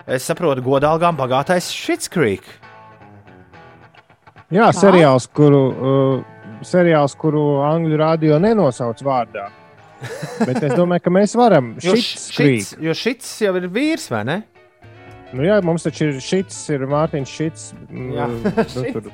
es 0.07 0.25
saprotu, 0.27 0.63
godalgām 0.65 1.17
bagātais 1.19 1.69
Shits 1.73 2.09
Creek. 2.11 2.45
Jā, 4.53 4.69
seriāls, 4.71 5.27
kuru, 5.35 5.61
uh, 5.67 6.59
seriāls, 6.63 7.15
kuru 7.19 7.59
angļu 7.67 7.97
radio 7.99 8.37
nenosauc 8.39 9.01
vārdā. 9.03 9.49
Bet 10.45 10.61
es 10.61 10.75
domāju, 10.77 11.03
ka 11.03 11.11
mēs 11.11 11.33
varam. 11.35 11.73
Šits, 11.83 12.29
Creek. 12.35 12.77
jo 12.85 12.93
šits 12.95 13.33
jau 13.43 13.55
ir 13.59 13.67
vīrs, 13.73 14.07
vai 14.13 14.23
ne? 14.27 14.37
Nu, 15.35 15.43
jā, 15.43 15.57
mums 15.65 15.83
taču 15.83 16.05
ir 16.07 16.21
šis, 16.23 16.55
ir 16.71 16.85
Mārtiņš 16.87 17.31
šis. 17.39 17.65
Jā, 18.15 18.29
nu, 18.31 18.85
tur. 18.95 19.11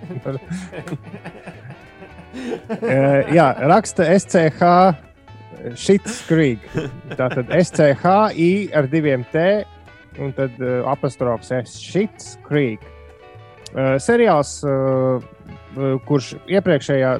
Eh, 2.34 3.28
jā, 3.36 3.44
raksta 3.70 4.08
SCH 4.10 5.78
šits 5.78 6.16
Creek. 6.26 6.64
Tātad 7.14 7.52
SCHI 7.54 8.48
ar 8.74 8.88
diviem 8.89 9.22
T 9.30 9.44
un 10.22 10.34
tad 10.36 10.57
uh, 10.61 10.82
apostrofs 10.91 11.51
S 11.55 11.80
šits 11.82 12.38
Creek. 12.47 12.84
Uh, 13.74 13.95
seriāls, 14.01 14.59
uh, 14.68 15.24
kurš 16.05 16.36
iepriekšējā 16.51 17.16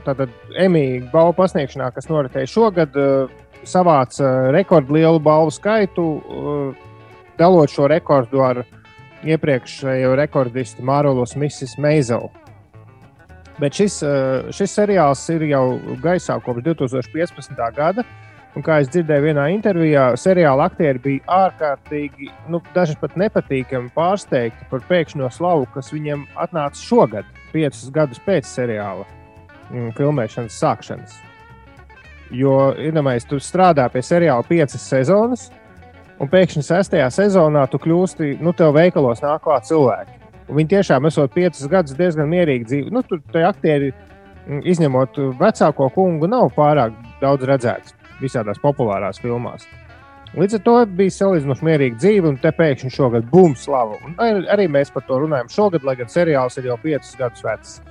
Emīļa 0.62 1.10
balvu 1.14 1.34
pasniegšanā, 1.40 1.90
kas 1.96 2.10
noritēja 2.12 2.52
šogad, 2.52 2.94
uh, 3.00 3.32
savāca 3.66 4.52
rekordlielu 4.54 5.22
balvu 5.24 5.54
skaitu, 5.56 6.06
uh, 6.20 6.88
dalot 7.40 7.72
šo 7.74 7.88
rekordu 7.90 8.44
ar 8.46 8.64
iepriekšējo 9.24 10.16
rekordistu 10.20 10.84
Mārulus 10.86 11.38
Misis 11.40 11.78
Meizelu. 11.82 12.30
Bet 13.62 13.78
šis, 13.78 14.00
eh, 14.04 14.52
šis 14.52 14.74
seriāls 14.74 15.22
ir 15.34 15.46
jau 15.52 15.80
gaisā 16.02 16.40
kopš 16.42 16.64
2015. 16.66 17.70
gada. 17.76 18.04
Un 18.54 18.62
kā 18.62 18.76
es 18.84 18.90
dzirdēju 18.94 19.26
vienā 19.32 19.48
intervijā, 19.50 20.12
seriāla 20.20 20.68
aktieri 20.70 21.00
bija 21.02 21.38
ārkārtīgi, 21.48 22.28
nu, 22.54 22.60
daži 22.76 22.94
pat 23.02 23.16
nepatīkami 23.18 23.90
pārsteigti 23.96 24.68
par 24.70 24.84
pēkšņo 24.92 25.30
slavu, 25.34 25.66
kas 25.74 25.90
viņiem 25.94 26.28
atnāca 26.38 26.78
šogad, 26.78 27.30
piecus 27.50 27.88
gadus 27.96 28.22
pēc 28.22 28.46
seriāla 28.46 29.08
mm, 29.72 29.96
filmēšanas 29.98 30.58
sākšanas. 30.62 31.16
Jo, 32.34 32.76
iedomājieties, 32.78 33.26
tu 33.32 33.40
strādā 33.42 33.88
pie 33.94 34.06
seriāla 34.06 34.46
piecas 34.46 34.86
sezonas, 34.86 35.48
un 36.22 36.30
pēkšņi 36.30 36.66
sestajā 36.70 37.10
sezonā 37.14 37.66
tu 37.74 37.82
kļūsti, 37.82 38.36
nu, 38.46 38.54
tev 38.54 38.76
veikalos 38.78 39.26
nāk 39.26 39.42
klāt 39.48 39.66
cilvēki. 39.72 40.20
Un 40.46 40.60
viņi 40.60 40.76
tiešām 40.76 41.10
esot 41.10 41.34
piecus 41.34 41.66
gadus 41.72 41.98
diezgan 41.98 42.30
mierīgi 42.30 42.70
dzīvo. 42.70 42.94
Nu, 42.94 43.02
tur 43.10 43.26
tie 43.34 43.48
aktieri, 43.50 43.90
mm, 44.46 44.62
izņemot 44.76 45.20
vecāko 45.42 45.90
kungu, 45.98 46.30
nav 46.30 46.54
pārāk 46.54 46.94
daudz 47.24 47.50
redzēts 47.50 47.98
visādās 48.22 48.62
populārās 48.62 49.22
filmās. 49.22 49.66
Līdz 50.34 50.58
ar 50.58 50.62
to 50.66 50.76
bija 50.98 51.14
salīdzinoši 51.14 51.66
mierīga 51.68 52.00
dzīve, 52.02 52.30
un 52.32 52.38
te 52.42 52.50
pēkšņi 52.58 52.90
šogad 52.96 53.28
bums 53.30 53.68
slava. 53.68 54.00
Un 54.06 54.16
ar- 54.18 54.48
arī 54.56 54.66
mēs 54.68 54.90
par 54.94 55.04
to 55.06 55.20
runājam 55.22 55.52
šogad, 55.54 55.84
lai 55.86 55.94
gan 55.96 56.10
seriāls 56.10 56.58
ir 56.58 56.72
jau 56.72 56.78
piecus 56.82 57.16
gadus 57.20 57.44
vecs. 57.46 57.82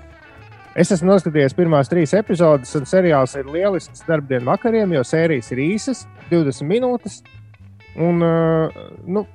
Es 0.74 0.90
esmu 0.90 1.10
noskatījies 1.12 1.54
pirmās 1.54 1.90
trīs 1.92 2.14
epizodes, 2.16 2.74
un 2.74 2.88
seriāls 2.88 3.36
ir 3.38 3.44
lielisks 3.44 4.02
darbdienu 4.08 4.48
vakariem, 4.48 4.94
jo 4.96 5.02
sērijas 5.04 5.52
ir 5.52 5.58
īsas, 5.58 6.06
20 6.30 6.66
minūtes. 6.66 7.20
Un, 8.00 8.22
uh, 8.24 8.72
nu, 9.04 9.26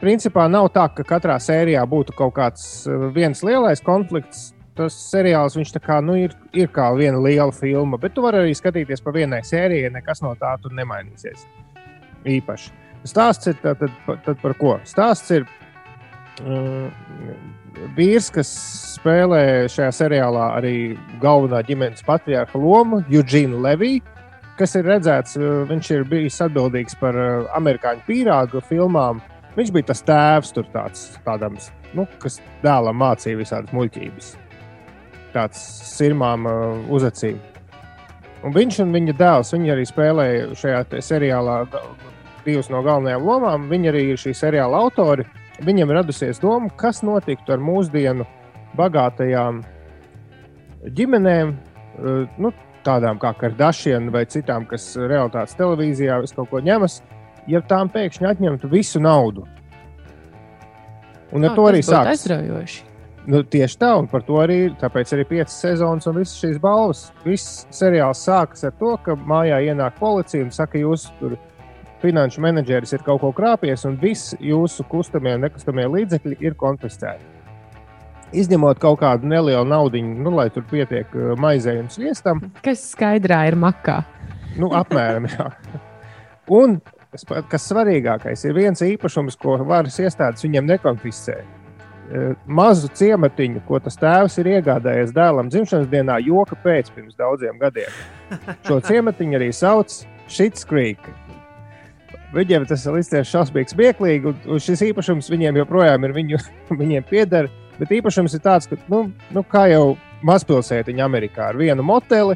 principā 0.00 0.48
nav 0.50 0.72
tā, 0.74 0.88
ka 0.92 1.06
katrā 1.06 1.38
sērijā 1.38 1.84
būtu 1.86 2.16
kaut 2.18 2.34
kāds 2.34 2.64
uh, 2.90 3.08
viens 3.14 3.44
lielais 3.46 3.80
konflikts. 3.80 4.50
Tas 4.78 4.96
seriāls 5.10 5.56
viņš 5.58 5.72
tā 5.74 5.80
kā, 5.82 5.98
nu, 6.04 6.14
ir, 6.16 6.34
ir 6.56 6.70
kā 6.72 6.86
viena 6.96 7.18
liela 7.20 7.52
filma, 7.52 7.98
bet 8.00 8.14
tu 8.16 8.24
vari 8.24 8.44
arī 8.44 8.52
skatīties 8.56 9.02
pa 9.04 9.12
vienai 9.14 9.42
sērijai, 9.46 9.90
nekas 9.92 10.22
no 10.24 10.32
tā 10.40 10.54
tur 10.62 10.74
nemainīsies. 10.78 11.42
Īpaši. 12.30 12.76
Stāsts 13.08 13.50
ir 13.50 13.58
tad, 13.62 13.80
tad, 13.80 14.22
tad 14.26 14.38
par 14.42 14.54
ko? 14.60 14.76
Stāsts 14.88 15.32
ir 15.34 15.46
um, 16.44 16.88
vīrs, 17.96 18.30
kas 18.32 18.52
spēlē 18.94 19.42
šajā 19.72 19.90
seriālā 19.96 20.46
arī 20.60 20.74
galvenā 21.22 21.64
ģimenes 21.66 22.04
patriarcha 22.06 22.60
lomu, 22.60 23.02
Eugene 23.10 23.60
Levija 23.64 24.04
kas 24.60 24.76
ir 24.76 24.84
redzēts, 24.88 25.38
uh, 25.40 25.62
viņš 25.70 25.90
ir 25.94 26.06
bijis 26.08 26.40
atbildīgs 26.44 26.98
par 27.00 27.16
uh, 27.16 27.48
amerikāņu 27.56 28.04
pīrāgu 28.08 28.60
filmām. 28.68 29.22
Viņš 29.56 29.72
bija 29.74 29.88
tas 29.90 30.04
tēvs, 30.06 30.52
tur 30.56 30.68
tāds, 30.74 31.08
tādams, 31.24 31.70
nu, 31.96 32.06
kas 32.22 32.38
dēlam 32.62 33.00
mācīja 33.00 33.40
visādas 33.40 33.74
muļķības. 33.76 34.34
Tāds 35.34 35.60
sirmām 35.86 36.46
uh, 36.48 36.78
uzacīm. 36.90 37.38
Un 38.46 38.54
viņš 38.54 38.80
un 38.84 38.94
viņa 38.96 39.14
dēls 39.18 39.52
viņi 39.54 39.74
arī 39.74 39.84
spēlēja 39.86 40.46
šajā 40.56 41.02
seriālā 41.04 41.58
divas 42.46 42.70
no 42.72 42.80
galvenajām 42.82 43.26
lomām. 43.26 43.68
Viņi 43.70 43.92
arī 43.92 44.06
ir 44.12 44.20
šī 44.20 44.32
seriāla 44.36 44.80
autori. 44.80 45.26
Viņam 45.60 45.92
radusies 45.92 46.40
doma, 46.40 46.70
kas 46.80 47.02
notiktu 47.04 47.52
ar 47.52 47.60
mūsdienu 47.60 48.24
bagātajām 48.80 49.60
ģimenēm, 50.96 51.54
uh, 51.54 52.26
nu, 52.40 52.52
tādām 52.86 53.20
kā 53.20 53.32
Kardashian 53.36 54.10
vai 54.14 54.24
citām, 54.30 54.66
kas 54.68 54.94
realitātes 54.96 55.56
televīzijā 55.58 56.20
visu 56.22 56.38
kaut 56.38 56.50
ko 56.52 56.62
ņemas, 56.64 57.00
ja 57.50 57.60
tām 57.60 57.90
pēkšņi 57.92 58.30
atņemtu 58.30 58.70
visu 58.72 59.02
naudu. 59.02 59.46
Un 61.30 61.44
ar 61.46 61.52
Ā, 61.52 61.56
to 61.58 61.66
arī 61.68 61.82
sākas. 61.84 62.24
Aizraujoši. 62.24 62.89
Nu, 63.28 63.42
tieši 63.44 63.76
tā, 63.82 63.90
un 64.00 64.06
par 64.08 64.22
to 64.24 64.38
arī 64.40 64.70
tāpēc 64.80 65.10
arī 65.12 65.26
piecas 65.28 65.58
sezonas 65.60 66.08
un 66.08 66.16
visas 66.16 66.38
šīs 66.40 66.56
balvas. 66.62 67.02
Viss 67.26 67.66
seriāls 67.74 68.22
sākas 68.24 68.64
ar 68.64 68.72
to, 68.80 68.94
ka 69.04 69.16
mājā 69.28 69.58
ienāk 69.68 69.98
policija 70.00 70.46
un 70.46 70.54
saka, 70.54 70.80
jūs 70.80 71.10
tur 71.18 71.36
finanšu 72.00 72.40
menedžeris 72.40 72.94
ir 72.96 73.04
kaut 73.04 73.20
ko 73.20 73.28
krāpies, 73.36 73.84
un 73.84 73.98
viss 74.00 74.32
jūsu 74.40 74.86
kustamie 74.88 75.34
un 75.36 75.44
nekustamie 75.44 75.84
līdzekļi 75.92 76.40
ir 76.40 76.56
konfiscēti. 76.56 77.36
Izņemot 78.40 78.78
kaut 78.80 79.02
kādu 79.02 79.28
nelielu 79.28 79.66
naudu, 79.68 80.00
nu, 80.00 80.32
lai 80.38 80.48
tur 80.54 80.64
pietiek 80.70 81.12
uh, 81.18 81.34
maizei 81.36 81.76
un 81.82 81.90
sviestam, 81.92 82.40
Kas 82.64 82.86
skaidrā 82.94 83.42
ir 83.50 83.58
makā? 83.58 84.00
nu, 84.56 84.72
apmēram. 84.80 85.28
Jā. 85.28 85.50
Un 86.50 86.80
kas 87.50 87.66
svarīgākais, 87.68 88.46
ir 88.46 88.54
viens 88.56 88.80
īpašums, 88.86 89.36
ko 89.38 89.58
varas 89.66 89.98
iestādes 90.00 90.46
viņam 90.46 90.70
nekonfiscē. 90.70 91.40
Eh, 92.10 92.34
Mazu 92.50 92.88
ciematiņu, 92.98 93.60
ko 93.68 93.78
tas 93.78 93.94
tēvs 94.00 94.40
ir 94.42 94.48
iegādājies 94.56 95.12
dēlam 95.14 95.50
dzimšanas 95.52 95.86
dienā, 95.92 96.16
joka 96.26 96.56
pēc 96.58 96.88
pirms 96.90 97.14
daudziem 97.18 97.60
gadiem. 97.60 97.92
Šo 98.66 98.80
ciematiņu 98.82 99.38
arī 99.38 99.50
sauc 99.54 100.00
Shits 100.26 100.66
Creek. 100.66 100.98
Viņiem 102.34 102.66
tas 102.66 102.82
ir 102.86 102.96
līdz 102.98 103.22
šausmīgs, 103.30 103.76
smieklīgi, 103.76 104.26
un- 104.26 104.62
šis 104.62 104.82
īpašums 104.90 105.30
viņiem 105.30 105.62
joprojām 105.62 106.04
ir 106.06 106.14
viņu, 106.18 106.42
viņiem 106.82 107.06
pieder. 107.06 107.50
Bet 107.78 107.94
īpašums 107.94 108.34
ir 108.34 108.42
tāds, 108.42 108.66
ka, 108.70 108.78
nu, 108.90 109.04
nu 109.30 109.42
kā 109.46 109.68
jau 109.70 109.96
mazpilsētiņa 110.26 111.06
Amerikā 111.06 111.46
ar 111.52 111.58
vienu 111.58 111.86
moteli, 111.86 112.34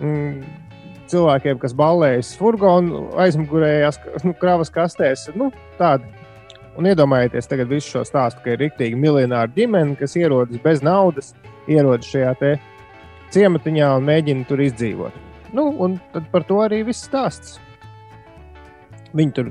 mm, 0.00 0.44
cilvēkiem, 1.08 1.58
kas 1.64 1.72
ballējas 1.76 2.34
furgonu 2.36 3.06
aizmugurējās 3.20 3.98
nu, 4.24 4.36
kravas 4.36 4.72
kastēs. 4.72 5.30
Nu, 5.36 5.48
tādi. 5.80 6.04
Un 6.80 6.88
iedomājieties 6.88 7.50
tagad 7.50 7.68
visu 7.68 7.98
šo 7.98 8.04
stāstu, 8.08 8.40
ka 8.44 8.54
ir 8.54 8.62
rīktīgi 8.64 8.96
miljonāra 8.96 9.50
ģimene, 9.52 9.96
kas 10.00 10.16
ierodas 10.16 10.60
bez 10.62 10.80
naudas, 10.84 11.34
ierodas 11.68 12.08
šajā 12.08 12.56
ciematiņā 13.32 13.90
un 13.98 14.08
mēģina 14.08 14.48
tur 14.48 14.60
izdzīvot. 14.64 15.18
Nu, 15.52 15.68
un 15.84 15.98
par 16.32 16.46
to 16.48 16.62
arī 16.64 16.80
viss 16.88 17.04
stāsts. 17.08 17.58
Viņi 19.12 19.34
tur 19.36 19.50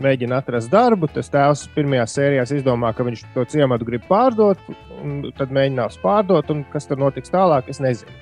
mēģina 0.00 0.38
atrast 0.40 0.72
darbu. 0.72 1.08
Tas 1.12 1.28
tēvs 1.32 1.66
pirmajā 1.74 2.06
sērijā 2.08 2.46
izdomā, 2.56 2.94
ka 2.96 3.04
viņš 3.04 3.26
to 3.34 3.44
ciematu 3.52 3.84
grib 3.88 4.06
pārdot, 4.08 4.60
un 5.02 5.18
tad 5.36 5.52
mēģinās 5.52 5.98
pārdot, 6.00 6.48
un 6.54 6.64
kas 6.72 6.88
tur 6.88 7.00
notiks 7.02 7.32
tālāk, 7.32 7.68
es 7.68 7.82
nezinu. 7.84 8.16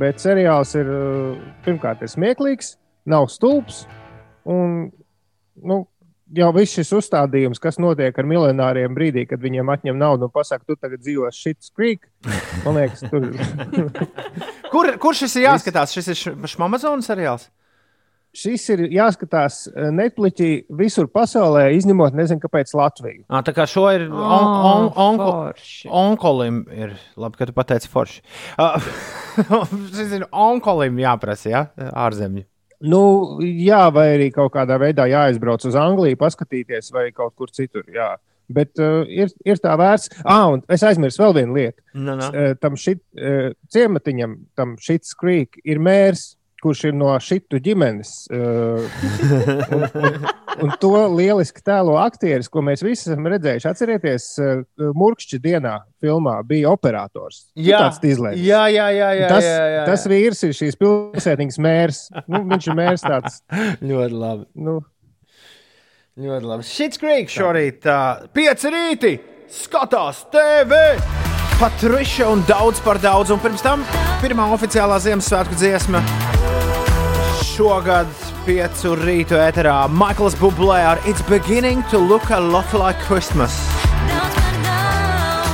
Bet 0.00 0.22
seriāls 0.22 0.74
ir 0.78 0.90
uh, 0.90 1.38
pirmkārt 1.64 2.02
ir 2.02 2.10
smieklīgs, 2.10 2.74
nav 3.10 3.30
stulbs. 3.30 3.84
Un, 4.50 4.90
nu, 5.62 5.84
jau 6.36 6.50
viss 6.54 6.76
šis 6.78 6.92
uzstādījums, 7.00 7.60
kas 7.62 7.78
notiek 7.82 8.16
ar 8.18 8.28
miljonāriem 8.28 8.94
brīdī, 8.96 9.26
kad 9.30 9.42
viņiem 9.42 9.70
atņem 9.74 9.98
naudu 9.98 10.28
un 10.28 10.34
pasakā, 10.34 10.64
tu 10.66 10.76
tagad 10.78 11.02
dzīvo 11.02 11.30
šis 11.34 11.72
krīks. 11.76 12.10
Man 12.64 12.78
liekas, 12.78 13.04
tur 13.10 13.30
Kur, 14.70 14.92
kur 15.02 15.16
šis 15.18 15.34
ir 15.40 15.48
jāskatās? 15.48 15.94
Šis 15.96 16.12
ir 16.12 16.46
Šmamazonas 16.52 17.08
seriāls. 17.10 17.48
šis 18.36 18.68
ir 18.70 18.84
jāskatās 18.94 19.64
uh, 19.66 19.88
Netflixī 19.90 20.50
visur 20.78 21.08
pasaulē, 21.10 21.64
izņemot, 21.74 22.14
nezinu, 22.14 22.38
kāpēc 22.44 22.70
Latviju. 22.78 23.24
À, 23.26 23.40
tā 23.42 23.54
kā 23.56 23.66
šo 23.66 23.88
ir 23.90 24.06
on, 24.06 24.46
on, 24.70 24.86
onko, 24.94 25.32
onkolim, 25.90 26.62
ir 26.70 26.94
labi, 27.18 27.40
ka 27.40 27.50
tu 27.50 27.56
pateici 27.56 27.90
forši. 27.90 28.22
Uh, 28.54 28.78
šis 29.98 30.14
ir 30.20 30.28
onkolim 30.30 31.02
jāprasa, 31.02 31.50
ja? 31.50 31.66
ārzemju. 31.90 32.46
Nu, 32.80 33.02
jā, 33.44 33.82
vai 33.92 34.06
arī 34.14 34.30
kaut 34.32 34.54
kādā 34.54 34.78
veidā 34.80 35.04
jāizbrauc 35.10 35.64
uz 35.68 35.76
Angliju, 35.76 36.16
paskatīties, 36.20 36.88
vai 36.94 37.10
kaut 37.12 37.34
kur 37.36 37.52
citur. 37.52 37.84
Jā. 37.92 38.14
Bet 38.50 38.80
uh, 38.82 39.04
ir, 39.06 39.30
ir 39.46 39.60
tā 39.62 39.76
vērts. 39.78 40.10
Ah, 40.24 40.48
un 40.50 40.64
es 40.72 40.82
aizmirsu 40.86 41.22
vēl 41.22 41.36
vienu 41.36 41.58
lietu. 41.58 41.84
Nu, 41.94 42.16
nu. 42.18 42.30
Uh, 42.32 42.54
tam 42.58 42.78
šit, 42.80 43.02
uh, 43.20 43.52
ciematiņam, 43.70 44.38
tam 44.58 44.74
šits 44.80 45.12
krīk, 45.20 45.60
ir 45.62 45.82
mērs, 45.82 46.32
kurš 46.62 46.84
ir 46.90 46.96
no 46.96 47.12
šitu 47.22 47.60
ģimenes. 47.64 48.12
Uh, 48.32 48.84
un, 49.74 49.86
un, 50.00 50.18
un 50.66 50.74
to 50.82 50.92
lieliski 51.14 51.64
tēlo 51.66 51.96
aktieris, 52.00 52.50
ko 52.52 52.62
mēs 52.66 52.84
visi 52.84 53.08
esam 53.08 53.28
redzējuši. 53.30 53.68
Atcerieties, 53.70 54.28
uh, 54.42 54.92
Murkšķa 54.96 55.40
dienā 55.44 55.74
filmā 56.02 56.36
bija 56.46 56.72
operators. 56.74 57.46
Jā, 57.58 57.86
izlēms. 58.02 58.40
jā, 58.44 58.62
jā, 58.72 58.88
jā, 58.96 59.10
jā, 59.22 59.32
tas, 59.32 59.44
jā, 59.46 59.56
jā, 59.56 59.72
jā. 59.76 59.82
tas 59.90 60.06
vīrs 60.12 60.44
ir 60.48 60.56
šīs 60.60 60.80
pilsētiņas 60.80 61.60
mērs. 61.66 62.04
Nu, 62.26 62.44
viņš 62.52 62.70
ir 62.70 62.80
mērs 62.82 63.06
tāds. 63.06 63.42
Ļoti 63.92 64.20
labi. 64.24 64.48
Nu, 64.60 64.80
Ļoti 66.20 66.48
labi. 66.50 66.66
Šis 66.68 67.00
grīks 67.00 67.38
šorīt, 67.38 67.88
uh, 67.88 68.28
pieci 68.34 68.74
rīti, 68.74 69.16
skatās 69.62 70.26
TV! 70.34 71.29
Patriša 71.60 72.24
un 72.32 72.40
daudz 72.48 72.80
par 72.80 72.96
daudz. 72.96 73.28
Un 73.28 73.40
pirms 73.42 73.60
tam 73.60 73.82
pirmā 74.22 74.46
oficiālā 74.54 74.96
Ziemassvētku 75.04 75.58
dziesma 75.60 76.00
šogad 77.44 78.08
piecu 78.46 78.94
rītu 78.96 79.36
ēterā 79.36 79.74
Maikls 79.92 80.38
Bublē 80.40 80.78
ar 80.94 81.02
It's 81.04 81.20
beginning 81.28 81.82
to 81.92 82.00
look 82.00 82.30
a 82.32 82.40
lot 82.40 82.72
like 82.72 82.96
Christmas. 83.04 83.52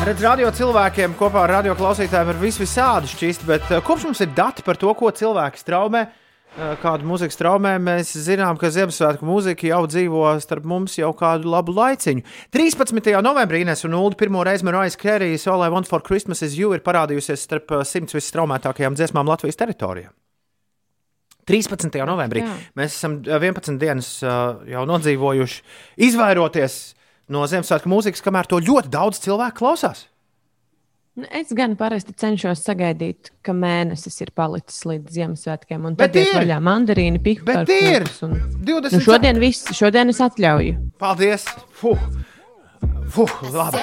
Redz, 0.07 0.22
radio 0.22 0.52
cilvēkiem 0.54 1.18
kopā 1.18 1.42
ar 1.42 1.57
radio 1.59 1.74
klausītājiem 1.74 2.30
ir 2.36 2.38
vis 2.44 2.61
visādi 2.62 3.11
šķisti, 3.11 3.50
bet 3.50 3.66
uh, 3.72 3.82
kopš 3.82 4.07
mums 4.07 4.22
ir 4.22 4.30
dati 4.30 4.62
par 4.62 4.78
to, 4.78 4.94
ko 4.94 5.11
cilvēki 5.11 5.59
straumē, 5.59 6.04
uh, 6.07 6.26
kādu 6.57 7.04
mūziku 7.04 7.34
straumē, 7.34 7.74
mēs 7.82 8.14
zinām, 8.24 8.57
ka 8.61 8.70
Ziemassvētku 8.72 9.26
mūzika 9.28 9.68
jau 9.68 9.82
dzīvo 9.90 10.22
starp 10.40 10.64
mums 10.68 10.96
jau 10.96 11.11
kādu 11.16 11.50
labu 11.52 11.74
laiciņu. 11.76 12.24
13. 12.57 13.11
novembrī 13.24 13.61
Ines 13.64 13.84
un 13.84 13.96
Ulu 13.98 14.16
pirmo 14.16 14.44
reizi 14.46 14.64
Mariah 14.64 14.96
Carey's 14.96 15.46
All 15.50 15.64
I 15.66 15.68
Want 15.72 15.88
for 15.90 16.00
Christmas 16.04 16.40
is 16.46 16.57
You 16.57 16.72
ir 16.72 16.84
parādījusies 16.86 17.44
starp 17.48 17.74
uh, 17.76 17.84
simts 17.84 18.16
visstraumētākajām 18.16 18.96
dziesmām 18.96 19.28
Latvijas 19.28 19.61
teritorijā. 19.61 20.11
13. 21.46 21.92
novembrī 22.09 22.42
Jā. 22.42 22.57
mēs 22.78 22.96
esam 22.96 23.20
uh, 23.20 23.36
11 23.36 23.76
dienas 23.82 24.11
uh, 24.24 24.64
jau 24.70 24.88
nodzīvojuši, 24.88 25.62
izvairoties 26.09 26.80
no 27.32 27.44
Ziemassvētku 27.50 27.92
mūzikas, 27.92 28.24
kamēr 28.24 28.48
to 28.48 28.64
ļoti 28.64 28.92
daudz 28.96 29.20
cilvēku 29.26 29.61
klausās. 29.61 30.07
Nu, 31.16 31.24
Es 31.32 31.48
gan 31.56 31.78
parasti 31.80 32.12
cenšos 32.12 32.60
sagaidīt, 32.66 33.30
ka 33.40 33.54
mēnesis 33.56 34.18
ir 34.20 34.32
palicis 34.36 34.82
līdz 34.84 35.14
Ziemassvētkiem, 35.14 35.86
un 35.88 35.94
tad 35.96 36.12
Bet 36.12 36.18
ir! 36.20 36.32
vaļā 36.36 36.58
mandarīni, 36.60 37.20
Bet 37.22 37.62
pikāri. 37.64 37.78
ir! 37.88 38.04
Un... 38.26 38.34
20. 38.68 38.98
Nu, 38.98 39.00
šodien 39.06 39.40
viss, 39.40 39.70
šodien 39.78 40.12
es 40.12 40.20
atļauju. 40.20 40.74
Paldies! 41.00 41.46
Fuh. 41.80 42.04
Fuh, 43.16 43.32
labi. 43.54 43.80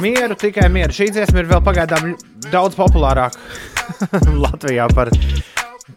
Mieru, 0.00 0.38
tikai 0.40 0.70
mieru. 0.72 0.94
Šī 0.94 1.10
dziesma 1.12 1.42
ir 1.42 1.50
vēl 1.50 1.60
pagaidām 1.66 2.14
daudz 2.48 2.78
populārāka 2.78 3.36
Latvijā 4.44 4.86
par, 4.96 5.10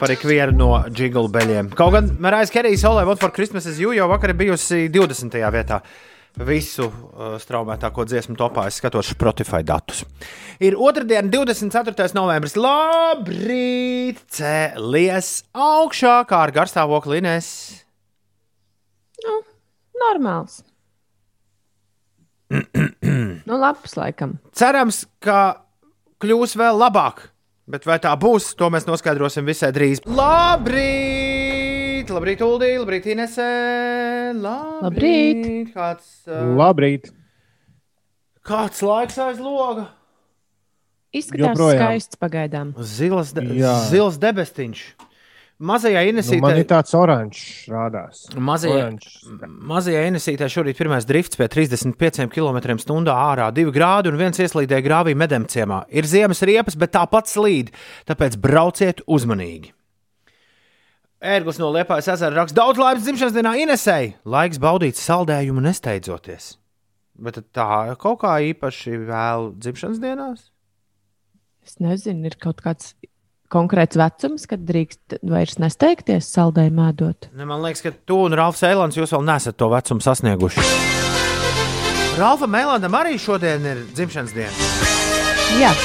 par 0.01 0.13
ikvienu 0.17 0.57
no 0.57 0.71
jiggle 0.91 1.29
beļiem. 1.31 1.71
Kaut 1.77 1.95
gan 1.95 2.11
Marijas 2.19 2.51
Kerijas 2.51 2.83
What 2.83 3.23
for 3.23 3.31
Christmas 3.31 3.69
is 3.71 3.79
You 3.79 3.95
jau 3.95 4.09
vakar 4.11 4.33
bijusi 4.35 4.89
20. 4.91 5.37
vietā. 5.55 5.79
Visu 6.39 6.88
uh, 6.88 7.36
straumētāko 7.41 8.05
dziesmu 8.07 8.38
topā 8.39 8.63
es 8.69 8.77
skatos 8.79 9.11
Spotify 9.11 9.59
datus. 9.67 10.05
Ir 10.63 10.77
otrdiena, 10.79 11.27
24. 11.27 12.07
novembris. 12.15 12.55
Labrīt! 12.55 14.21
Cēlies 14.32 15.34
augšā 15.51 16.21
kā 16.29 16.45
ar 16.47 16.53
garstāvokli 16.55 17.19
Inês. 17.19 17.49
Nu, 19.25 19.41
normāls. 19.99 20.61
nu, 23.47 23.57
labs, 23.59 23.97
laikam. 23.99 24.39
Cerams, 24.55 25.03
ka 25.23 25.65
kļūs 26.23 26.55
vēl 26.59 26.79
labāk. 26.79 27.27
Bet 27.71 27.86
vai 27.88 27.99
tā 28.03 28.11
būs, 28.19 28.53
to 28.59 28.71
mēs 28.73 28.88
noskaidrosim 28.88 29.47
visai 29.47 29.71
drīz. 29.75 30.03
Labrīt! 30.07 31.30
Labrīt, 32.12 32.41
Uldī! 32.43 32.74
Labrīt, 32.82 33.05
Inesē! 33.14 33.47
Labrīt! 34.36 35.41
Labrīt. 35.45 35.72
Kāds, 35.76 36.09
uh, 36.28 36.43
Labrīt! 36.59 37.12
kāds 38.47 38.82
laiks 38.84 39.20
aiz 39.22 39.39
loga? 39.39 39.88
Izskatās 41.14 41.53
Joprojām. 41.53 41.78
skaists 41.78 42.20
pagaidām. 42.20 42.70
Zils, 42.88 43.34
de 43.36 43.43
Jā. 43.59 43.74
zils 43.91 44.18
debestiņš. 44.22 44.84
Mazajā 45.62 46.01
Nu, 46.01 46.09
Inesītē. 46.16 46.39
man 46.41 46.57
ir 46.57 46.66
tāds 46.66 46.93
oranžs 46.97 47.41
rādās. 47.70 48.22
Mazajā, 48.34 48.80
Oranžs. 48.80 49.20
mazajā 49.70 50.07
Enesītē 50.09 50.47
šorīt 50.49 50.80
pirmais 50.80 51.05
drifts 51.05 51.38
pie 51.38 51.45
35 51.47 52.32
km/h 52.34 53.14
ārā, 53.14 53.51
2 53.53 53.70
grādi 53.76 54.09
un 54.09 54.18
viens 54.18 54.39
ieslīdēja 54.41 54.82
grāvī 54.82 55.14
medemciemā. 55.14 55.84
Ir 55.93 56.03
ziemas 56.09 56.41
riepas, 56.41 56.76
bet 56.76 56.93
tāpat 56.97 57.30
slīd, 57.30 57.70
tāpēc 58.09 58.39
brauciet 58.41 59.03
uzmanīgi. 59.05 59.70
Ērglis 61.22 61.59
no 61.61 61.69
Liepājas 61.69 62.07
ezera 62.15 62.34
raksta 62.34 62.57
daudz 62.57 62.80
laimes 62.82 63.03
dzimšanas 63.05 63.36
dienā 63.36 63.51
Inesei. 63.61 64.15
Laiks 64.26 64.57
baudīt 64.61 64.97
saldējumu 64.97 65.61
nesteidzoties. 65.61 66.55
Bet 67.22 67.38
tā 67.53 67.93
kaut 68.01 68.24
kā 68.24 68.39
īpaši 68.49 68.95
vēl 69.05 69.51
dzimšanas 69.61 70.01
dienās? 70.01 70.47
Es 71.61 71.78
nezinu, 71.78 72.26
ir 72.26 72.39
kaut 72.41 72.63
kāds 72.65 72.95
konkrēts 73.53 73.99
vecums, 74.01 74.47
kad 74.49 74.65
drīkst 74.65 75.19
vairs 75.30 75.59
nesteigties 75.61 76.32
saldējumu 76.34 76.88
ēdot. 76.88 77.30
Ne, 77.38 77.45
man 77.45 77.61
liekas, 77.61 77.86
ka 77.86 77.93
tu 77.93 78.24
un 78.26 78.34
Ralfs 78.41 78.65
Eilants 78.65 78.97
jūs 78.97 79.13
vēl 79.13 79.28
nesat 79.30 79.61
to 79.61 79.69
vecumu 79.69 80.01
sasnieguši. 80.01 80.65
Ralfam 82.17 82.57
Eilandam 82.57 82.97
arī 82.97 83.22
šodien 83.22 83.61
ir 83.76 83.86
dzimšanas 83.93 84.34
diena. 84.34 84.69
Jā, 85.61 85.76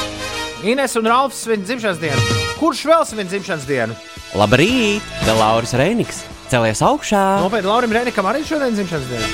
Ines 0.64 0.96
un 0.96 1.04
Ralfs 1.04 1.42
svin 1.44 1.64
dzimšanas 1.64 1.98
dienu. 2.00 2.22
Kurš 2.56 2.86
vēl 2.88 3.04
svin 3.04 3.28
dzimšanas 3.28 3.66
dienu? 3.68 3.96
Labrīt! 4.36 5.04
Vēl 5.26 5.36
Lauris 5.36 5.74
Reiniks! 5.76 6.22
Celies 6.48 6.80
augšā! 6.84 7.22
Nopietni, 7.42 7.68
Laurim 7.68 7.92
Reinikam 7.92 8.28
arī 8.30 8.40
šodien 8.46 8.76
dzimšanas 8.76 9.10
diena. 9.10 9.28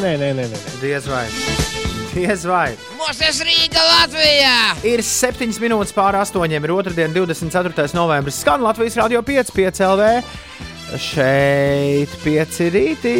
Nē, 0.00 0.14
nē, 0.16 0.30
nē. 0.38 0.46
nē. 0.48 0.60
Diez 0.80 1.08
vai. 1.10 1.26
Diez 2.14 2.46
vai. 2.48 2.70
Mūsu 2.96 3.44
Rīga 3.44 3.82
Latvijā! 3.84 4.54
Ir 4.88 5.02
7 5.04 5.60
minūtes 5.60 5.92
pāri 5.96 6.22
8. 6.22 6.56
ir 6.56 6.72
otrdiena, 6.72 7.12
24. 7.12 7.92
novembris. 7.98 8.40
Skan 8.40 8.64
Latvijas 8.64 8.96
Rādio 8.96 9.20
5, 9.26 9.52
5 9.54 9.82
LV. 9.90 10.08
Šeit 10.96 12.14
5 12.24 12.62
rītī. 12.72 13.18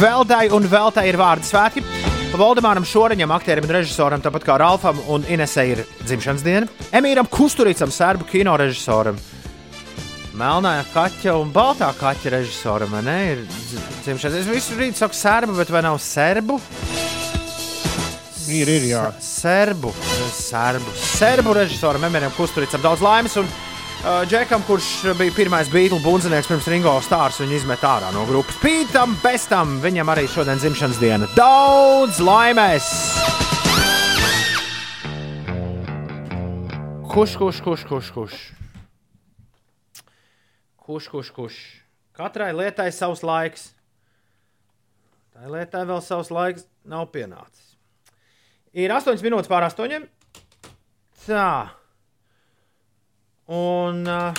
Veltai 0.00 0.48
un 0.50 0.66
veltai 0.66 1.06
ir 1.12 1.20
vārdu 1.20 1.46
svētki. 1.46 2.03
Valdemāram 2.34 2.82
Šoriņam, 2.88 3.30
aktierim 3.36 3.66
un 3.68 3.72
režisoram, 3.76 4.22
tāpat 4.22 4.42
kā 4.46 4.56
Ralfam 4.58 4.98
un 5.12 5.22
Inesai 5.30 5.68
ir 5.74 5.82
dzimšanas 6.02 6.42
diena. 6.42 6.66
Emīram 6.94 7.28
Kusturicam, 7.30 7.92
serbu 7.94 8.26
kino 8.26 8.56
režisoram. 8.58 9.18
Melnā 10.34 10.72
kaķa 10.90 11.36
un 11.38 11.52
baltā 11.54 11.92
kaķa 11.94 12.32
režisoram, 12.34 12.96
ne? 13.06 13.18
Ir 13.32 13.44
dz- 13.46 13.84
dzimšanas. 14.02 14.40
Es 14.40 14.48
visu 14.50 14.74
rītu 14.80 14.98
saku 14.98 15.14
serbu, 15.14 15.54
bet 15.60 15.70
vai 15.70 15.84
nav 15.86 16.00
serbu? 16.02 16.58
Ir, 18.50 18.68
ir, 18.68 18.88
jā. 18.90 19.04
Serbu, 19.22 19.94
serbu, 20.34 20.90
serbu 21.14 21.54
režisoram, 21.60 22.02
Emīram 22.10 22.34
Kusturicam 22.34 22.82
daudz 22.82 23.00
laimes. 23.04 23.38
Un 23.40 23.46
Džekam, 24.04 24.62
kurš 24.66 24.84
bija 25.18 25.32
pirmais 25.32 25.68
Beatles 25.72 26.02
bundzinieks 26.04 26.48
pirms 26.50 26.66
Ringo 26.68 26.92
Stārs, 27.00 27.38
viņu 27.40 27.54
izmet 27.56 27.80
ārā 27.88 28.10
no 28.12 28.26
grupas. 28.28 28.56
Pītam, 28.60 29.14
Bestam, 29.22 29.78
viņam 29.80 30.10
arī 30.12 30.26
šodien 30.28 30.58
dzimšanas 30.60 30.98
diena. 31.00 31.28
Daudz 31.32 32.18
laimes! 32.20 32.84
Kurš, 37.14 37.36
kurš, 37.40 37.60
kurš, 37.64 37.84
kurš, 37.88 38.10
kurš? 38.12 38.34
Kurš, 40.84 41.06
kurš, 41.08 41.30
kurš? 41.32 41.56
Katrai 42.12 42.50
lietai 42.52 42.90
savs 42.92 43.22
laiks. 43.24 43.70
Tā 45.32 45.48
lietai 45.48 45.86
vēl 45.88 46.02
savs 46.04 46.28
laiks 46.28 46.68
nav 46.84 47.08
pienācis. 47.14 47.72
Ir 48.76 48.92
8 48.92 49.24
minūtes 49.24 49.48
pār 49.48 49.64
8. 49.70 50.04
Tā. 51.24 51.48
Un. 53.50 54.06
Uh, 54.08 54.32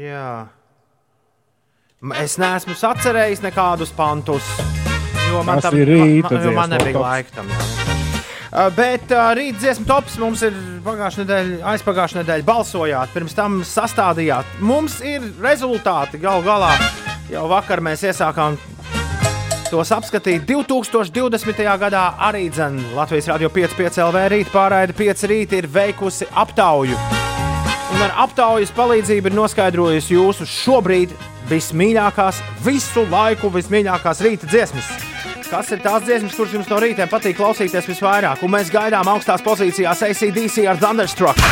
jā. 0.00 0.48
Es 2.22 2.38
neesmu 2.40 2.72
sacerējis 2.78 3.42
nekādus 3.44 3.92
pantus. 3.92 4.46
Jo 5.28 5.42
man, 5.44 5.60
Tas 5.60 5.68
tam, 5.68 5.76
rīta 5.76 6.32
ma, 6.32 6.40
jo 6.40 6.54
man 6.56 6.72
dziesmu 6.72 6.78
nebija 6.78 7.02
laika 7.04 7.36
tam. 7.36 7.52
Jā. 7.52 7.66
Uh, 8.50 8.66
bet 8.74 9.12
uh, 9.14 9.28
rīt 9.36 9.60
dziesmu 9.60 9.84
tops 9.86 10.16
mums 10.18 10.40
ir 10.42 10.56
pagājušā 10.82 11.22
nedēļa, 11.22 11.58
aizpagājušā 11.70 12.22
nedēļa 12.22 12.46
balsojāt, 12.48 13.12
pirms 13.14 13.36
tam 13.36 13.60
sastādījāt. 13.62 14.56
Mums 14.64 14.96
ir 15.06 15.28
rezultāti 15.38 16.18
galu 16.18 16.42
galā. 16.48 16.72
Jau 17.30 17.44
vakar 17.52 17.78
mēs 17.84 18.02
iesākām 18.08 18.56
tos 19.70 19.92
apskatīt. 19.94 20.44
2020. 20.48 21.62
gadā 21.80 22.04
arī 22.28 22.48
dzen, 22.50 22.78
Latvijas 22.96 23.30
Rādio 23.30 23.50
5,5 23.54 24.00
LV 24.08 24.22
rīta 24.32 24.52
pārraide 24.54 24.96
5 24.98 25.26
rīta 25.30 25.58
ir 25.60 25.68
veikusi 25.70 26.28
aptauju. 26.42 26.98
Un 27.94 28.04
ar 28.06 28.14
aptaujas 28.26 28.72
palīdzību 28.74 29.30
ir 29.30 29.36
noskaidrojusi 29.38 30.16
jūsu 30.16 30.46
šobrīd 30.48 31.14
vismīļākās, 31.50 32.42
visu 32.66 33.06
laiku 33.10 33.50
vismīļākās 33.54 34.22
rīta 34.26 34.50
dziesmas. 34.50 34.90
Kas 35.50 35.72
ir 35.74 35.82
tās 35.82 36.04
dziesmas, 36.06 36.36
kuras 36.38 36.54
jums 36.54 36.70
no 36.70 36.78
rīta 36.82 37.08
patīk 37.10 37.38
klausīties 37.40 37.90
visvairāk? 37.90 38.44
Un 38.46 38.54
mēs 38.54 38.70
gaidām 38.70 39.10
augstās 39.10 39.42
pozīcijās 39.42 40.04
ACDC 40.06 40.66
ar 40.70 40.78
Thunderstruck. 40.78 41.42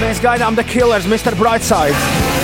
Mēs 0.00 0.24
gaidām 0.24 0.56
The 0.56 0.64
Killers, 0.64 1.08
Mr. 1.10 1.36
Brightside. 1.36 2.37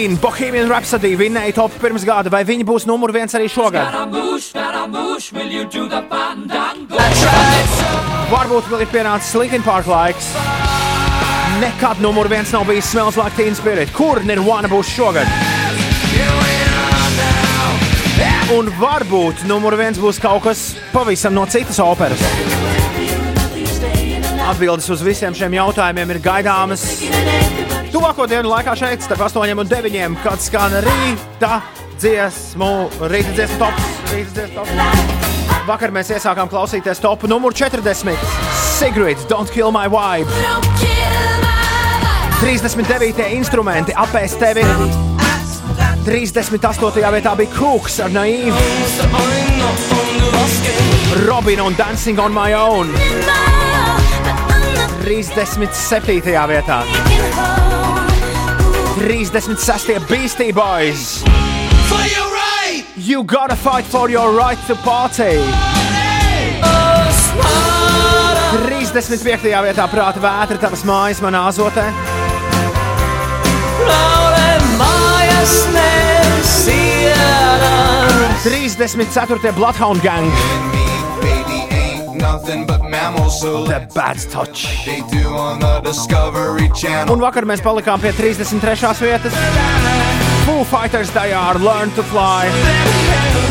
Queen, 0.00 0.14
Bohemian 0.16 0.70
Rhapsody 0.70 1.10
vinnēja 1.12 1.52
top 1.58 1.74
pirms 1.76 2.06
gada, 2.08 2.30
vai 2.32 2.38
viņi 2.48 2.64
būs 2.64 2.86
numur 2.88 3.10
viens 3.12 3.34
arī 3.36 3.50
šogad? 3.52 3.92
Varbūt 8.30 8.70
vēl 8.70 8.84
ir 8.86 8.88
pienācis 8.94 9.36
Linkin 9.36 9.60
Park 9.66 9.90
laiks. 9.92 10.30
Nekad 11.60 12.00
numur 12.00 12.30
viens 12.32 12.48
nav 12.56 12.64
bijis 12.70 12.88
Smells 12.94 13.20
Like 13.20 13.36
Teen 13.36 13.52
Spirit. 13.58 13.92
Kur 13.92 14.22
Nirvana 14.24 14.72
būs 14.72 14.88
šogad? 14.94 15.28
Un 18.56 18.72
varbūt 18.80 19.44
numur 19.52 19.76
viens 19.76 20.00
būs 20.00 20.22
kaut 20.24 20.46
kas 20.48 20.70
pavisam 20.96 21.36
no 21.36 21.44
citas 21.44 21.76
operas. 21.84 22.24
Atbildes 24.48 24.88
uz 24.96 25.04
visiem 25.04 25.36
šiem 25.36 25.60
jautājumiem 25.60 26.16
ir 26.16 26.24
gaidāmas 26.24 26.88
tuvāko 27.92 28.26
dienu 28.30 28.50
laikā 28.50 28.74
šeit, 28.78 29.02
starp 29.04 29.26
8 29.26 29.58
un 29.58 29.68
9, 29.68 30.16
kad 30.24 30.42
skan 30.42 30.74
rīta 30.84 31.60
dziesmu, 32.00 32.70
rīta 33.10 33.34
dziesmu 33.36 33.58
tops. 33.60 33.88
Rīta 34.12 34.36
dziesmu 34.36 34.54
tops. 34.60 35.20
Vakar 35.68 35.92
mēs 35.94 36.10
iesākām 36.14 36.48
klausīties 36.50 37.02
top 37.02 37.26
numur 37.30 37.54
40. 37.54 38.16
Sigrid, 38.78 39.20
Don't 39.30 39.50
Kill 39.52 39.70
My 39.74 39.86
Vibe. 39.92 40.30
39. 42.40 43.26
instrumenti 43.36 43.92
apēst 43.92 44.40
tevi. 44.40 44.64
38. 46.06 47.10
vietā 47.12 47.34
bija 47.36 47.52
Cooks 47.58 48.00
ar 48.00 48.14
Naivu. 48.14 48.56
Robin 51.26 51.60
un 51.60 51.76
Dancing 51.76 52.18
on 52.18 52.32
My 52.32 52.54
Own. 52.56 53.69
37. 55.00 56.20
vietā. 56.46 56.84
36. 58.98 59.98
Beastie 60.08 60.52
Boys. 60.52 61.24
You 62.96 63.24
gotta 63.24 63.56
fight 63.56 63.84
for 63.86 64.10
your 64.10 64.36
right 64.36 64.58
to 64.66 64.74
party. 64.76 65.40
35. 69.00 69.64
vietā 69.64 69.88
prāta 69.88 70.20
vētra 70.20 70.58
tavas 70.60 70.84
mājas 70.84 71.22
manā 71.24 71.46
azotē. 71.48 71.86
Trīsdesmit 78.44 79.12
ceturtie 79.12 79.52
Bloodhound 79.56 80.02
Gang. 80.04 80.79
Nothing 82.20 82.66
but 82.66 82.82
mammals, 82.82 83.40
so 83.40 83.64
The 83.64 83.88
Bad 83.94 84.18
Touch. 84.30 84.84
they 84.84 85.00
do 85.10 85.28
on 85.34 85.58
the 85.60 85.80
Discovery 85.80 86.68
Channel. 86.74 87.14
Un 87.14 87.20
vakar 87.20 87.46
mēs 87.48 87.62
palikām 87.64 88.00
pie 88.00 88.12
33. 88.12 88.92
vietas. 89.00 89.32
Foo 90.44 90.64
Fighters 90.64 91.10
tajā 91.16 91.40
ar 91.50 91.60
Learn 91.60 91.90
to 91.96 92.02
Fly. 92.02 93.50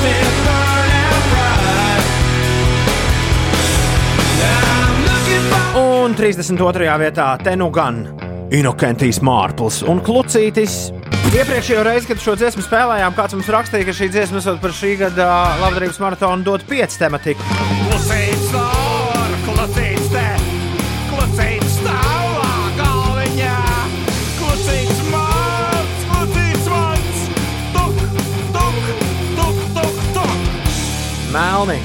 Un 5.80 6.16
32. 6.16 6.98
vietā 7.00 7.28
te 7.44 7.56
nu 7.56 7.70
gan 7.74 8.02
Inokentijas 8.56 9.22
Mārpls 9.26 9.84
un 9.88 10.02
Klucītis. 10.02 10.99
Iepriekšējā 11.30 11.82
reizē, 11.86 12.08
kad 12.10 12.22
šo 12.24 12.34
dziesmu 12.40 12.64
spēlējām, 12.66 13.14
kāds 13.14 13.36
mums 13.38 13.50
rakstīja, 13.54 13.86
ka 13.86 13.94
šī 13.94 14.08
dziesma 14.10 14.40
esot 14.40 14.56
par 14.64 14.72
šī 14.74 14.96
gada 14.98 15.28
labdarības 15.62 16.00
maratonu 16.02 16.42
dot 16.48 16.64
5 16.66 16.96
tematiku. 16.98 17.46
Klusīts 17.86 18.48
stāv, 18.50 19.36
klusīts 19.46 20.10
te, 20.10 20.24
klusīts 21.12 21.76
stāvā 21.84 22.50
galviņā, 22.80 23.60
klusīts 24.40 25.06
mans, 25.14 26.02
klusīts 26.10 26.74
mans, 26.74 27.24
tuk, 27.78 28.04
tuk, 28.58 28.84
tuk, 29.38 29.64
tuk, 29.78 30.04
tuk. 30.18 30.36
Melni. 31.38 31.78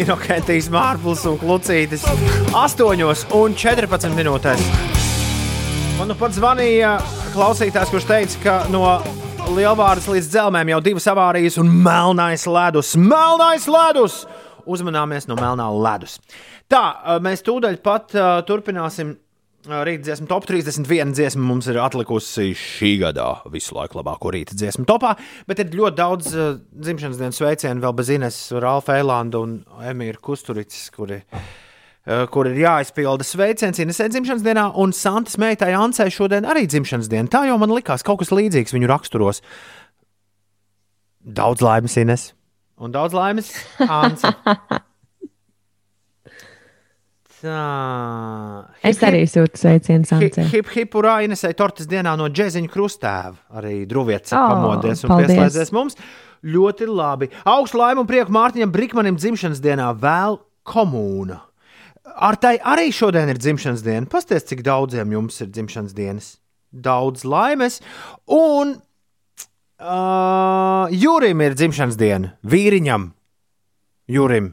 Inokentijas 0.00 0.72
Mārpls 0.72 1.28
un 1.28 1.36
Klucītis 1.40 2.08
8 2.56 3.28
un 3.44 3.60
14 3.60 4.16
minūtēs. 4.16 5.04
Man 5.96 6.10
nu 6.12 6.14
pat 6.20 6.34
zvanīja 6.36 6.90
klausītājs, 7.32 7.88
kurš 7.88 8.04
teica, 8.04 8.40
ka 8.42 8.54
no 8.68 8.82
Lielvārdas 9.56 10.04
līdz 10.10 10.26
dzelzmēm 10.28 10.68
jau 10.74 10.80
divas 10.84 11.06
avārijas 11.08 11.56
un 11.62 11.70
melnais 11.72 12.44
ledus. 12.44 12.90
Melnais 13.00 13.64
ledus! 13.70 14.18
Uzmanāmies 14.68 15.24
no 15.30 15.38
melnā 15.40 15.70
ledus. 15.72 16.18
Tā, 16.68 16.82
mēs 17.24 17.40
tūdaļ 17.46 17.78
pat 17.80 18.12
uh, 18.12 18.28
turpināsim 18.44 19.14
rīta 19.88 20.10
dziesmu 20.10 20.28
top 20.28 20.44
31 20.50 21.16
dziesma 21.16 21.48
mums 21.48 21.70
ir 21.72 21.80
atlikusi 21.80 22.50
šī 22.60 22.92
gada 23.06 23.30
visu 23.54 23.78
laiku 23.78 24.02
labāko 24.02 24.34
rīta 24.36 24.58
dziesmu 24.58 24.84
topā, 24.90 25.14
bet 25.48 25.64
ir 25.64 25.78
ļoti 25.80 26.00
daudz 26.02 26.32
uh, 26.34 26.58
dzimšanas 26.76 27.22
dienas 27.22 27.40
sveicienu 27.40 27.86
vēl 27.86 27.96
bez 27.96 28.12
Ines, 28.18 28.42
Ralfa 28.52 29.00
Eilanda 29.00 29.40
un 29.46 29.62
Emīra 29.80 30.20
Kusturicis, 30.20 30.90
kuri, 30.92 31.22
uh, 31.24 31.54
kur 32.30 32.46
ir 32.46 32.60
jāizpilda 32.62 33.24
sveiciens 33.26 33.80
Inesē 33.82 34.06
dzimšanas 34.12 34.44
dienā, 34.46 34.68
un 34.78 34.92
Santas 34.94 35.34
meitai 35.42 35.72
Ansai 35.74 36.06
šodien 36.14 36.46
arī 36.46 36.66
dzimšanas 36.70 37.08
diena. 37.10 37.26
Tā 37.32 37.44
jau 37.48 37.56
man 37.58 37.72
likās 37.74 38.04
kaut 38.06 38.20
kas 38.22 38.30
līdzīgs 38.34 38.74
viņu 38.76 38.90
raksturos. 38.92 39.42
Daudz 41.26 41.64
laimes 41.66 41.96
Ines 41.98 42.28
un 42.78 42.92
daudz 42.94 43.14
laimes 43.16 43.50
Ansa. 43.82 44.34
Tā. 47.36 47.56
Es 48.86 48.98
arī 49.04 49.20
sūtu 49.28 49.60
sveicienu 49.60 50.06
Hip, 50.08 50.32
Sancē. 50.32 50.44
hip, 50.50 50.70
hip, 50.72 50.94
urā, 50.98 51.18
Inesai 51.26 51.52
tortas 51.58 51.86
dienā 51.90 52.14
no 52.18 52.30
džeziņa 52.32 52.70
krustēva. 52.72 53.34
Arī 53.60 53.82
drūvietis 53.88 54.32
ir 54.32 54.38
O, 54.40 54.46
pamodies 54.50 55.04
un 55.04 55.12
paldies. 55.12 55.30
pieslēdzies 55.34 55.72
mums. 55.76 55.98
Ļoti 56.46 56.88
labi. 56.88 57.28
Augstu 57.44 57.78
laimu 57.82 58.02
un 58.02 58.08
prieku 58.08 58.32
Mārtiņam 58.34 58.72
Brikmanim 58.72 59.18
dzimšanas 59.20 59.60
dienā 59.62 59.90
vēl 60.00 60.40
komūna. 60.66 61.42
Ar 62.14 62.36
tai 62.40 62.56
arī 62.62 62.92
šodien 62.94 63.28
ir 63.28 63.38
dzimšanas 63.40 63.82
diena. 63.84 64.06
Pasties, 64.10 64.46
cik 64.46 64.62
daudziem 64.66 65.10
jums 65.12 65.40
ir 65.42 65.50
dzimšanas 65.50 65.94
dienas. 65.96 66.28
Daudz 66.70 67.24
laimes. 67.26 67.80
Un 68.30 68.76
uh, 69.80 70.86
Jurim 70.94 71.42
ir 71.44 71.56
dzimšanas 71.58 71.98
diena. 72.00 72.32
Vīriņam, 72.46 73.10
Jurim. 74.12 74.52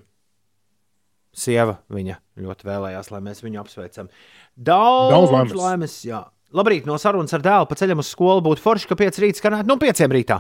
Sieva 1.34 1.80
viņa 1.94 2.20
ļoti 2.44 2.68
vēlējās, 2.68 3.10
lai 3.14 3.22
mēs 3.26 3.42
viņu 3.42 3.62
apsveicam. 3.64 4.10
Daudz, 4.54 5.14
Daudz 5.14 5.32
laimes. 5.34 5.56
laimes 5.58 5.96
jā. 6.06 6.22
Labrīt, 6.54 6.86
no 6.86 7.00
sarunas 7.02 7.34
ar 7.34 7.42
dēlu 7.42 7.66
pa 7.66 7.78
ceļam 7.80 8.04
uz 8.04 8.12
skolu 8.14 8.44
būtu 8.46 8.62
forši, 8.62 8.86
ka 8.92 8.98
5 9.00 9.22
rītā 9.24 9.42
skanētu 9.42 9.70
no 9.72 9.80
5 9.82 10.04
rītā. 10.14 10.38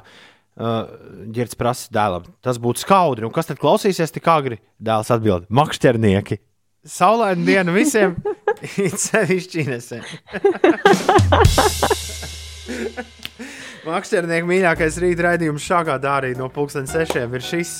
Uh, 0.53 0.85
Girds 1.33 1.57
prasa 1.57 1.89
dēlam, 1.89 2.27
tas 2.45 2.59
būtu 2.61 2.83
skaudri. 2.83 3.25
Un 3.25 3.33
kas 3.33 3.49
tad 3.49 3.57
klausīsies 3.57 4.13
tik 4.13 4.27
agri? 4.29 4.59
Dēls 4.77 5.09
atbild: 5.15 5.47
makšķernieki. 5.49 6.37
Saulaina 6.83 7.45
diena 7.47 7.71
visiem, 7.71 8.17
it 8.83 8.99
sevišķi 8.99 9.61
Inesē. 9.63 10.01
Makšķernieku 13.87 14.49
mīļākais 14.49 14.97
rīta 14.99 15.29
raidījums 15.29 15.63
šādā 15.63 15.95
dārī 16.03 16.33
no 16.35 16.49
pulksten 16.51 16.87
sešiem 16.87 17.37
ir 17.39 17.43
šis. 17.43 17.71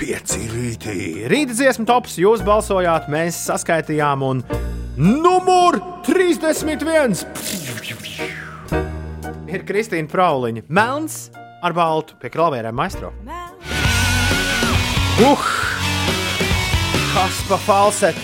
Pieci 0.00 0.48
rītī. 0.48 0.96
Rīta 1.28 1.58
dziesmu 1.58 1.84
tops, 1.88 2.16
jūs 2.20 2.40
balsojāt, 2.44 3.10
mēs 3.12 3.36
saskaitījām, 3.50 4.24
un 4.24 4.40
numur 4.96 5.76
31 6.08 7.20
ir 9.52 9.68
Kristīna 9.68 10.08
Prauliņa. 10.08 10.64
Melns 10.72 11.26
ar 11.60 11.76
baltu 11.76 12.16
pie 12.22 12.32
klavierēm 12.32 12.80
maistro. 12.80 13.12
Uh! 15.20 15.75
Kas 17.16 17.40
pa 17.48 17.56
falsetu? 17.56 18.20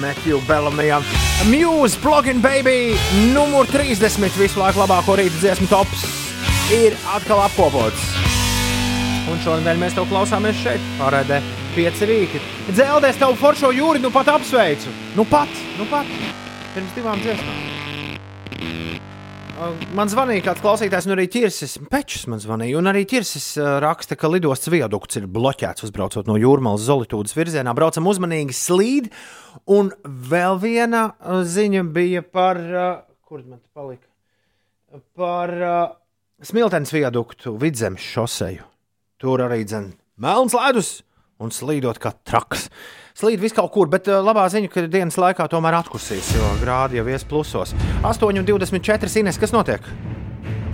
Matthew 0.00 0.40
Bellamijam. 0.48 1.02
Muse, 1.48 1.98
Plugin 1.98 2.40
Baby, 2.40 2.96
numur 3.32 3.66
30 3.66 4.36
visu 4.36 4.60
laiku 4.60 4.82
labāko 4.82 5.16
rīta 5.16 5.40
dziesmu 5.40 5.68
tops 5.72 6.04
ir 6.72 6.96
atkal 7.16 7.40
apkopots. 7.46 8.04
Un 9.32 9.40
šodien 9.40 9.80
mēs 9.80 9.96
to 9.96 10.04
klausāmies 10.10 10.60
šeit, 10.60 10.84
pārēdē, 11.00 11.40
pieci 11.72 12.12
rīki. 12.12 12.44
Dzēldēs 12.70 13.20
tev 13.24 13.36
foršo 13.40 13.72
jūri, 13.72 14.04
nu 14.04 14.12
pat 14.12 14.34
apsveicu. 14.36 14.92
Nu 15.16 15.24
pat, 15.24 15.60
nu 15.80 15.88
pat, 15.90 16.08
pirms 16.74 16.96
divām 16.98 17.24
dziesmām. 17.24 17.79
Man 19.92 20.08
zvanīja 20.08 20.40
kāds 20.46 20.62
klausītājs, 20.64 21.04
un 21.04 21.12
arī 21.18 21.26
ķirsis, 21.28 21.74
pečs 21.92 22.22
man 22.32 22.40
zvanīja, 22.40 22.78
un 22.80 22.88
arī 22.88 23.02
ķirsis 23.10 23.48
uh, 23.60 23.74
raksta, 23.84 24.16
ka 24.16 24.30
lidostas 24.32 24.70
viadukts 24.72 25.18
ir 25.20 25.26
bloķēts, 25.28 25.84
uzbraucot 25.84 26.30
no 26.30 26.38
jūrmālas 26.40 26.86
Zolītūdas 26.86 27.36
virzienā. 27.36 27.74
Braucam 27.76 28.08
uzmanīgi 28.08 28.56
slīd, 28.56 29.10
un 29.68 29.90
vēl 30.06 30.56
viena 30.62 31.02
ziņa 31.44 31.84
bija 31.92 32.24
par, 32.24 32.62
kur 33.20 33.42
man 33.44 33.60
te 33.60 33.68
palika, 33.76 34.08
par 35.18 35.52
Smiltenes 36.40 36.94
viaduktu 36.96 37.52
vidzemes 37.60 38.00
šoseju. 38.00 38.64
Tur 39.20 39.44
arī 39.44 39.66
dzen 39.68 39.90
melns 40.16 40.56
ledus 40.56 40.94
un 41.36 41.52
slīdot 41.52 42.00
kā 42.00 42.14
traks. 42.24 42.70
Slīd 43.20 43.42
vis 43.42 43.52
kaut 43.52 43.68
kur, 43.74 43.88
bet 43.92 44.06
uh, 44.08 44.22
labā 44.24 44.46
ziņa, 44.48 44.68
ka 44.72 44.86
dienas 44.88 45.18
laikā 45.20 45.44
tomēr 45.52 45.76
atkusīs, 45.82 46.30
jo 46.38 46.46
grādi 46.62 46.96
jau 46.96 47.04
ies 47.12 47.26
plusos. 47.28 47.74
8,24 48.00 49.20
Ines, 49.20 49.36
kas 49.36 49.52
notiek? 49.52 49.84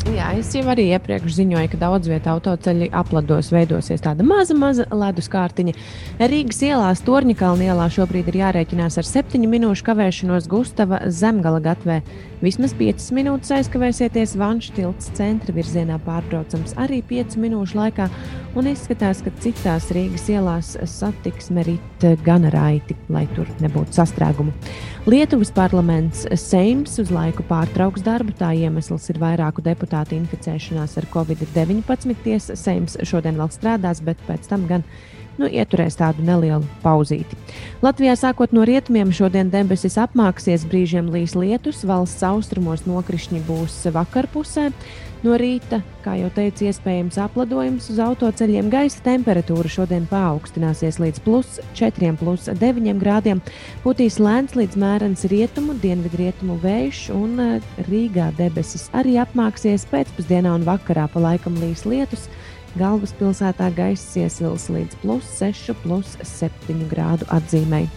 Jā, 0.04 0.28
es 0.38 0.52
jau 0.54 0.62
arī 0.70 0.84
iepriekš 0.94 1.34
ziņoju, 1.38 1.68
ka 1.72 1.78
daudz 1.80 2.06
vietā 2.10 2.34
autoceļi 2.36 2.90
aplados 2.94 3.48
veidosies 3.50 4.04
tāda 4.04 4.22
maza, 4.26 4.54
maza 4.54 4.84
ledus 4.94 5.26
kārtiņa. 5.32 5.74
Rīgas 6.20 6.60
ielās, 6.62 7.02
Torņakalna 7.06 7.66
ielā 7.70 7.88
šobrīd 7.90 8.30
ir 8.30 8.38
jārēķinās 8.42 9.00
ar 9.00 9.08
7 9.08 9.48
minūšu 9.50 9.86
kavēšanos 9.88 10.46
Gustava 10.52 11.00
zemgala 11.08 11.62
gatvē. 11.64 12.02
Vismaz 12.44 12.74
5 12.76 13.08
minūtes 13.16 13.50
aizkavēsieties 13.56 14.36
Vanšu 14.36 14.76
tilts 14.76 15.08
centra 15.16 15.54
virzienā 15.56 15.96
pārbraucams 16.04 16.76
arī 16.84 17.00
5 17.08 17.38
minūšu 17.40 17.78
laikā, 17.80 18.10
un 18.54 18.68
izskatās, 18.70 19.24
ka 19.24 19.32
citās 19.40 19.88
Rīgas 19.96 20.28
ielās 20.30 20.74
satiksme 20.92 21.64
rit 21.66 22.06
gan 22.26 22.44
raiti, 22.52 22.94
lai 23.08 23.24
tur 23.34 23.48
nebūtu 23.64 23.96
sastrēgumu. 23.96 24.52
Lietuvas 25.06 25.52
parlaments 25.54 26.26
Seims 26.36 26.98
uz 27.00 27.12
laiku 27.14 27.44
pārtrauks 27.46 28.04
darbu, 28.04 28.34
tā 28.36 28.50
iemesls 28.58 29.06
ir 29.12 29.20
vairāku 29.22 29.62
deputātu 29.64 29.85
inficēšanās 29.90 30.96
ar 30.98 31.06
covid-19. 31.12 32.16
Tiesa, 32.24 32.56
Seims 32.56 32.96
šodien 33.02 33.38
vēl 33.38 33.52
strādās, 33.54 34.02
bet 34.04 34.18
pēc 34.26 34.48
tam 34.50 34.66
gan 34.66 34.84
nu, 35.38 35.48
ieturēs 35.48 35.98
tādu 36.00 36.24
nelielu 36.24 36.64
pauzīti. 36.82 37.36
Latvijā 37.84 38.16
sākot 38.16 38.54
no 38.56 38.64
rietumiem 38.66 39.12
šodien 39.12 39.50
debesis 39.52 39.98
apmāksies, 40.00 40.66
brīžiem 40.68 41.10
līs 41.12 41.36
lietus, 41.36 41.84
valsts 41.86 42.24
austrumos 42.26 42.86
nokrišņi 42.88 43.42
būs 43.48 43.84
vakarpusē. 43.94 44.70
No 45.26 45.34
rīta, 45.40 45.80
kā 46.04 46.12
jau 46.20 46.28
teicu, 46.30 46.68
iespējams 46.68 47.16
apladojums 47.18 47.88
uz 47.90 47.96
autoceļiem. 48.04 48.68
Gaisa 48.70 49.00
temperatūra 49.02 49.66
šodien 49.72 50.04
paaugstināsies 50.06 51.00
līdz 51.02 51.22
plus 51.24 51.56
4, 51.74 52.12
plus 52.20 52.46
9 52.60 53.00
grādiem. 53.00 53.40
Putīs 53.82 54.20
lēns 54.22 54.54
līdz 54.54 54.78
mērens 54.78 55.26
rietumu, 55.32 55.74
dienvidrietumu 55.82 56.60
vējš, 56.62 57.02
un 57.16 57.42
eh, 57.42 57.68
Rīgā 57.90 58.30
debesis 58.38 58.86
arī 58.94 59.18
apmāksies 59.24 59.88
pēcpusdienā 59.90 60.54
un 60.60 60.68
vakarā 60.68 61.10
pa 61.10 61.26
laikam 61.26 61.58
līs 61.58 61.82
lietus. 61.90 62.30
Galvaspilsētā 62.78 63.72
gaisa 63.74 64.28
iesils 64.28 64.70
līdz 64.70 65.02
plus 65.02 65.36
6, 65.42 65.74
plus 65.82 66.18
7 66.38 66.86
grādu 66.92 67.26
atzīmei. 67.34 67.88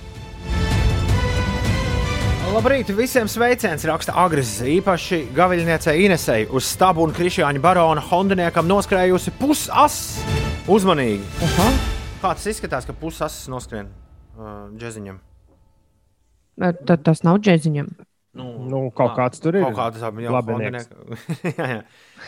Labrīt, 2.50 2.90
visiem 2.98 3.28
sveiciens 3.30 3.84
raksta 3.86 4.16
Agris. 4.18 4.56
Īpaši 4.66 5.20
gaviļniecei 5.38 6.02
Inesei 6.08 6.48
uz 6.50 6.66
stabu 6.66 7.04
un 7.06 7.12
Krišjāņa 7.14 7.62
barona 7.62 8.02
Hondiniekam 8.02 8.66
noskrējusi 8.66 9.36
pusas. 9.38 9.98
Uzmanīgi! 10.66 11.22
Aha. 11.46 11.68
Kā 12.24 12.32
tas 12.34 12.48
izskatās, 12.50 12.88
ka 12.90 12.96
pusas 12.98 13.36
noskrien 13.54 13.92
uh, 14.34 14.66
džeziņam? 14.74 15.20
Tad 16.60 17.06
tas 17.06 17.22
nav 17.24 17.38
džeziņam. 17.46 17.92
Nu, 18.40 18.48
nu, 18.72 18.82
kaut 18.98 19.14
kāds 19.20 19.42
tur 19.44 19.60
ir. 19.60 19.68
Kaut 19.70 19.78
kāds 19.78 20.02
tam 20.02 20.18
jau 20.26 20.34
Labinieks. 20.34 20.90
jā, 21.60 21.70
jā. 21.76 21.82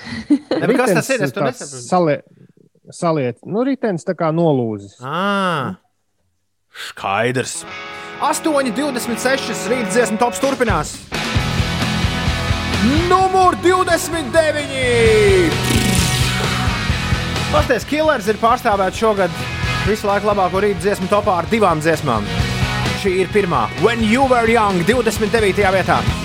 Ne, 0.62 0.68
bet 0.68 0.76
kas 0.84 0.94
tas 1.00 1.10
ir? 1.16 1.26
Es 1.26 1.34
to 1.34 1.48
nesaprotu. 1.48 1.82
Salie, 1.88 2.20
saliet, 2.94 3.42
nu, 3.50 3.66
ritenis 3.66 4.06
tā 4.06 4.14
kā 4.18 4.30
nolūzis. 4.36 5.00
À, 5.02 5.82
skaidrs. 6.92 7.64
8,26 8.22 9.66
rīta 9.72 9.90
dziesmu 9.90 10.20
tops 10.22 10.38
turpinās. 10.44 10.94
Numur 13.10 13.58
29! 13.66 15.50
Pastāstiet, 17.52 17.90
Killers 17.90 18.30
ir 18.30 18.38
pārstāvēts 18.42 19.02
šogad 19.02 19.44
visu 19.90 20.06
laiku 20.06 20.30
labāko 20.30 20.62
rīta 20.62 20.86
dziesmu 20.86 21.10
topā 21.10 21.42
ar 21.42 21.50
divām 21.50 21.82
dziesmām. 21.82 22.30
Šī 23.02 23.18
ir 23.24 23.34
pirmā, 23.34 23.66
When 23.82 24.06
You 24.06 24.30
Were 24.30 24.46
Young, 24.46 24.86
29. 24.86 25.66
vietā. 25.74 26.21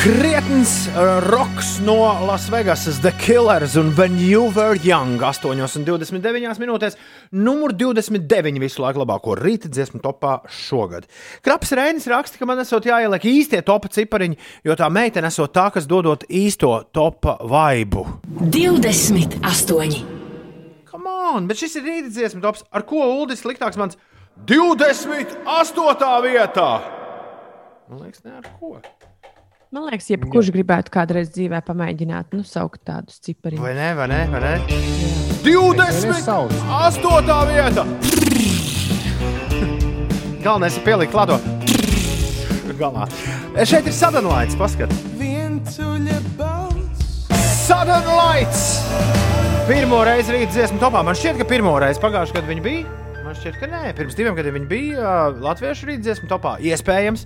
Krietns 0.00 0.88
uh, 0.88 1.20
roks 1.28 1.78
no 1.84 1.94
Lasvegasas, 2.24 3.02
The 3.02 3.12
Killers 3.20 3.76
un 3.76 3.92
When 3.98 4.16
You 4.18 4.50
Were 4.56 4.78
Young, 4.80 5.18
8,29 5.20 6.56
minūtēs. 6.56 6.94
Numur 7.36 7.74
29 7.76 8.62
visu 8.62 8.80
laiku 8.80 9.02
labāko 9.02 9.34
rīta 9.36 9.68
dziesmu 9.68 10.00
topā 10.00 10.38
šogad. 10.48 11.04
Kraps 11.44 11.74
Reinis 11.76 12.08
raksta, 12.08 12.40
ka 12.40 12.48
man 12.48 12.62
esot 12.62 12.88
jāieliek 12.88 13.26
īstie 13.28 13.60
topa 13.66 13.90
cipariņi, 13.92 14.38
jo 14.64 14.78
tā 14.80 14.88
meitene 14.88 15.28
esot 15.28 15.52
tā, 15.52 15.66
kas 15.74 15.84
dodot 15.90 16.24
īsto 16.32 16.72
topa 16.96 17.36
vaibu. 17.44 18.06
28. 18.40 20.00
Come 20.88 21.12
on, 21.34 21.44
bet 21.50 21.60
šis 21.60 21.76
ir 21.76 21.84
rīta 21.90 22.08
dziesmu 22.08 22.40
tops, 22.46 22.64
ar 22.72 22.88
ko 22.88 23.04
Uldis 23.18 23.44
sliktāks 23.44 23.76
mans 23.76 24.00
28. 24.48 25.44
vietā. 26.24 26.70
Man 27.92 28.06
liekas, 28.06 28.24
ne 28.24 28.38
ar 28.40 28.48
ko. 28.56 28.78
Man 29.70 29.84
liekas, 29.86 30.08
jebkurš 30.10 30.48
gribētu 30.50 30.90
kādreiz 30.90 31.28
dzīvē 31.30 31.60
pamēģināt, 31.62 32.32
nu, 32.34 32.42
saukt 32.42 32.80
tādus 32.88 33.20
cipariņus. 33.22 33.62
Vai 33.62 33.74
ne, 33.76 33.90
vai 33.94 34.08
ne? 34.10 34.16
Vai 34.32 34.40
ne? 34.42 34.54
28. 35.44 37.36
vieta! 37.46 37.84
Galvenais 40.42 40.74
ir 40.74 40.82
pielikt 40.82 41.14
klāto. 41.14 41.36
Galā. 42.80 43.06
Šeit 43.62 43.86
ir 43.86 43.94
sadalīts, 43.94 44.58
paskat. 44.58 44.90
Sadalīts! 47.60 48.64
Pirmo 49.70 50.00
reizi 50.08 50.34
rīt 50.34 50.50
dziesmu 50.50 50.82
topā. 50.82 51.04
Man 51.06 51.14
šķiet, 51.14 51.38
ka 51.44 51.46
pirmo 51.52 51.76
reizi 51.78 52.02
pagājušajā 52.02 52.40
gadā 52.40 52.50
viņi 52.50 52.66
bija. 52.66 52.82
Man 53.22 53.38
šķiet, 53.38 53.62
ka 53.62 53.70
nē, 53.70 53.84
pirms 54.02 54.18
diviem 54.18 54.34
gadiem 54.34 54.58
viņi 54.58 54.68
bija 54.74 54.98
uh, 54.98 55.38
Latviešu 55.46 55.92
rīt 55.92 56.02
dziesmu 56.02 56.26
topā. 56.34 56.56
Iespējams. 56.58 57.22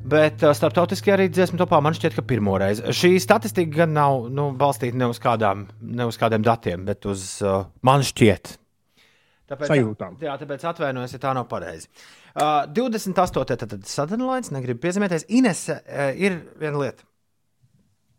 Bet 0.00 0.40
uh, 0.40 0.54
starptautiskajā 0.56 1.18
arī 1.18 1.26
dziesmu 1.28 1.60
topā 1.60 1.80
man 1.84 1.94
šķiet, 1.96 2.16
ka 2.16 2.24
pirmo 2.24 2.54
reizi. 2.60 2.86
Šī 2.96 3.12
statistika 3.20 3.82
gan 3.82 3.92
nav 3.96 4.30
nu, 4.32 4.48
balstīta 4.56 4.96
ne 4.96 5.10
uz, 5.12 5.20
kādām, 5.20 5.66
ne 5.80 6.06
uz 6.08 6.16
kādiem 6.20 6.44
datiem, 6.46 6.86
bet 6.88 7.04
uz 7.10 7.26
uh, 7.44 7.66
man 7.86 8.04
šķiet. 8.06 8.54
Tāpēc, 9.50 9.68
Sajūtām. 9.72 10.16
Jā, 10.22 10.38
tāpēc 10.40 10.64
atvainojos, 10.70 11.12
ja 11.16 11.20
tā 11.20 11.34
nav 11.36 11.48
pareizi. 11.50 11.90
Uh, 12.30 12.64
28. 12.70 13.44
tad, 13.50 13.66
tad 13.66 13.86
sadalīts, 13.90 14.52
negribu 14.54 14.80
piezīmēties. 14.86 15.26
Ines, 15.36 15.66
uh, 15.74 16.10
ir 16.14 16.38
viena 16.60 16.80
lieta. 16.80 17.06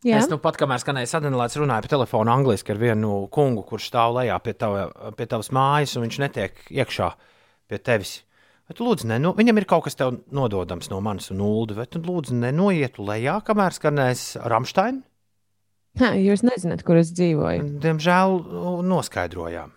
Jā. 0.01 0.17
Es 0.17 0.29
nu 0.29 0.39
pat, 0.41 0.57
kamēr 0.57 0.81
skanēja 0.81 1.11
sadalīts, 1.13 1.59
runāju 1.61 1.85
pa 1.85 1.91
telefonu 1.93 2.33
angliski 2.33 2.73
ar 2.73 2.81
vienu 2.81 3.23
kungu, 3.33 3.63
kurš 3.69 3.91
stāv 3.91 4.15
lejā 4.17 4.37
pie, 4.41 4.55
tava, 4.57 4.87
pie 5.17 5.27
tavas 5.29 5.51
mājas, 5.53 5.93
un 5.97 6.07
viņš 6.07 6.17
netiek 6.23 6.61
iekšā 6.73 7.09
pie 7.69 7.79
tevis. 7.81 8.19
Bet, 8.71 8.79
lūdzu, 8.79 9.03
neno, 9.09 9.33
viņam 9.35 9.57
ir 9.59 9.65
kaut 9.67 9.83
kas 9.83 9.97
tev 9.99 10.13
nododams 10.31 10.87
no 10.87 11.01
manis 11.03 11.25
un 11.33 11.41
ulu, 11.43 11.75
bet 11.75 11.97
lūdzu 11.99 12.37
nenoietu 12.39 13.03
lejā, 13.03 13.33
kamēr 13.43 13.75
skanēs 13.75 14.21
Rāmsteina. 14.47 15.01
Jūs 15.99 16.45
nezināt, 16.47 16.85
kur 16.87 17.01
es 17.01 17.11
dzīvoju. 17.11 17.65
Diemžēl 17.83 18.37
noskaidrojām. 18.87 19.75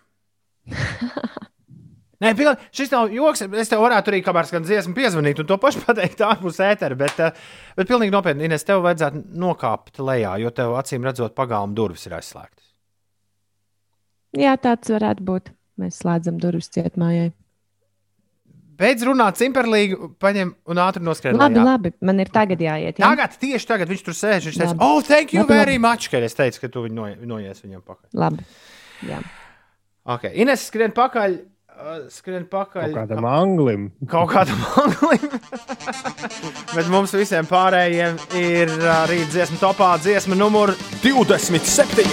Nē, 2.22 2.30
piln, 2.38 2.54
šis 2.70 2.94
nav 2.94 3.10
joks. 3.10 3.42
Es 3.58 3.74
tev 3.74 3.82
varētu 3.82 4.12
arī, 4.12 4.22
kamēr 4.24 4.46
skan 4.46 4.62
dziesma, 4.62 4.94
piezvanīt 4.94 5.42
un 5.42 5.50
to 5.50 5.58
pašu 5.58 5.82
pateikt 5.82 6.22
ārpus 6.22 6.62
ētera. 6.62 6.94
Bet, 7.02 7.18
eh, 7.18 7.44
bet 7.74 7.90
pilnīgi 7.90 8.14
nopietni, 8.14 8.46
Ines, 8.46 8.62
tev 8.64 8.86
vajadzētu 8.86 9.26
nokāpt 9.42 9.98
lejā, 9.98 10.38
jo 10.44 10.54
tev 10.54 10.78
acīm 10.78 11.02
redzot, 11.02 11.34
pagalma 11.34 11.74
durvis 11.74 12.06
ir 12.06 12.14
aizslēgtas. 12.20 12.70
Jā, 14.38 14.54
tāds 14.54 14.94
varētu 14.94 15.26
būt. 15.26 15.50
Mēs 15.82 15.98
slēdzam 15.98 16.38
durvis 16.38 16.70
cietumājai. 16.70 17.32
Beidz 18.74 19.04
runāt 19.06 19.38
simperlīgi, 19.38 19.96
paņem 20.18 20.48
un 20.72 20.80
ātri 20.82 21.02
noskrien. 21.06 21.36
Labi, 21.38 21.54
lejā. 21.60 21.64
labi, 21.68 21.92
man 22.02 22.18
ir 22.24 22.30
tagad 22.34 22.58
jāiet. 22.64 22.98
Jā? 22.98 23.06
Tagad, 23.12 23.36
tieši 23.38 23.68
tagad 23.70 23.88
viņš 23.92 24.02
tur 24.08 24.16
sēž. 24.18 24.48
Viņš 24.50 24.58
teica, 24.60 24.76
oh, 24.82 25.00
thank 25.04 25.32
you 25.36 25.42
Labi, 25.44 25.54
very 25.54 25.76
labi. 25.78 25.84
much, 25.86 26.08
ka 26.10 26.18
es 26.18 26.34
teicu, 26.34 26.60
ka 26.64 26.68
tu 26.74 26.82
viņu 26.88 26.96
noie- 26.98 27.18
noies 27.30 27.60
viņam 27.62 27.82
pakaļ. 27.86 28.08
Labi. 28.18 28.46
Jā. 29.06 29.20
Okay. 30.04 30.32
Ines 30.42 30.66
skrien 30.70 30.90
pakaļ. 30.96 31.36
uh, 31.74 32.08
Skrien 32.10 32.44
pakaļ. 32.50 32.90
Kaut 32.92 33.08
kādam 33.08 33.24
anglim. 33.30 33.86
Kaut 34.10 34.28
kādam 34.30 34.58
anglim. 34.82 35.30
Bet 36.76 36.90
mums 36.92 37.14
visiem 37.14 37.46
pārējiem 37.50 38.18
ir 38.38 38.68
arī 38.98 39.22
dziesmu 39.30 39.58
topā 39.62 39.94
dziesma 40.02 40.34
numur 40.38 40.74
27. 41.02 42.04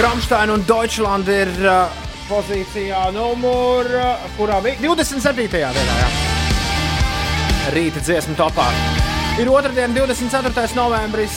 Rāmsteina 0.00 0.52
un 0.56 0.64
Deutschland 0.66 1.28
ir 1.30 1.50
uh, 1.64 1.86
pozīcijā 2.28 3.06
numur, 3.14 3.88
kurā 4.38 4.60
bija 4.64 4.80
27. 4.82 5.44
vietā. 5.52 5.98
Jā. 6.00 6.08
Rīta 7.74 8.02
dziesmu 8.04 8.36
topā. 8.38 8.66
Ir 9.40 9.50
otrdiena, 9.50 9.92
24. 9.96 10.66
novembris. 10.78 11.36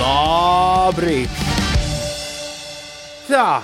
Labrīt! 0.00 1.42
Tā. 3.28 3.62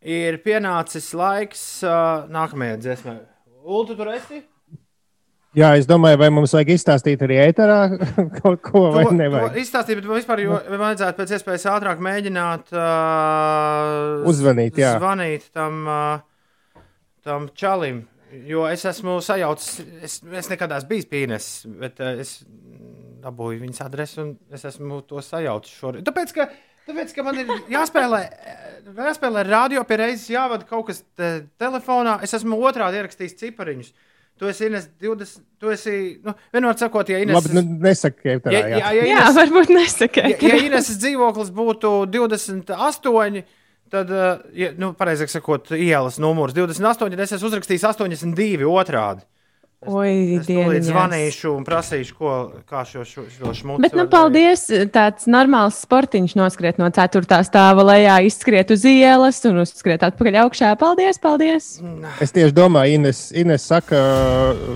Ir 0.00 0.40
pienācis 0.44 1.10
laiks 1.16 1.62
uh, 1.84 2.24
nākamajai 2.32 2.78
dziesmai. 2.80 3.18
Ulu, 3.60 3.84
tu 3.90 3.96
tur 3.98 4.10
esi? 4.14 4.40
Jā, 5.58 5.72
es 5.74 5.86
domāju, 5.90 6.18
vai 6.20 6.28
mums 6.30 6.52
vajag 6.54 6.68
izstāstīt 6.76 7.22
arī 7.26 7.40
ēterā 7.48 7.78
kaut 8.40 8.60
ko, 8.62 8.84
vai 8.94 9.02
To- 9.08 9.14
nevajag. 9.18 9.56
to 9.56 9.62
Izstāstīt, 9.64 9.98
bet 9.98 10.06
vispār 10.20 10.42
jo, 10.44 10.58
vajadzētu 10.78 11.18
pēc 11.18 11.32
iespējas 11.38 11.64
ātrāk 11.72 12.02
mēģināt 12.06 12.70
uh, 12.70 14.28
Uzvanīt, 14.30 14.78
jā. 14.78 14.92
zvanīt 15.00 15.48
tam, 15.56 15.80
uh, 15.90 16.84
tam 17.26 17.48
čalim. 17.58 18.04
Jo 18.46 18.68
es 18.70 18.84
esmu 18.86 19.16
sajaucis, 19.26 19.80
es, 20.06 20.20
es 20.38 20.50
nekad 20.52 20.70
neesmu 20.70 20.90
bijis 20.92 21.08
pīnes, 21.10 21.48
bet 21.80 21.98
uh, 21.98 22.12
es 22.22 22.36
dabūju 23.24 23.64
viņas 23.64 23.82
adresi, 23.88 24.20
un 24.22 24.36
es 24.54 24.62
esmu 24.70 25.00
to 25.10 25.18
sajaucis 25.24 25.74
šorīt. 25.80 26.04
Tāpēc, 26.06 26.30
ka, 26.36 26.46
tāpēc, 26.86 27.16
ka 27.16 27.24
man 27.26 27.40
ir 27.42 27.50
jāspēlē, 27.74 28.20
jāspēlē 29.02 29.42
radio 29.50 29.82
pie 29.88 29.98
reizes, 30.04 30.30
jāvada 30.30 30.62
kaut 30.70 30.86
kas 30.92 31.02
te, 31.18 31.32
telefonā. 31.60 32.20
Es 32.22 32.38
esmu 32.38 32.62
otrādi 32.70 33.02
ierakstījis 33.02 33.36
cipariņus. 33.42 33.90
Tu 34.40 34.48
esi 34.48 34.70
Ines 34.70 34.86
20. 35.02 35.42
Tu 35.60 35.68
esi, 35.74 35.94
nu, 36.24 36.32
vienmēr 36.54 36.76
sakot, 36.80 37.10
ja 37.12 37.18
Ines. 37.20 37.36
Labi, 37.36 37.50
nu, 37.58 37.62
nesaki, 37.84 38.38
ka 38.40 38.52
Ja, 38.54 38.62
ja, 38.64 38.78
ja, 38.80 38.92
Jā, 38.96 39.08
Ines, 39.12 39.34
varbūt 39.36 39.72
nesakā. 39.76 40.24
ja, 40.32 40.38
ja 40.48 40.60
Ineses 40.64 40.96
dzīvoklis 41.02 41.50
būtu 41.52 41.90
28, 42.14 43.42
tad, 43.92 44.14
uh, 44.14 44.40
ja, 44.56 44.70
nu, 44.80 44.94
pareizāk 44.96 45.28
sakot, 45.28 45.68
ielas 45.76 46.16
numurs 46.22 46.56
28, 46.56 47.10
tad 47.12 47.24
es 47.26 47.36
esmu 47.36 47.50
uzrakstījis 47.50 47.84
82 47.90 48.64
otrādi. 48.70 49.26
Oi, 49.80 50.36
Es 50.36 50.44
dieniņās. 50.44 50.90
zvanīšu 50.90 51.50
un 51.56 51.62
prasīšu, 51.64 52.12
ko, 52.18 52.30
kā 52.68 52.82
šo, 52.84 53.00
šo, 53.08 53.22
šo 53.32 53.52
šmucu. 53.56 53.80
Bet, 53.80 53.94
nu, 53.96 54.04
paldies. 54.12 54.66
Tāds 54.92 55.24
normāls 55.24 55.78
sportiņš 55.86 56.34
noskriet 56.36 56.76
no 56.76 56.90
4. 56.92 57.24
stāva 57.48 57.86
lejā, 57.88 58.18
izskriet 58.28 58.68
uz 58.74 58.84
ielas 58.84 59.38
un 59.48 59.62
uzskriet 59.62 60.04
atpakaļ 60.04 60.36
augšā. 60.42 60.74
Paldies, 60.76 61.16
paldies! 61.16 61.68
Es 62.20 62.36
tieši 62.36 62.52
domāju, 62.52 62.98
Ines, 62.98 63.22
Ines 63.32 63.64
saka, 63.64 64.02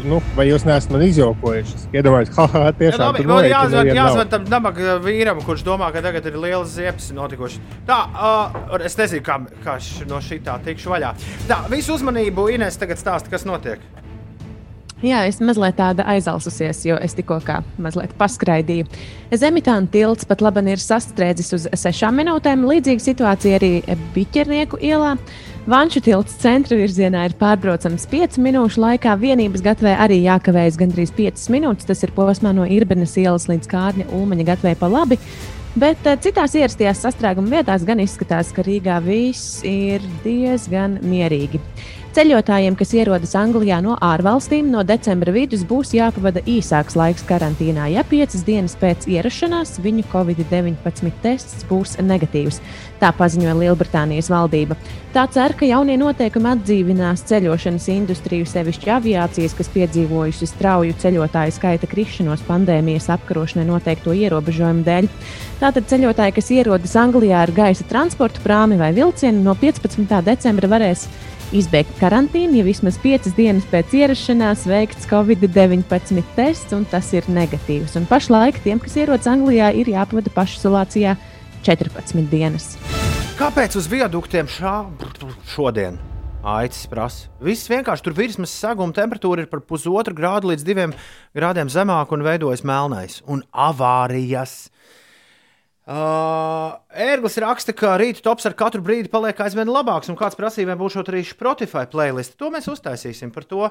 nu, 0.08 0.22
vai 0.38 0.46
jūs 0.48 0.64
neesat 0.64 0.94
man 0.96 1.04
izjokojuši. 1.04 1.82
Iedomājos, 1.92 2.32
ha, 2.38 2.46
ha, 2.54 2.62
tiešām 2.78 3.18
man 3.18 3.28
noiet, 3.28 3.50
un 3.50 3.52
jāzvan, 3.52 3.90
jāzvan 4.00 4.32
tam 4.32 4.48
nabaga 4.48 4.96
vīram, 5.04 5.42
kurš 5.44 5.66
domā, 5.68 5.90
ka 5.92 6.00
tagad 6.00 6.30
ir 6.32 6.40
liels 6.40 6.72
ziepes 6.78 7.10
notikuši. 7.12 7.60
Tā, 7.84 8.00
uh, 8.08 8.80
es 8.80 8.96
nezinu, 8.96 9.20
kā, 9.28 9.36
kā 9.68 9.76
no 10.08 10.24
šī 10.24 10.40
tā 10.48 10.56
tikšu 10.64 10.96
vaļā. 10.96 11.12
Tā, 11.44 11.60
visu 11.68 11.92
uzmanību 12.00 12.48
Ines 12.56 12.80
tagad 12.80 13.04
stāsta, 13.04 13.28
kas 13.36 13.44
notiek. 13.44 13.84
Jā, 15.04 15.26
es 15.28 15.36
mazliet 15.44 15.76
tāda 15.76 16.06
aizalsusies, 16.14 16.78
jo 16.88 16.96
es 16.96 17.12
tikko 17.12 17.36
kā 17.44 17.58
mazliet 17.82 18.14
paskraidīju. 18.16 18.86
Zemitāna 19.36 19.90
tilts 19.92 20.24
pat 20.24 20.40
labi 20.40 20.62
ir 20.72 20.80
sastrēdzis 20.80 21.50
uz 21.58 21.66
sešām 21.76 22.16
minūtēm. 22.22 22.62
Līdzīga 22.64 23.04
situācija 23.04 23.58
arī 23.58 23.72
Biķernieku 24.14 24.80
ielā. 24.80 25.18
Vanšu 25.68 26.00
tilts 26.04 26.38
centra 26.40 26.78
virzienā 26.80 27.26
ir 27.28 27.34
pārbraucams 27.40 28.06
5 28.08 28.38
minūšu 28.46 28.80
laikā. 28.80 29.16
Vienības 29.20 29.64
gatvē 29.64 29.92
arī 30.06 30.22
jākavējas 30.22 30.78
gandrīz 30.80 31.12
5 31.16 31.50
minūtes. 31.52 31.88
Tas 31.88 32.00
ir 32.04 32.12
posmā 32.16 32.54
no 32.56 32.64
Irbenes 32.64 33.16
ielas 33.20 33.44
līdz 33.50 33.68
Kārņa 33.68 34.08
Ulmaņa 34.12 34.48
gatvē 34.54 34.72
pa 34.80 34.88
labi. 34.92 35.20
Bet 35.74 36.06
eh, 36.06 36.16
citās 36.22 36.54
ierastajās 36.54 37.00
sastrēguma 37.02 37.58
vietās 37.58 37.84
gan 37.84 38.00
izskatās, 38.00 38.54
ka 38.54 38.62
Rīgā 38.64 39.00
viss 39.04 39.60
ir 39.68 40.04
diezgan 40.24 41.00
mierīgi. 41.02 41.60
Ceļotājiem, 42.14 42.76
kas 42.78 42.92
ierodas 42.94 43.32
Anglijā 43.34 43.80
no 43.82 43.96
ārvalstīm, 43.98 44.68
no 44.70 44.84
decembra 44.86 45.32
vidus 45.34 45.64
būs 45.66 45.90
jāpavada 45.96 46.44
īsāks 46.46 46.94
laiks 46.94 47.24
karantīnā. 47.26 47.88
Ja 47.90 48.04
piecas 48.06 48.44
dienas 48.46 48.76
pēc 48.78 49.08
ierašanās 49.10 49.80
viņu 49.82 50.04
Covid-19 50.12 51.10
tests 51.24 51.66
būs 51.66 51.96
negatīvs. 51.98 52.60
Tā 53.02 53.10
paziņoja 53.18 53.56
Lielbritānijas 53.58 54.30
valdība. 54.30 54.76
Tā 55.10 55.24
cer, 55.34 55.56
ka 55.58 55.66
jaunie 55.66 55.96
noteikumi 55.98 56.52
atdzīvinās 56.52 57.26
ceļošanas 57.32 57.90
industriju, 57.96 58.46
sevišķi 58.46 58.94
aviācijas, 58.94 59.58
kas 59.58 59.74
piedzīvojusi 59.74 60.52
strauju 60.52 60.94
ceļotāju 61.02 61.58
skaita 61.58 61.90
krišanos 61.90 62.46
pandēmijas 62.46 63.10
apkarošanai 63.18 63.66
noteikto 63.72 64.14
ierobežojumu 64.14 64.86
dēļ. 64.86 65.10
Tātad 65.58 65.90
ceļotāji, 65.90 66.38
kas 66.38 66.54
ierodas 66.54 66.94
Anglijā 66.94 67.42
ar 67.42 67.54
gaisa 67.54 67.90
transportu 67.90 68.42
prāmi 68.46 68.78
vai 68.78 68.94
vilcienu, 68.94 69.42
no 69.42 69.58
15. 69.58 70.22
decembra 70.30 70.70
varēs 70.78 71.08
izbeigt 71.52 71.92
karantīnu, 72.00 72.56
ja 72.60 72.64
vismaz 72.66 72.96
5 73.02 73.34
dienas 73.36 73.66
pēc 73.68 73.92
ierašanās 73.98 74.64
veikts 74.70 75.08
Covid-19 75.10 76.22
tests, 76.36 76.72
un 76.76 76.86
tas 76.88 77.10
ir 77.12 77.28
negatīvs. 77.28 77.98
Un 78.00 78.08
pašlaik 78.08 78.62
tiem, 78.64 78.80
kas 78.80 78.96
ierodas 79.02 79.28
Anglijā, 79.30 79.72
ir 79.76 79.92
jāpavada 79.92 80.32
pašizolācijā 80.34 81.16
14 81.66 82.24
dienas. 82.32 82.74
Kāpēc 83.34 83.76
uz 83.76 83.90
viaduktiem 83.90 84.48
šā, 84.48 84.78
šodien? 85.52 86.00
Aicis 86.44 86.84
prasa. 86.92 87.30
Viss 87.40 87.70
vienkārši 87.72 88.04
tur 88.04 88.14
virsmas 88.16 88.52
saguma 88.52 88.92
temperatūra 88.92 89.44
ir 89.44 89.48
par 89.48 89.62
pusotru 89.64 90.12
grādu 90.16 90.50
līdz 90.50 90.64
diviem 90.66 90.92
grādiem 91.36 91.70
zemāka 91.72 92.12
un 92.12 92.24
veidojas 92.26 92.60
melnais. 92.68 93.22
Un 93.24 93.40
avārijas. 93.50 94.68
Uh, 95.84 96.78
Ērglis 96.96 97.34
raksta, 97.44 97.74
ka 97.76 97.98
rīta 98.00 98.22
tops 98.24 98.46
ar 98.48 98.54
katru 98.56 98.80
brīdi 98.84 99.10
paliek 99.12 99.36
aizvien 99.44 99.68
labāks, 99.68 100.08
un 100.08 100.16
kāds 100.16 100.38
prasībām 100.38 100.78
būs 100.80 100.96
arī 101.02 101.20
Spotify 101.28 101.84
playlist. 101.92 102.38
To 102.40 102.48
mēs 102.54 102.70
uztaisīsim, 102.72 103.28
par 103.34 103.44
to, 103.44 103.68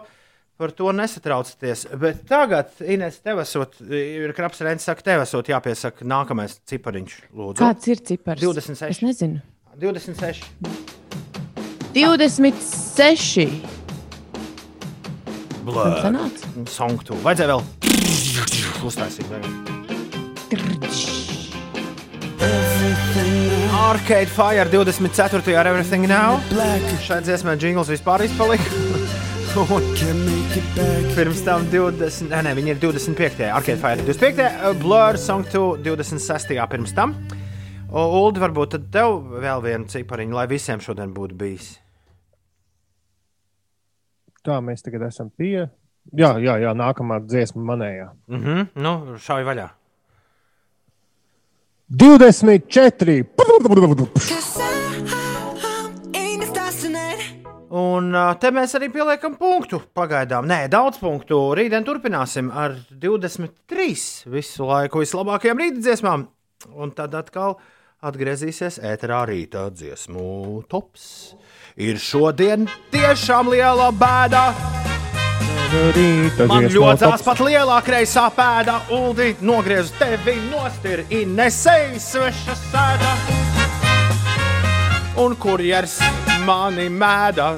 par 0.61 0.69
to 0.77 0.94
nesatraucieties. 0.94 1.88
Bet 1.98 2.22
tagad, 2.30 2.69
Ines, 2.85 3.18
tev 3.26 3.41
esot, 3.41 3.80
ir 3.90 4.30
kraps 4.38 4.61
rents, 4.61 4.85
saka, 4.85 5.02
tev 5.10 5.26
esot 5.26 5.49
jāpiesaka 5.49 6.06
nākamais 6.06 6.60
cipariņš. 6.69 7.18
Lūdzu. 7.34 7.57
Kāds 7.64 7.90
ir 7.90 7.98
cipars? 8.06 8.45
26. 8.45 8.94
Es 8.94 9.02
nezinu. 9.02 9.41
26. 9.81 10.45
26. 11.98 13.49
Blur. 15.65 15.98
sanāca? 16.03 16.45
Sanktu. 16.69 17.18
Vajadzēja 17.26 17.57
vēl 17.57 17.61
uztaisīt. 18.85 19.26
Arcade 23.93 24.26
Fire 24.26 24.69
24. 24.69 25.57
ar 25.60 25.68
Everything 25.68 26.07
Now. 26.07 26.39
Šai 27.03 27.22
dziesmai 27.23 27.57
jingls 27.61 27.89
vispār 27.91 28.23
izpalika. 28.26 28.64
Pirms 31.15 31.43
tam 31.45 31.68
20, 31.69 32.26
nē, 32.31 32.39
nē, 32.47 32.53
viņi 32.57 32.73
ir 32.73 32.80
25. 32.81 33.43
Arcade 33.53 33.77
Fire 33.81 34.01
25. 34.01 34.47
uh, 34.49 34.73
Blur 34.81 35.19
Song 35.22 35.45
2 35.45 35.84
26. 35.85 36.57
pirms 36.72 36.95
tam. 36.97 37.14
Uldi, 37.93 38.41
varbūt 38.41 38.73
tad 38.73 38.89
tev 38.95 39.19
vēl 39.43 39.61
vienu 39.61 39.85
cipariņu, 39.93 40.34
lai 40.34 40.47
visiem 40.49 40.81
šodien 40.81 41.14
būtu 41.14 41.38
bijis. 41.38 41.68
Tā 44.43 44.57
mēs 44.65 44.81
tagad 44.84 45.05
esam 45.11 45.30
pie. 45.30 45.69
Jā, 46.11 46.34
jā, 46.41 46.57
jā 46.60 46.73
nākamā 46.76 47.22
dziesma 47.27 47.61
manējā. 47.72 48.10
Mhm, 48.34 48.49
mm 48.49 48.84
nu, 48.84 49.22
šauj 49.22 49.45
vaļā. 49.47 49.69
24! 51.94 53.26
Un 57.74 58.15
te 58.41 58.49
mēs 58.53 58.74
arī 58.78 58.90
pieliekam 58.94 59.36
punktu. 59.38 59.80
Pagaidām, 59.94 60.48
nē, 60.49 60.65
daudz 60.74 60.98
punktu. 61.02 61.38
Rītdien 61.57 61.86
turpināsim 61.86 62.49
ar 62.49 62.80
23 62.90 64.26
visu 64.34 64.70
laiku 64.70 65.03
vislabākajām 65.03 65.61
rītdienām. 65.61 66.26
Un 66.74 66.94
tad 66.98 67.14
atkal 67.20 67.60
atgriezīsies 68.02 68.82
ēterā 68.82 69.24
rīta 69.30 69.68
dziesmu 69.70 70.64
tops. 70.72 71.36
Ir 71.78 72.02
šodien 72.02 72.65
tiešām 72.94 73.53
liela 73.53 73.91
bēda. 73.94 74.93
Rīta 75.74 76.45
Man 76.45 76.68
ļodzās 76.70 77.24
pat 77.26 77.40
lielā 77.41 77.80
kreisā 77.82 78.28
pēda, 78.36 78.76
Uldi, 78.94 79.32
nogriež 79.41 79.90
tevi 79.98 80.36
nost, 80.52 80.86
ir 80.86 81.02
Inesei 81.10 81.98
sveša 81.98 82.54
sēda. 82.60 83.14
Un 85.24 85.34
kurjers 85.41 85.98
mani 86.45 86.86
mēdā. 86.94 87.56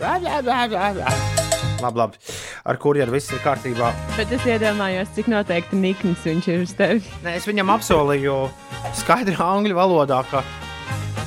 Labi, 0.00 1.84
labi. 1.84 2.16
Ar 2.64 2.80
kurjeru 2.80 3.12
viss 3.12 3.32
ir 3.32 3.40
kārtībā. 3.44 3.92
Bet 4.16 4.32
es 4.36 4.46
iedomājos, 4.48 5.12
cik 5.16 5.28
noteikti 5.32 5.80
nikns 5.80 6.24
viņš 6.24 6.48
ir 6.52 6.64
uz 6.64 6.72
tevi. 6.76 7.04
Nē, 7.24 7.36
es 7.40 7.48
viņam 7.48 7.72
apsolīju 7.76 8.38
skaidrā 9.02 9.52
angļu 9.58 9.76
valodā, 9.76 10.22
ka 10.32 10.44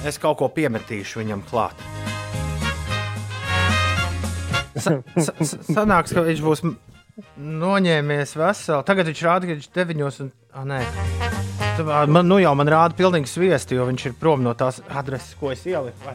es 0.06 0.18
kaut 0.22 0.40
ko 0.42 0.50
piemetīšu 0.54 1.22
viņam 1.22 1.46
klāt. 1.50 1.78
Sa, 4.84 4.98
sa, 5.18 5.34
sa- 5.40 5.62
sanāks, 5.70 6.14
ka 6.16 6.24
viņš 6.26 6.42
būs 6.44 6.64
noņēmies 7.38 8.32
veselu. 8.40 8.84
Tagad 8.88 9.10
viņš 9.12 9.22
rāda, 9.28 9.48
ka 9.50 9.56
viņš 9.56 9.68
ir 9.70 9.76
deviņos. 9.80 10.20
Un, 10.26 10.32
ah, 10.54 10.66
nē. 10.68 10.82
Man, 12.06 12.28
nu 12.30 12.38
jau 12.38 12.52
man 12.54 12.70
rāda 12.70 12.94
pilnīgi 12.94 13.30
sviesti, 13.32 13.74
jo 13.80 13.86
viņš 13.88 14.04
ir 14.06 14.14
prom 14.20 14.44
no 14.46 14.52
tās 14.58 14.78
adreses, 14.94 15.32
ko 15.40 15.50
es 15.54 15.64
ieliku. 15.66 16.12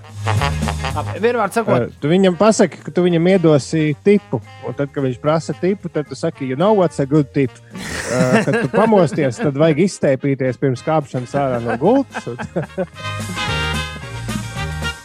Vienmēr 1.19 1.51
sakot, 1.55 1.89
Eh, 1.89 1.95
Tu 2.03 2.11
viņam 2.11 2.37
pasaki, 2.39 2.79
ka 2.85 2.93
tu 2.95 3.03
viņam 3.03 3.27
iedosi 3.33 3.97
tipu. 4.07 4.39
Un 4.67 4.75
tad, 4.79 4.93
kad 4.95 5.03
viņš 5.07 5.19
prasa 5.23 5.55
tipu, 5.59 5.91
tad 5.91 6.07
tu 6.11 6.15
saki, 6.19 6.47
you 6.47 6.55
know 6.57 6.75
what's 6.79 7.01
a 7.03 7.07
good 7.07 7.33
tip. 7.35 7.51
Uh, 7.75 8.45
kad 8.45 8.55
tu 8.63 8.69
pamosties, 8.71 9.37
tad 9.43 9.59
vajag 9.59 9.83
izteipīties 9.89 10.59
pirms 10.63 10.83
kāpšanas 10.87 11.35
ārā 11.35 11.59
no 11.65 11.75
gultas. 11.79 12.29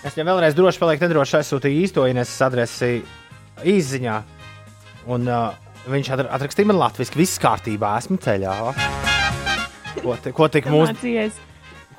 Es 0.04 0.14
viņam 0.18 0.34
vēlreiz 0.34 0.56
droši 0.58 0.82
palieku, 0.82 1.06
nedroši 1.08 1.38
aizsūtīju 1.40 1.84
īsto 1.88 2.06
Ineses 2.10 2.42
adresi 2.46 2.94
izziņā. 3.62 4.18
Un 5.14 5.28
uh, 5.28 5.54
viņš 5.92 6.10
atr- 6.16 6.30
atrakstīja 6.32 6.70
man 6.72 6.80
latviešu, 6.80 7.18
viss 7.20 7.40
kārtībā, 7.44 7.98
esmu 8.00 8.18
ceļā. 8.24 8.54
Ko, 10.04 10.16
ti- 10.24 10.32
ko 10.36 10.48
tik 10.52 10.66
mūs, 10.72 10.94
Mācījies, 10.94 11.38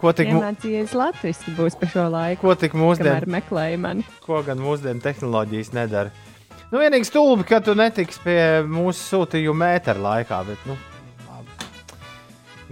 ko 0.01 0.13
tik, 0.13 0.29
iemācījies 0.33 0.95
latviešu 0.99 1.55
būs 1.57 1.77
pa 1.81 1.87
šo 1.93 2.07
laiku. 2.13 2.41
ko 2.45 2.55
tik 2.59 2.73
Kamēr 2.73 2.85
mūsdienu, 2.85 3.29
meklēji 3.37 3.79
mani. 3.81 4.05
ko 4.27 4.43
gan 4.43 4.59
mūsdienu 4.59 5.01
tehnoloģijas 5.05 5.73
nedara. 5.77 6.11
Nu, 6.73 6.81
vienīgi 6.81 7.07
stulbi, 7.07 7.45
ka 7.47 7.61
tu 7.61 7.75
netiksi 7.79 8.19
pie 8.25 8.41
mūsu 8.67 8.99
sūtījuma 9.13 9.69
mētera 9.69 10.01
laikā, 10.01 10.41
bet, 10.49 10.59
nu. 10.67 10.77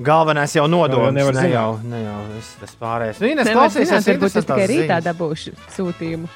Galvenais 0.03 0.55
jau 0.57 0.65
nodoms, 0.67 1.13
nevar 1.13 1.35
ne 1.37 1.41
zināt. 1.43 1.53
jau, 1.53 1.79
ne 1.85 1.99
jau 2.01 2.21
viss 2.33 2.55
tas 2.59 2.73
pārējais. 2.81 3.19
Nu, 3.21 3.29
Ines, 3.29 3.49
klausies, 3.53 3.91
es 3.93 4.09
es 4.09 4.35
tikai 4.47 4.65
rītā 4.71 4.97
ziņas. 4.97 5.05
dabūšu 5.05 5.53
sūtījumu. 5.77 6.31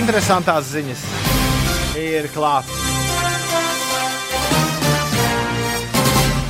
Interesantās 0.00 0.72
ziņas 0.72 1.04
ir 2.00 2.28
klāts. 2.32 2.72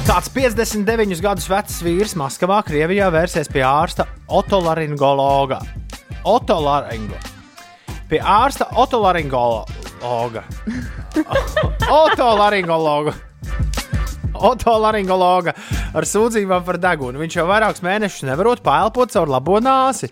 Kāds 0.07 0.31
59 0.35 1.21
gadus 1.23 1.47
vecs 1.51 1.83
vīrs 1.83 2.15
Maskavā, 2.19 2.63
Krievijā, 2.67 3.11
vērsies 3.15 3.51
pie 3.51 3.63
ārsta 3.67 4.07
otolaringologa. 4.27 5.80
Otolaringo. 6.25 7.17
Pie 8.11 8.19
ārsta 8.21 8.67
otolaringologa. 8.75 10.43
Otolaringologa. 12.03 13.13
Otolaringologa 14.41 15.53
ar 15.95 16.07
sūdzībām 16.09 16.65
par 16.65 16.79
degunu. 16.81 17.21
Viņš 17.21 17.37
jau 17.41 17.45
vairākus 17.51 17.83
mēnešus 17.85 18.25
nevarot 18.29 18.63
paelpot 18.65 19.13
caur 19.13 19.29
labo 19.31 19.59
nāsi. 19.63 20.09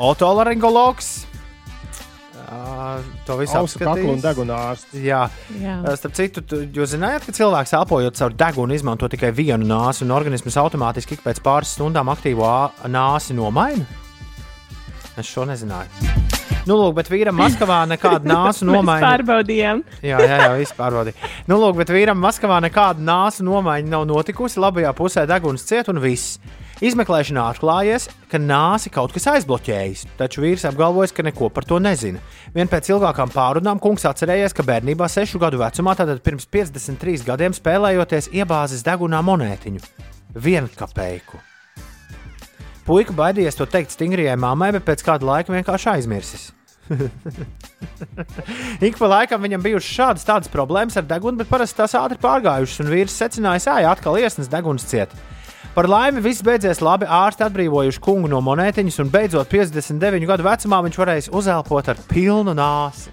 Otolaringologs. 0.00 1.08
ā, 2.50 3.00
To 3.26 3.36
visu 3.40 3.52
kaklu 3.52 3.60
un 3.60 3.66
apskatījis. 3.66 4.22
deguna 4.24 4.60
ārsts. 4.70 4.94
Jā. 4.96 5.24
Jā. 5.60 5.76
Uh, 5.84 5.96
Starp 5.98 6.14
citu, 6.16 6.42
tu- 6.46 6.62
jūs 6.66 6.94
zinājāt, 6.94 7.26
ka 7.28 7.32
cilvēks 7.36 7.74
elpojot 7.78 8.16
caur 8.18 8.30
degunu 8.32 8.74
izmanto 8.74 9.08
tikai 9.12 9.32
vienu 9.34 9.66
nāsi, 9.66 10.02
un 10.06 10.10
organisms 10.14 10.56
automātiski 10.56 11.18
ik 11.18 11.22
pēc 11.26 11.42
pāris 11.44 11.74
stundām 11.76 12.08
aktīvo 12.12 12.48
nāsi 12.88 13.34
nomaina? 13.36 13.84
Es 15.20 15.28
šo 15.30 15.44
nezināju. 15.48 15.88
Nu, 16.68 16.76
lūk, 16.76 16.94
bet 16.98 17.08
vīram 17.10 17.36
Maskavā 17.40 17.80
nekāda 17.88 18.28
nāsu 18.34 18.66
Mēs 18.66 18.74
nomaiņa. 18.76 19.04
pārbaudījām. 19.06 19.82
Jā, 20.04 20.18
jā, 20.20 20.38
jā 20.44 20.50
viss 20.60 20.74
pārbaudīja. 20.76 21.30
Nu, 21.48 21.56
lūk, 21.62 21.78
bet 21.80 21.92
vīram 21.92 22.20
Maskavā 22.20 22.60
nekāda 22.64 23.00
nāsu 23.00 23.46
nomaiņa 23.48 23.88
nav 23.88 24.04
notikusi. 24.10 24.60
Labajā 24.60 24.92
pusē 24.96 25.24
deguns 25.30 25.64
ciet 25.66 25.88
un 25.92 26.00
viss. 26.02 26.36
Izmeklēšanā 26.80 27.42
atklājies, 27.52 28.06
ka 28.32 28.38
nāsi 28.40 28.88
kaut 28.92 29.12
kas 29.12 29.26
aizbloķējis, 29.34 30.06
taču 30.16 30.40
vīrs 30.40 30.64
apgalvojas, 30.70 31.12
ka 31.12 31.24
neko 31.26 31.50
par 31.52 31.66
to 31.68 31.76
nezina. 31.82 32.22
Vien 32.54 32.70
pēc 32.72 32.88
ilgākām 32.94 33.28
pārunām 33.34 33.80
kungs 33.84 34.06
atcerējies, 34.08 34.56
ka 34.56 34.64
bērnībā, 34.64 35.08
sešu 35.12 35.42
gadu 35.42 35.60
vecumā, 35.60 35.92
tātad 35.98 36.22
pirms 36.24 36.48
53 36.48 37.26
gadiem 37.28 37.56
spēlējoties, 37.56 38.30
iebāzis 38.32 38.86
degunā 38.86 39.20
monētiņu- 39.28 39.84
vienkapeiku. 40.46 41.42
Puika 42.86 43.14
baidījies 43.16 43.58
to 43.58 43.66
teikt 43.70 43.94
stingrijai 43.94 44.38
mammai, 44.40 44.72
bet 44.76 44.86
pēc 44.86 45.04
kāda 45.06 45.28
laika 45.28 45.52
vienkārši 45.54 45.92
aizmirsis. 45.94 46.48
Ik 48.86 48.96
pa 48.98 49.10
laikam 49.10 49.42
viņam 49.44 49.62
bijušas 49.62 49.96
šādas 49.96 50.26
tādas 50.26 50.50
problēmas 50.52 50.98
ar 50.98 51.06
degunu, 51.06 51.38
bet 51.38 51.50
parasti 51.50 51.78
tās 51.78 51.94
ātri 51.98 52.18
pārgājušas, 52.22 52.80
un 52.82 52.90
vīrs 52.90 53.14
secināja, 53.14 53.62
ka 53.66 53.76
jā, 53.84 53.92
atkal 53.94 54.18
iesnas 54.18 54.50
deguns 54.50 54.88
ciet. 54.90 55.14
Par 55.74 55.86
laimi 55.86 56.22
viss 56.24 56.42
beidzies 56.42 56.80
labi. 56.82 57.06
Ārsti 57.06 57.44
atbrīvojuši 57.46 58.02
kungu 58.02 58.30
no 58.30 58.40
monētiņas, 58.42 58.98
un 59.04 59.12
beidzot 59.12 59.50
59 59.52 60.26
gadu 60.26 60.46
vecumā 60.46 60.80
viņš 60.86 60.98
varēja 60.98 61.34
uzelpot 61.38 61.92
ar 61.92 62.00
pilnu 62.10 62.56
nāsi. 62.58 63.12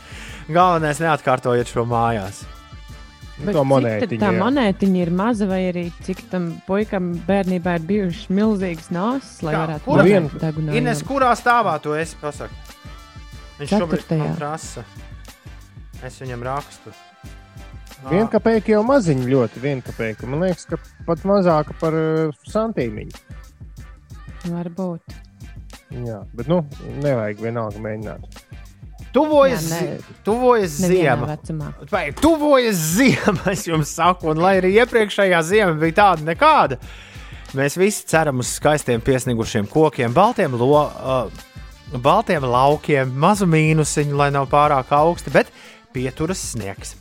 Galvenais 0.56 1.00
neatkārtojiet 1.00 1.72
šo 1.72 1.86
mājās. 1.88 2.44
Bet 3.34 3.56
To 3.56 3.64
monētiņu, 3.66 4.18
Tā 4.22 4.28
jā. 4.30 4.38
monētiņa 4.38 5.00
ir 5.02 5.10
maza, 5.10 5.46
vai 5.50 5.62
arī 5.72 5.88
cik 6.06 6.20
tam 6.30 6.44
puikam 6.68 7.08
bērnībā 7.26 7.72
ir 7.80 7.86
bijušas 7.88 8.28
milzīgas 8.30 8.92
nāsas, 8.94 9.40
lai 9.42 9.54
Kā, 9.56 9.62
varētu 9.64 9.84
kura- 9.88 10.04
nodegt 10.06 10.36
degunā. 10.44 10.76
Ines, 10.78 11.02
kurā 11.02 11.32
stāvā 11.34 11.72
tu 11.82 11.96
esi? 11.98 12.14
Pasaki. 12.20 12.54
Viņš 13.58 13.70
šobrīd 13.74 14.04
Ceturtajā. 14.04 14.18
man 14.28 14.36
prasa. 14.38 14.84
Es 16.04 16.20
viņam 16.22 16.42
rakstu. 16.46 16.94
Vienkapēka 18.10 18.68
jau 18.74 18.82
maziņa 18.86 19.24
ļoti, 19.32 19.60
vienkapēka. 19.64 20.26
Man 20.28 20.40
liekas, 20.44 20.66
ka 20.68 20.76
pat 21.06 21.22
mazāka 21.24 21.74
par 21.80 21.94
uh, 21.96 22.32
santīmiņu. 22.46 23.18
Varbūt. 24.52 25.14
Jā, 26.04 26.20
bet 26.36 26.48
nu, 26.50 26.60
nevajag 27.00 27.40
vienalga 27.40 27.80
mēģināt. 27.80 28.42
Tuvojas, 29.14 29.68
Jā, 29.70 29.80
ne- 29.80 30.16
tuvojas 30.26 30.72
ziema. 30.90 31.36
Vai 31.92 32.08
tuvojas 32.18 32.80
ziema, 32.96 33.44
es 33.54 33.62
jums 33.68 33.92
saku, 33.94 34.32
un 34.32 34.40
lai 34.42 34.56
arī 34.58 34.72
iepriekšējā 34.80 35.42
ziema 35.46 35.76
bija 35.78 35.94
tāda 36.00 36.26
nekāda, 36.32 36.80
mēs 37.54 37.78
visi 37.78 38.02
ceram 38.10 38.42
uz 38.42 38.50
skaistiem, 38.58 39.04
piesnigušiem 39.06 39.70
kokiem, 39.70 40.10
baltiem, 40.16 40.58
lo, 40.58 40.82
uh, 40.90 41.46
baltiem 42.02 42.42
laukiem, 42.50 43.14
mazu 43.14 43.46
mīnusiņu, 43.46 44.18
lai 44.18 44.32
nav 44.34 44.50
pārāk 44.50 44.90
augsti, 44.98 45.30
bet 45.30 45.54
pieturas 45.94 46.42
sniegs. 46.50 46.96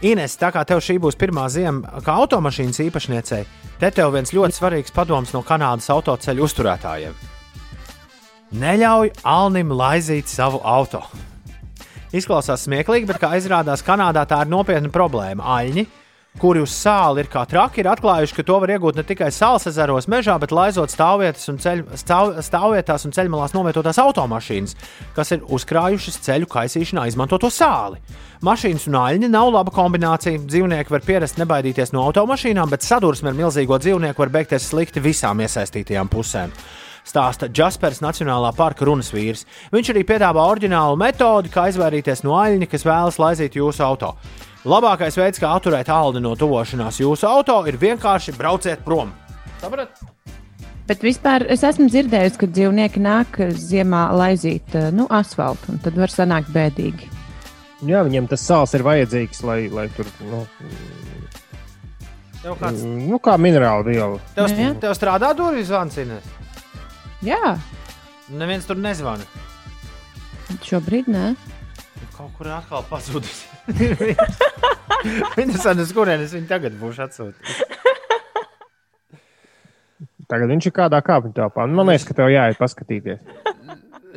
Ines, 0.00 0.36
tā 0.40 0.48
kā 0.54 0.62
tev 0.64 0.80
šī 0.80 0.96
būs 1.02 1.16
pirmā 1.18 1.48
ziema, 1.52 1.98
kā 2.06 2.14
automašīnas 2.22 2.78
īpašniecei, 2.86 3.44
te 3.82 3.90
tev 3.90 4.14
viens 4.14 4.32
ļoti 4.32 4.56
svarīgs 4.56 4.94
padoms 4.94 5.34
no 5.34 5.42
Kanādas 5.44 5.90
autoceļu 5.90 6.46
uzturētājiem. 6.46 7.27
Neļauj 8.48 9.10
Alnim 9.28 9.74
laizīt 9.76 10.30
savu 10.32 10.62
auto. 10.64 11.02
Izklausās 12.16 12.62
smieklīgi, 12.64 13.04
bet, 13.10 13.18
kā 13.20 13.34
izrādās, 13.36 13.82
Kanādā 13.84 14.22
tā 14.24 14.38
ir 14.40 14.48
nopietna 14.48 14.88
problēma. 14.88 15.44
Aļņi, 15.58 15.84
kuri 16.40 16.62
uz 16.64 16.72
sāli 16.72 17.20
ir 17.20 17.28
kā 17.28 17.42
traki, 17.50 17.82
ir 17.82 17.90
atklājuši, 17.92 18.38
ka 18.38 18.46
to 18.48 18.56
var 18.62 18.72
iegūt 18.72 18.96
ne 18.96 19.04
tikai 19.04 19.28
salas 19.36 19.68
ezeros, 19.68 20.08
mežā, 20.08 20.38
bet 20.40 20.54
laizot 20.56 20.94
stāvvietas 20.94 21.44
un 21.52 21.60
ceļ, 21.60 21.84
stāv, 22.00 22.32
stāvvietās 22.46 23.04
un 23.04 23.12
ceļmalās 23.18 23.52
novietotās 23.52 24.00
automašīnas, 24.00 24.74
kas 25.12 25.34
ir 25.36 25.44
uzkrājušas 25.44 26.18
ceļu 26.24 26.48
kaisīšanā 26.48 27.04
izmantoto 27.12 27.52
sāli. 27.52 28.00
Mašīnas 28.48 28.88
un 28.88 29.00
aļņi 29.04 29.32
nav 29.34 29.52
laba 29.52 29.76
kombinācija. 29.76 30.40
Dzīvnieki 30.48 30.96
var 30.96 31.04
pierast 31.04 31.36
nebaidīties 31.36 31.92
no 31.92 32.08
automašīnām, 32.08 32.72
bet 32.72 32.86
sadursme 32.86 33.28
ar 33.28 33.40
milzīgo 33.44 33.76
dzīvnieku 33.76 34.24
var 34.24 34.36
beigties 34.40 34.72
slikti 34.72 35.04
visām 35.04 35.44
iesaistītajām 35.44 36.08
pusēm 36.08 36.54
stāsta 37.08 37.48
Jaspers 37.48 38.02
Nacionālā 38.04 38.50
parka 38.56 38.84
runas 38.88 39.08
vīrs. 39.14 39.46
Viņš 39.72 39.92
arī 39.94 40.04
piedāvā 40.08 40.44
oriģinālu 40.52 40.98
metodi, 41.00 41.50
kā 41.52 41.68
izvairīties 41.72 42.22
no 42.26 42.36
aļņa, 42.38 42.68
kas 42.70 42.84
vēlas 42.86 43.18
laizīt 43.22 43.56
jūsu 43.58 43.84
auto. 43.86 44.12
Labākais 44.68 45.16
veids, 45.16 45.40
kā 45.40 45.54
atturēt 45.56 45.88
aldi 45.88 46.20
no 46.20 46.34
tuvošanās 46.36 47.00
jūsu 47.00 47.28
auto, 47.30 47.60
ir 47.70 47.78
vienkārši 47.80 48.34
brauciet 48.36 48.84
prom. 48.84 49.14
Saprat? 49.62 49.94
Bet 50.88 51.02
vispār 51.04 51.44
es 51.52 51.60
esmu 51.68 51.88
dzirdējis, 51.92 52.38
ka 52.40 52.48
dzīvnieki 52.48 53.00
nāk 53.04 53.38
ziemā 53.60 54.06
laizīt 54.16 54.72
eh, 54.78 54.88
nu, 54.94 55.04
asfaltu, 55.12 55.74
un 55.74 55.82
tad 55.84 55.98
var 56.00 56.12
sanākt 56.12 56.48
bēdīgi. 56.54 57.10
Jā, 57.88 58.00
viņiem 58.06 58.26
tas 58.30 58.42
sāls 58.42 58.72
ir 58.74 58.82
vajadzīgs, 58.86 59.42
lai, 59.46 59.58
lai 59.70 59.86
tur, 59.94 60.08
nu, 60.30 60.40
Tev 62.38 62.54
kāds 62.60 62.82
nu 62.86 63.18
kā 63.22 63.34
minerāla 63.40 63.84
viela. 63.86 64.18
tev, 64.36 64.48
Nu, 64.56 64.74
tev 64.80 64.94
strādā 64.96 65.32
durvis 65.36 65.66
zvans, 65.68 65.96
Ines? 65.98 66.26
Jā, 67.24 67.58
Neviens 68.28 68.66
tur 68.68 68.76
nezvana. 68.76 69.24
šobrīd 70.64 71.06
nē. 71.08 71.34
Kaut 72.16 72.30
kur 72.36 72.46
atkal 72.52 72.82
pazudis. 72.90 73.44
Interesanti, 75.42 75.82
uz 75.86 75.92
kurienes 75.96 76.32
viņi 76.34 76.48
tagad 76.50 76.74
būs 76.80 76.98
atsūtīti. 77.04 77.66
Tagad 80.28 80.50
viņš 80.52 80.66
ir 80.68 80.74
kādā 80.76 80.98
kāpņu 81.00 81.32
telpā. 81.38 81.64
Nu, 81.70 81.78
Man 81.80 81.88
liekas, 81.88 82.04
ka 82.08 82.14
tev 82.18 82.28
jāiet 82.32 82.58
paskatīties. 82.60 83.18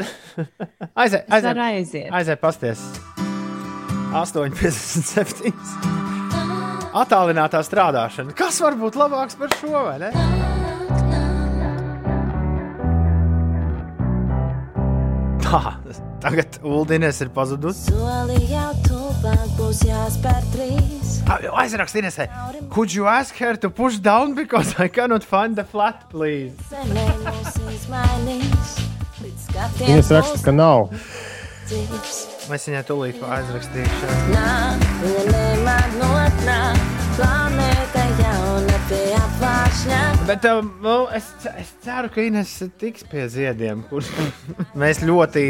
Aiziet, 1.02 1.24
Es 1.28 1.44
varu 1.46 1.62
aiziet, 1.62 1.62
aiziet. 1.62 2.12
aiziet 2.12 2.40
pasties. 2.42 2.80
8,57. 4.12 5.54
Atālinātā 7.00 7.62
strādāšana. 7.64 8.36
Kas 8.36 8.60
var 8.64 8.76
būt 8.80 8.98
labāks 9.00 9.38
par 9.40 9.50
šo? 9.56 9.72
vai 9.72 9.98
ne? 10.04 10.10
Tā, 15.52 15.76
tagad 16.24 16.62
Uldines 16.64 17.18
ir 17.24 17.30
jāspēr 19.84 20.46
trīs. 20.54 21.18
Aizrakstinies, 21.28 22.18
could 22.72 22.94
you 22.94 23.08
ask 23.08 23.36
her 23.44 23.58
to 23.58 23.70
push 23.70 23.98
down 23.98 24.34
because 24.34 24.76
I 24.80 24.88
cannot 24.88 25.24
find 25.24 25.56
the 25.56 25.64
flat, 25.64 26.10
please? 26.10 26.56
Viņas 29.82 30.12
raksta, 30.16 30.40
ka 30.46 30.56
nav. 30.56 30.88
Es 31.72 32.68
viņai 32.68 32.82
tūlīt 32.88 33.22
aizrakstīšu. 33.22 34.16
Nāk, 34.34 34.90
viņa 35.04 35.28
nemāk 35.36 35.96
notnāk. 36.02 36.84
Planēta 37.20 38.08
jauna. 38.24 38.71
Bet 40.28 40.46
um, 40.46 40.72
nu, 40.82 41.08
es, 41.16 41.26
es 41.58 41.72
ceru, 41.84 42.10
ka 42.14 42.22
Ines 42.22 42.52
tiks 42.80 43.04
pie 43.10 43.26
ziediem, 43.32 43.82
kurus 43.90 44.10
mēs 44.82 45.02
ļoti 45.06 45.44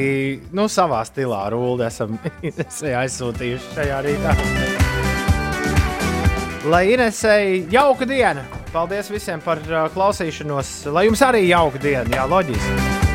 nu, 0.56 0.68
savā 0.72 1.02
stilā 1.08 1.44
rūlī 1.52 1.88
esam 1.90 2.16
Inesai 2.48 2.95
aizsūtījuši 3.03 3.76
šajā 3.76 3.99
rītā. 4.08 4.36
Lai 6.72 6.86
Inesei 6.94 7.66
jauka 7.74 8.08
diena! 8.08 8.45
Paldies 8.72 9.12
visiem 9.12 9.44
par 9.44 9.60
uh, 9.68 9.86
klausīšanos! 9.91 10.76
Lai 10.95 11.10
jums 11.10 11.24
arī 11.28 11.48
jauka 11.49 11.82
diena! 11.84 12.08
Jā, 12.16 12.28
loģiski! 12.32 13.11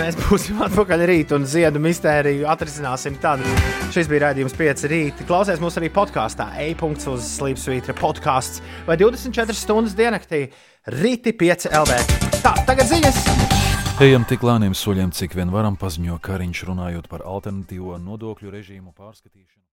Mēs 0.00 0.16
būsim 0.16 0.60
atpakaļ 0.64 1.02
rīt 1.10 1.32
un 1.36 1.42
ziedu 1.44 1.80
mistēriju 1.84 2.46
atrisināsim 2.48 3.18
tad. 3.20 3.42
Šis 3.92 4.08
bija 4.08 4.30
raidījums 4.30 4.54
5 4.56 4.86
rīta. 4.88 5.26
Klausies 5.28 5.60
mūs 5.60 5.76
arī 5.76 5.90
podkāstā, 5.92 6.46
e-punkts 6.64 7.10
uz 7.12 7.26
Slimsvītra 7.34 7.92
podkāsts 7.98 8.62
vai 8.88 8.96
24 8.96 9.58
stundas 9.58 9.96
diennaktī 9.98 10.46
rīti 10.96 11.36
5 11.36 11.68
LV. 11.82 12.00
Tā, 12.40 12.54
tagad 12.64 12.88
ziņas! 12.88 13.20
Ejam 14.00 14.24
tik 14.24 14.46
lēniem 14.48 14.72
soļiem, 14.72 15.12
cik 15.12 15.36
vien 15.36 15.52
varam, 15.52 15.76
paziņo 15.76 16.16
Kariņš 16.24 16.64
runājot 16.70 17.10
par 17.12 17.26
alternatīvo 17.28 18.00
nodokļu 18.00 18.56
režīmu 18.56 18.94
pārskatīšanu. 18.96 19.69